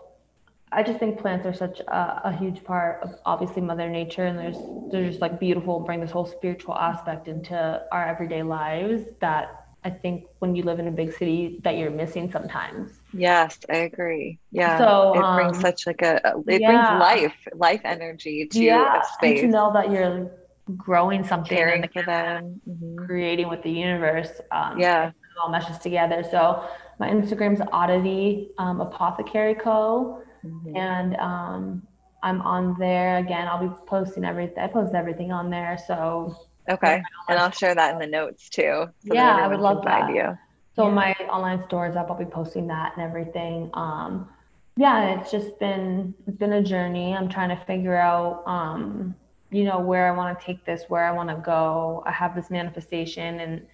I 0.73 0.83
just 0.83 0.99
think 0.99 1.19
plants 1.19 1.47
are 1.47 1.55
such 1.55 1.81
a, 1.81 2.21
a 2.25 2.33
huge 2.37 2.65
part 2.65 3.03
of 3.03 3.15
obviously 3.27 3.63
Mother 3.63 3.89
Nature, 3.89 4.25
and 4.25 4.39
there's 4.39 4.59
they're 4.91 5.09
just 5.09 5.21
like 5.21 5.39
beautiful, 5.41 5.81
bring 5.81 6.01
this 6.01 6.11
whole 6.11 6.27
spiritual 6.27 6.75
aspect 6.75 7.29
into 7.29 7.83
our 7.93 8.07
everyday 8.07 8.43
lives 8.43 9.05
that 9.21 9.67
I 9.85 9.91
think 9.91 10.25
when 10.39 10.55
you 10.55 10.63
live 10.63 10.79
in 10.79 10.89
a 10.89 10.91
big 10.91 11.13
city 11.13 11.61
that 11.65 11.77
you're 11.77 11.91
missing 11.91 12.31
sometimes. 12.31 13.01
Yes, 13.13 13.59
I 13.71 13.77
agree. 13.79 14.39
Yeah. 14.51 14.79
So, 14.79 15.15
it 15.15 15.35
brings 15.35 15.57
um, 15.57 15.63
such 15.63 15.87
like 15.87 16.03
a, 16.03 16.35
it 16.49 16.61
yeah. 16.61 16.67
brings 16.67 17.01
life, 17.01 17.35
life 17.55 17.81
energy 17.85 18.49
to 18.51 18.59
yeah, 18.61 19.03
a 19.23 19.27
and 19.27 19.37
to 19.39 19.47
know 19.49 19.73
that 19.73 19.91
you're 19.91 20.31
growing 20.77 21.25
something 21.25 21.57
caring 21.57 21.83
and 21.83 21.93
for 21.93 22.03
them. 22.03 22.61
Mhm. 22.69 23.07
creating 23.07 23.49
with 23.49 23.63
the 23.63 23.71
universe. 23.71 24.41
Um, 24.51 24.79
Yeah. 24.79 25.09
it 25.09 25.15
all 25.43 25.51
meshes 25.51 25.79
together. 25.79 26.23
So 26.31 26.65
my 26.99 27.11
Instagram's 27.11 27.61
Oddity 27.73 28.51
um, 28.59 28.81
Apothecary 28.81 29.55
Co. 29.55 30.23
Mhm. 30.45 30.77
And 30.77 31.17
um, 31.17 31.87
I'm 32.23 32.41
on 32.43 32.77
there 32.79 33.19
again. 33.19 33.49
I'll 33.49 33.69
be 33.69 33.75
posting 33.87 34.25
everything. 34.25 34.59
I 34.59 34.69
post 34.69 34.95
everything 34.95 35.33
on 35.33 35.51
there. 35.51 35.79
So 35.87 36.37
Okay. 36.69 37.03
And 37.29 37.39
I'll 37.39 37.51
share 37.51 37.75
that 37.75 37.93
in 37.95 37.99
the 37.99 38.07
notes 38.07 38.49
too. 38.49 38.87
So 39.01 39.15
Yeah, 39.15 39.37
I 39.37 39.49
would 39.49 39.61
love 39.61 39.85
that. 39.85 40.11
you. 40.15 40.37
so 40.77 40.85
Yeah. 40.85 40.95
my 40.95 41.13
online 41.31 41.65
store 41.67 41.87
is 41.89 41.97
up. 41.97 42.11
I'll 42.11 42.19
be 42.19 42.25
posting 42.25 42.67
that 42.69 42.93
and 42.97 43.03
everything. 43.05 43.71
Um, 43.75 44.29
yeah, 44.77 45.21
it's 45.21 45.31
just 45.31 45.59
been 45.59 46.15
it's 46.27 46.37
been 46.39 46.53
a 46.55 46.63
journey. 46.63 47.15
I'm 47.15 47.29
trying 47.29 47.51
to 47.51 47.63
figure 47.65 47.97
out 47.97 48.43
um, 48.47 49.15
you 49.51 49.65
know 49.65 49.81
where 49.81 50.13
I 50.13 50.17
want 50.17 50.39
to 50.39 50.45
take 50.47 50.65
this, 50.65 50.85
where 50.89 51.05
I 51.05 51.13
want 51.13 51.29
to 51.29 51.37
go. 51.37 52.03
I 52.07 52.13
have 52.13 52.35
this 52.35 52.51
manifestation 52.51 53.41
and 53.41 53.67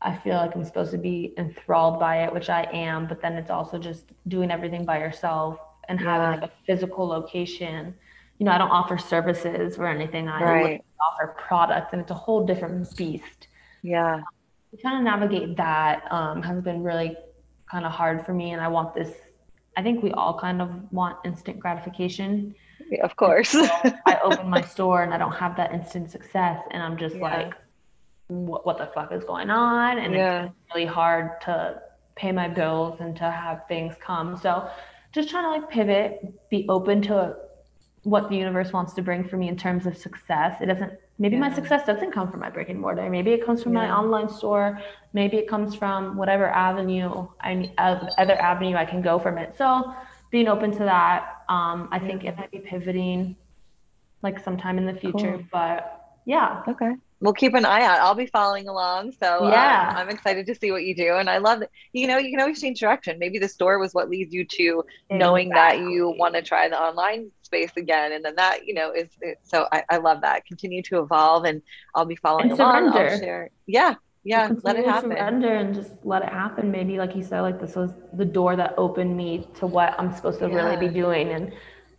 I 0.00 0.16
feel 0.16 0.34
like 0.36 0.54
I'm 0.56 0.64
supposed 0.64 0.90
to 0.92 0.98
be 0.98 1.32
enthralled 1.38 2.00
by 2.00 2.24
it, 2.24 2.32
which 2.32 2.50
I 2.50 2.64
am, 2.72 3.06
but 3.06 3.22
then 3.22 3.34
it's 3.34 3.50
also 3.50 3.78
just 3.78 4.06
doing 4.28 4.50
everything 4.50 4.84
by 4.84 4.98
yourself 4.98 5.58
and 5.88 6.00
Yeah. 6.00 6.06
having 6.06 6.40
like 6.40 6.50
a 6.50 6.52
physical 6.66 7.06
location. 7.06 7.94
you 8.38 8.46
know, 8.46 8.52
I 8.52 8.58
don't 8.58 8.70
offer 8.70 8.98
services 8.98 9.78
or 9.78 9.86
anything. 9.86 10.28
I 10.28 10.42
right. 10.42 10.84
offer 11.00 11.36
products, 11.38 11.92
and 11.92 12.02
it's 12.02 12.10
a 12.10 12.14
whole 12.14 12.44
different 12.44 12.96
beast. 12.96 13.46
Yeah. 13.82 14.22
Trying 14.80 14.98
to 14.98 15.04
navigate 15.04 15.56
that 15.58 16.10
um, 16.10 16.42
has 16.42 16.60
been 16.60 16.82
really 16.82 17.16
kind 17.70 17.84
of 17.84 17.92
hard 17.92 18.24
for 18.26 18.34
me, 18.34 18.50
and 18.50 18.60
I 18.60 18.66
want 18.68 18.94
this. 18.94 19.14
I 19.76 19.82
think 19.82 20.02
we 20.02 20.10
all 20.12 20.38
kind 20.38 20.60
of 20.60 20.70
want 20.92 21.18
instant 21.24 21.60
gratification. 21.60 22.54
Yeah, 22.90 23.04
of 23.04 23.14
course. 23.16 23.50
so 23.50 23.62
I 24.06 24.18
open 24.24 24.48
my 24.50 24.62
store 24.62 25.02
and 25.02 25.14
I 25.14 25.18
don't 25.18 25.32
have 25.32 25.56
that 25.56 25.72
instant 25.72 26.10
success, 26.10 26.58
and 26.72 26.82
I'm 26.82 26.96
just 26.96 27.14
yeah. 27.16 27.22
like, 27.22 27.54
what, 28.26 28.66
what 28.66 28.78
the 28.78 28.90
fuck 28.94 29.12
is 29.12 29.22
going 29.24 29.50
on? 29.50 29.98
And 29.98 30.14
yeah. 30.14 30.46
it's 30.46 30.54
really 30.74 30.86
hard 30.86 31.40
to 31.42 31.80
pay 32.16 32.32
my 32.32 32.48
bills 32.48 33.00
and 33.00 33.14
to 33.16 33.30
have 33.30 33.66
things 33.68 33.94
come. 34.04 34.36
So 34.36 34.68
just 35.12 35.28
trying 35.30 35.44
to 35.44 35.50
like 35.50 35.70
pivot, 35.70 36.48
be 36.50 36.66
open 36.68 37.02
to 37.02 37.36
what 38.04 38.28
the 38.28 38.36
universe 38.36 38.72
wants 38.72 38.92
to 38.94 39.02
bring 39.02 39.22
for 39.22 39.36
me 39.36 39.48
in 39.48 39.56
terms 39.56 39.86
of 39.86 39.96
success. 39.96 40.60
It 40.60 40.66
doesn't 40.66 40.92
maybe 41.18 41.36
yeah. 41.36 41.40
my 41.40 41.54
success 41.54 41.86
doesn't 41.86 42.10
come 42.10 42.30
from 42.30 42.40
my 42.40 42.50
brick 42.50 42.68
and 42.68 42.80
mortar. 42.80 43.08
Maybe 43.08 43.30
it 43.32 43.44
comes 43.46 43.62
from 43.62 43.74
yeah. 43.74 43.86
my 43.86 43.94
online 43.96 44.28
store. 44.28 44.80
Maybe 45.12 45.36
it 45.36 45.48
comes 45.48 45.74
from 45.74 46.16
whatever 46.16 46.48
avenue 46.48 47.28
I 47.40 47.70
other 47.78 48.40
avenue 48.40 48.76
I 48.76 48.84
can 48.84 49.02
go 49.02 49.18
from 49.18 49.38
it. 49.38 49.56
So 49.56 49.94
being 50.30 50.48
open 50.48 50.72
to 50.72 50.78
that. 50.78 51.44
Um, 51.48 51.88
I 51.92 51.98
yeah. 52.00 52.06
think 52.06 52.24
it 52.24 52.36
might 52.36 52.50
be 52.50 52.58
pivoting 52.58 53.36
like 54.22 54.42
sometime 54.42 54.78
in 54.78 54.86
the 54.86 54.94
future, 54.94 55.34
cool. 55.34 55.46
but 55.52 56.16
yeah. 56.24 56.62
Okay 56.66 56.94
we'll 57.22 57.32
keep 57.32 57.54
an 57.54 57.64
eye 57.64 57.82
out. 57.82 58.00
I'll 58.00 58.16
be 58.16 58.26
following 58.26 58.68
along. 58.68 59.12
So 59.12 59.44
um, 59.44 59.52
yeah, 59.52 59.90
um, 59.90 59.96
I'm 59.96 60.08
excited 60.10 60.44
to 60.46 60.54
see 60.56 60.72
what 60.72 60.82
you 60.84 60.94
do. 60.94 61.14
And 61.14 61.30
I 61.30 61.38
love 61.38 61.60
that, 61.60 61.70
you 61.92 62.08
know, 62.08 62.18
you 62.18 62.30
can 62.30 62.40
always 62.40 62.60
change 62.60 62.80
direction. 62.80 63.18
Maybe 63.18 63.38
the 63.38 63.48
store 63.48 63.78
was 63.78 63.94
what 63.94 64.10
leads 64.10 64.34
you 64.34 64.44
to 64.44 64.62
exactly. 64.80 65.18
knowing 65.18 65.48
that 65.50 65.78
you 65.78 66.14
want 66.18 66.34
to 66.34 66.42
try 66.42 66.68
the 66.68 66.78
online 66.78 67.30
space 67.42 67.70
again. 67.76 68.12
And 68.12 68.24
then 68.24 68.34
that, 68.36 68.66
you 68.66 68.74
know, 68.74 68.90
is 68.90 69.08
it, 69.20 69.38
so 69.44 69.68
I, 69.72 69.84
I 69.88 69.96
love 69.98 70.20
that. 70.22 70.44
Continue 70.46 70.82
to 70.82 70.98
evolve 70.98 71.44
and 71.44 71.62
I'll 71.94 72.04
be 72.04 72.16
following 72.16 72.50
and 72.50 72.58
along. 72.58 72.92
Surrender. 72.92 73.12
I'll 73.12 73.18
share. 73.20 73.50
Yeah. 73.66 73.94
Yeah. 74.24 74.50
Let 74.62 74.76
it 74.76 74.84
happen. 74.84 75.10
Surrender 75.12 75.54
and 75.54 75.74
just 75.74 75.92
let 76.02 76.22
it 76.22 76.28
happen. 76.28 76.72
Maybe 76.72 76.98
like 76.98 77.14
you 77.14 77.22
said, 77.22 77.42
like 77.42 77.60
this 77.60 77.76
was 77.76 77.92
the 78.14 78.24
door 78.24 78.56
that 78.56 78.74
opened 78.76 79.16
me 79.16 79.46
to 79.60 79.66
what 79.68 79.94
I'm 79.96 80.12
supposed 80.12 80.40
to 80.40 80.48
yeah. 80.48 80.54
really 80.56 80.88
be 80.88 80.92
doing. 80.92 81.28
And 81.28 81.52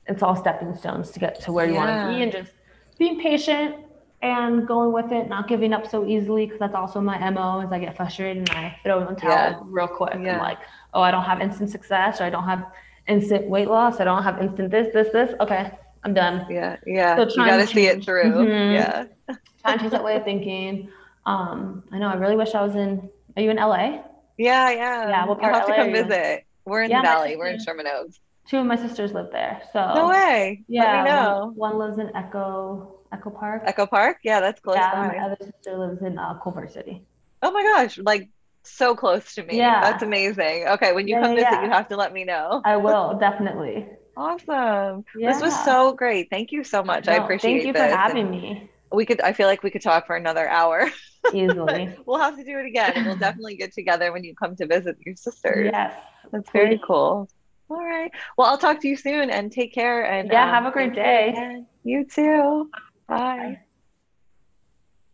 it's 0.07 0.21
all 0.21 0.35
stepping 0.35 0.75
stones 0.75 1.11
to 1.11 1.19
get 1.19 1.39
to 1.41 1.53
where 1.53 1.65
you 1.65 1.75
want 1.75 1.89
to 1.89 2.13
be 2.13 2.23
and 2.23 2.31
just 2.31 2.51
being 2.97 3.21
patient 3.21 3.77
and 4.23 4.65
going 4.65 4.93
with 4.93 5.11
it, 5.11 5.27
not 5.27 5.49
giving 5.49 5.73
up 5.73 5.85
so 5.85 6.07
easily 6.07 6.45
because 6.45 6.59
that's 6.59 6.73
also 6.73 7.01
my 7.01 7.29
mo. 7.29 7.59
Is 7.59 7.71
I 7.71 7.77
get 7.77 7.95
frustrated 7.95 8.37
and 8.37 8.49
I 8.51 8.79
throw 8.81 9.01
in 9.01 9.13
the 9.13 9.19
towel 9.19 9.29
yeah. 9.29 9.59
real 9.65 9.87
quick. 9.87 10.13
Yeah. 10.13 10.35
I'm 10.35 10.39
like, 10.39 10.59
oh, 10.93 11.01
I 11.01 11.11
don't 11.11 11.25
have 11.25 11.41
instant 11.41 11.69
success, 11.69 12.21
or 12.21 12.23
I 12.23 12.29
don't 12.29 12.45
have 12.45 12.65
instant 13.07 13.49
weight 13.49 13.67
loss. 13.67 13.99
I 13.99 14.05
don't 14.05 14.23
have 14.23 14.41
instant 14.41 14.71
this, 14.71 14.93
this, 14.93 15.09
this. 15.11 15.35
Okay, 15.41 15.71
I'm 16.05 16.13
done. 16.13 16.47
Yeah, 16.49 16.77
yeah. 16.87 17.17
So 17.17 17.23
you 17.23 17.35
got 17.45 17.57
to 17.57 17.67
see 17.67 17.87
it 17.87 18.03
through. 18.03 18.31
Mm-hmm. 18.31 18.73
Yeah. 18.73 19.05
trying 19.61 19.77
to 19.77 19.83
change 19.83 19.91
that 19.91 20.03
way 20.03 20.15
of 20.15 20.23
thinking. 20.23 20.89
Um, 21.25 21.83
I 21.91 21.99
know. 21.99 22.07
I 22.07 22.15
really 22.15 22.37
wish 22.37 22.55
I 22.55 22.63
was 22.63 22.75
in. 22.75 23.09
Are 23.35 23.43
you 23.43 23.49
in 23.49 23.57
LA? 23.57 24.03
Yeah, 24.37 24.71
yeah. 24.71 25.09
Yeah. 25.09 25.25
You'll 25.25 25.39
have 25.41 25.67
to 25.67 25.75
come 25.75 25.91
visit. 25.91 26.45
We're 26.65 26.83
in 26.83 26.91
yeah, 26.91 27.01
the 27.01 27.07
Valley. 27.07 27.35
We're 27.35 27.47
in 27.47 27.61
Sherman 27.61 27.87
Oaks. 27.87 28.19
Two 28.47 28.57
of 28.57 28.65
my 28.65 28.77
sisters 28.77 29.11
live 29.11 29.31
there. 29.31 29.61
So 29.73 29.93
no 29.95 30.07
way. 30.07 30.63
Yeah. 30.69 30.83
Let 30.83 31.03
me 31.03 31.09
know. 31.09 31.51
One, 31.55 31.77
one 31.77 31.87
lives 31.89 31.99
in 31.99 32.15
Echo 32.15 32.92
Echo 33.13 33.29
Park. 33.29 33.63
Echo 33.65 33.85
Park, 33.85 34.17
yeah, 34.23 34.39
that's 34.39 34.59
close 34.59 34.77
yeah, 34.77 34.91
by. 34.91 35.15
My 35.15 35.23
other 35.23 35.37
sister 35.39 35.77
lives 35.77 36.01
in 36.01 36.17
uh, 36.17 36.39
Culver 36.43 36.67
City. 36.67 37.05
Oh 37.41 37.51
my 37.51 37.63
gosh, 37.63 37.97
like 37.99 38.29
so 38.63 38.95
close 38.95 39.35
to 39.35 39.43
me. 39.43 39.57
Yeah, 39.57 39.81
that's 39.81 40.03
amazing. 40.03 40.67
Okay, 40.67 40.93
when 40.93 41.07
you 41.07 41.15
yeah, 41.15 41.21
come 41.21 41.35
visit, 41.35 41.49
yeah. 41.51 41.63
you 41.63 41.69
have 41.69 41.87
to 41.89 41.95
let 41.95 42.11
me 42.11 42.23
know. 42.23 42.61
I 42.65 42.77
will 42.77 43.17
definitely. 43.19 43.87
Awesome. 44.15 45.05
Yeah. 45.17 45.33
This 45.33 45.41
was 45.41 45.59
so 45.65 45.93
great. 45.93 46.29
Thank 46.29 46.51
you 46.51 46.63
so 46.63 46.83
much. 46.83 47.07
No, 47.07 47.13
I 47.13 47.15
appreciate 47.15 47.49
it. 47.49 47.53
Thank 47.55 47.65
you 47.65 47.73
this. 47.73 47.91
for 47.91 47.97
having 47.97 48.29
me. 48.29 48.69
We 48.91 49.07
could. 49.07 49.19
I 49.21 49.33
feel 49.33 49.47
like 49.47 49.63
we 49.63 49.71
could 49.71 49.81
talk 49.81 50.05
for 50.05 50.15
another 50.15 50.47
hour. 50.47 50.87
Easily. 51.33 51.97
we'll 52.05 52.19
have 52.19 52.37
to 52.37 52.43
do 52.43 52.59
it 52.59 52.67
again. 52.67 53.05
We'll 53.07 53.15
definitely 53.17 53.55
get 53.55 53.73
together 53.73 54.13
when 54.13 54.23
you 54.23 54.35
come 54.35 54.55
to 54.57 54.67
visit 54.67 54.97
your 55.03 55.15
sister. 55.15 55.67
Yes. 55.73 55.99
That's 56.31 56.47
very 56.51 56.79
cool. 56.85 57.27
All 57.69 57.83
right. 57.83 58.11
Well, 58.37 58.47
I'll 58.47 58.59
talk 58.59 58.81
to 58.81 58.87
you 58.87 58.95
soon 58.95 59.31
and 59.31 59.51
take 59.51 59.73
care. 59.73 60.03
And 60.03 60.29
yeah, 60.31 60.43
um, 60.43 60.49
have 60.51 60.65
a 60.65 60.71
great 60.71 60.93
day. 60.93 61.63
You 61.83 62.05
too. 62.05 62.69
Bye. 63.07 63.59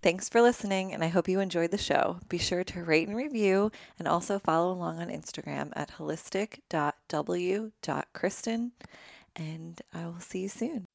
Thanks 0.02 0.30
for 0.30 0.42
listening, 0.42 0.94
and 0.94 1.04
I 1.04 1.08
hope 1.08 1.28
you 1.28 1.42
enjoyed 1.42 1.72
the 1.72 1.78
show. 1.78 2.22
Be 2.30 2.38
sure 2.38 2.64
to 2.64 2.84
rate 2.84 3.10
and 3.10 3.18
review, 3.18 3.70
and 3.98 4.08
also 4.08 4.40
follow 4.40 4.72
along 4.72 5.02
on 5.02 5.10
Instagram 5.10 5.74
at 5.76 5.92
holistic.w.kristen. 5.98 8.72
And 9.36 9.82
I 9.94 10.06
will 10.06 10.22
see 10.22 10.44
you 10.44 10.50
soon. 10.50 10.88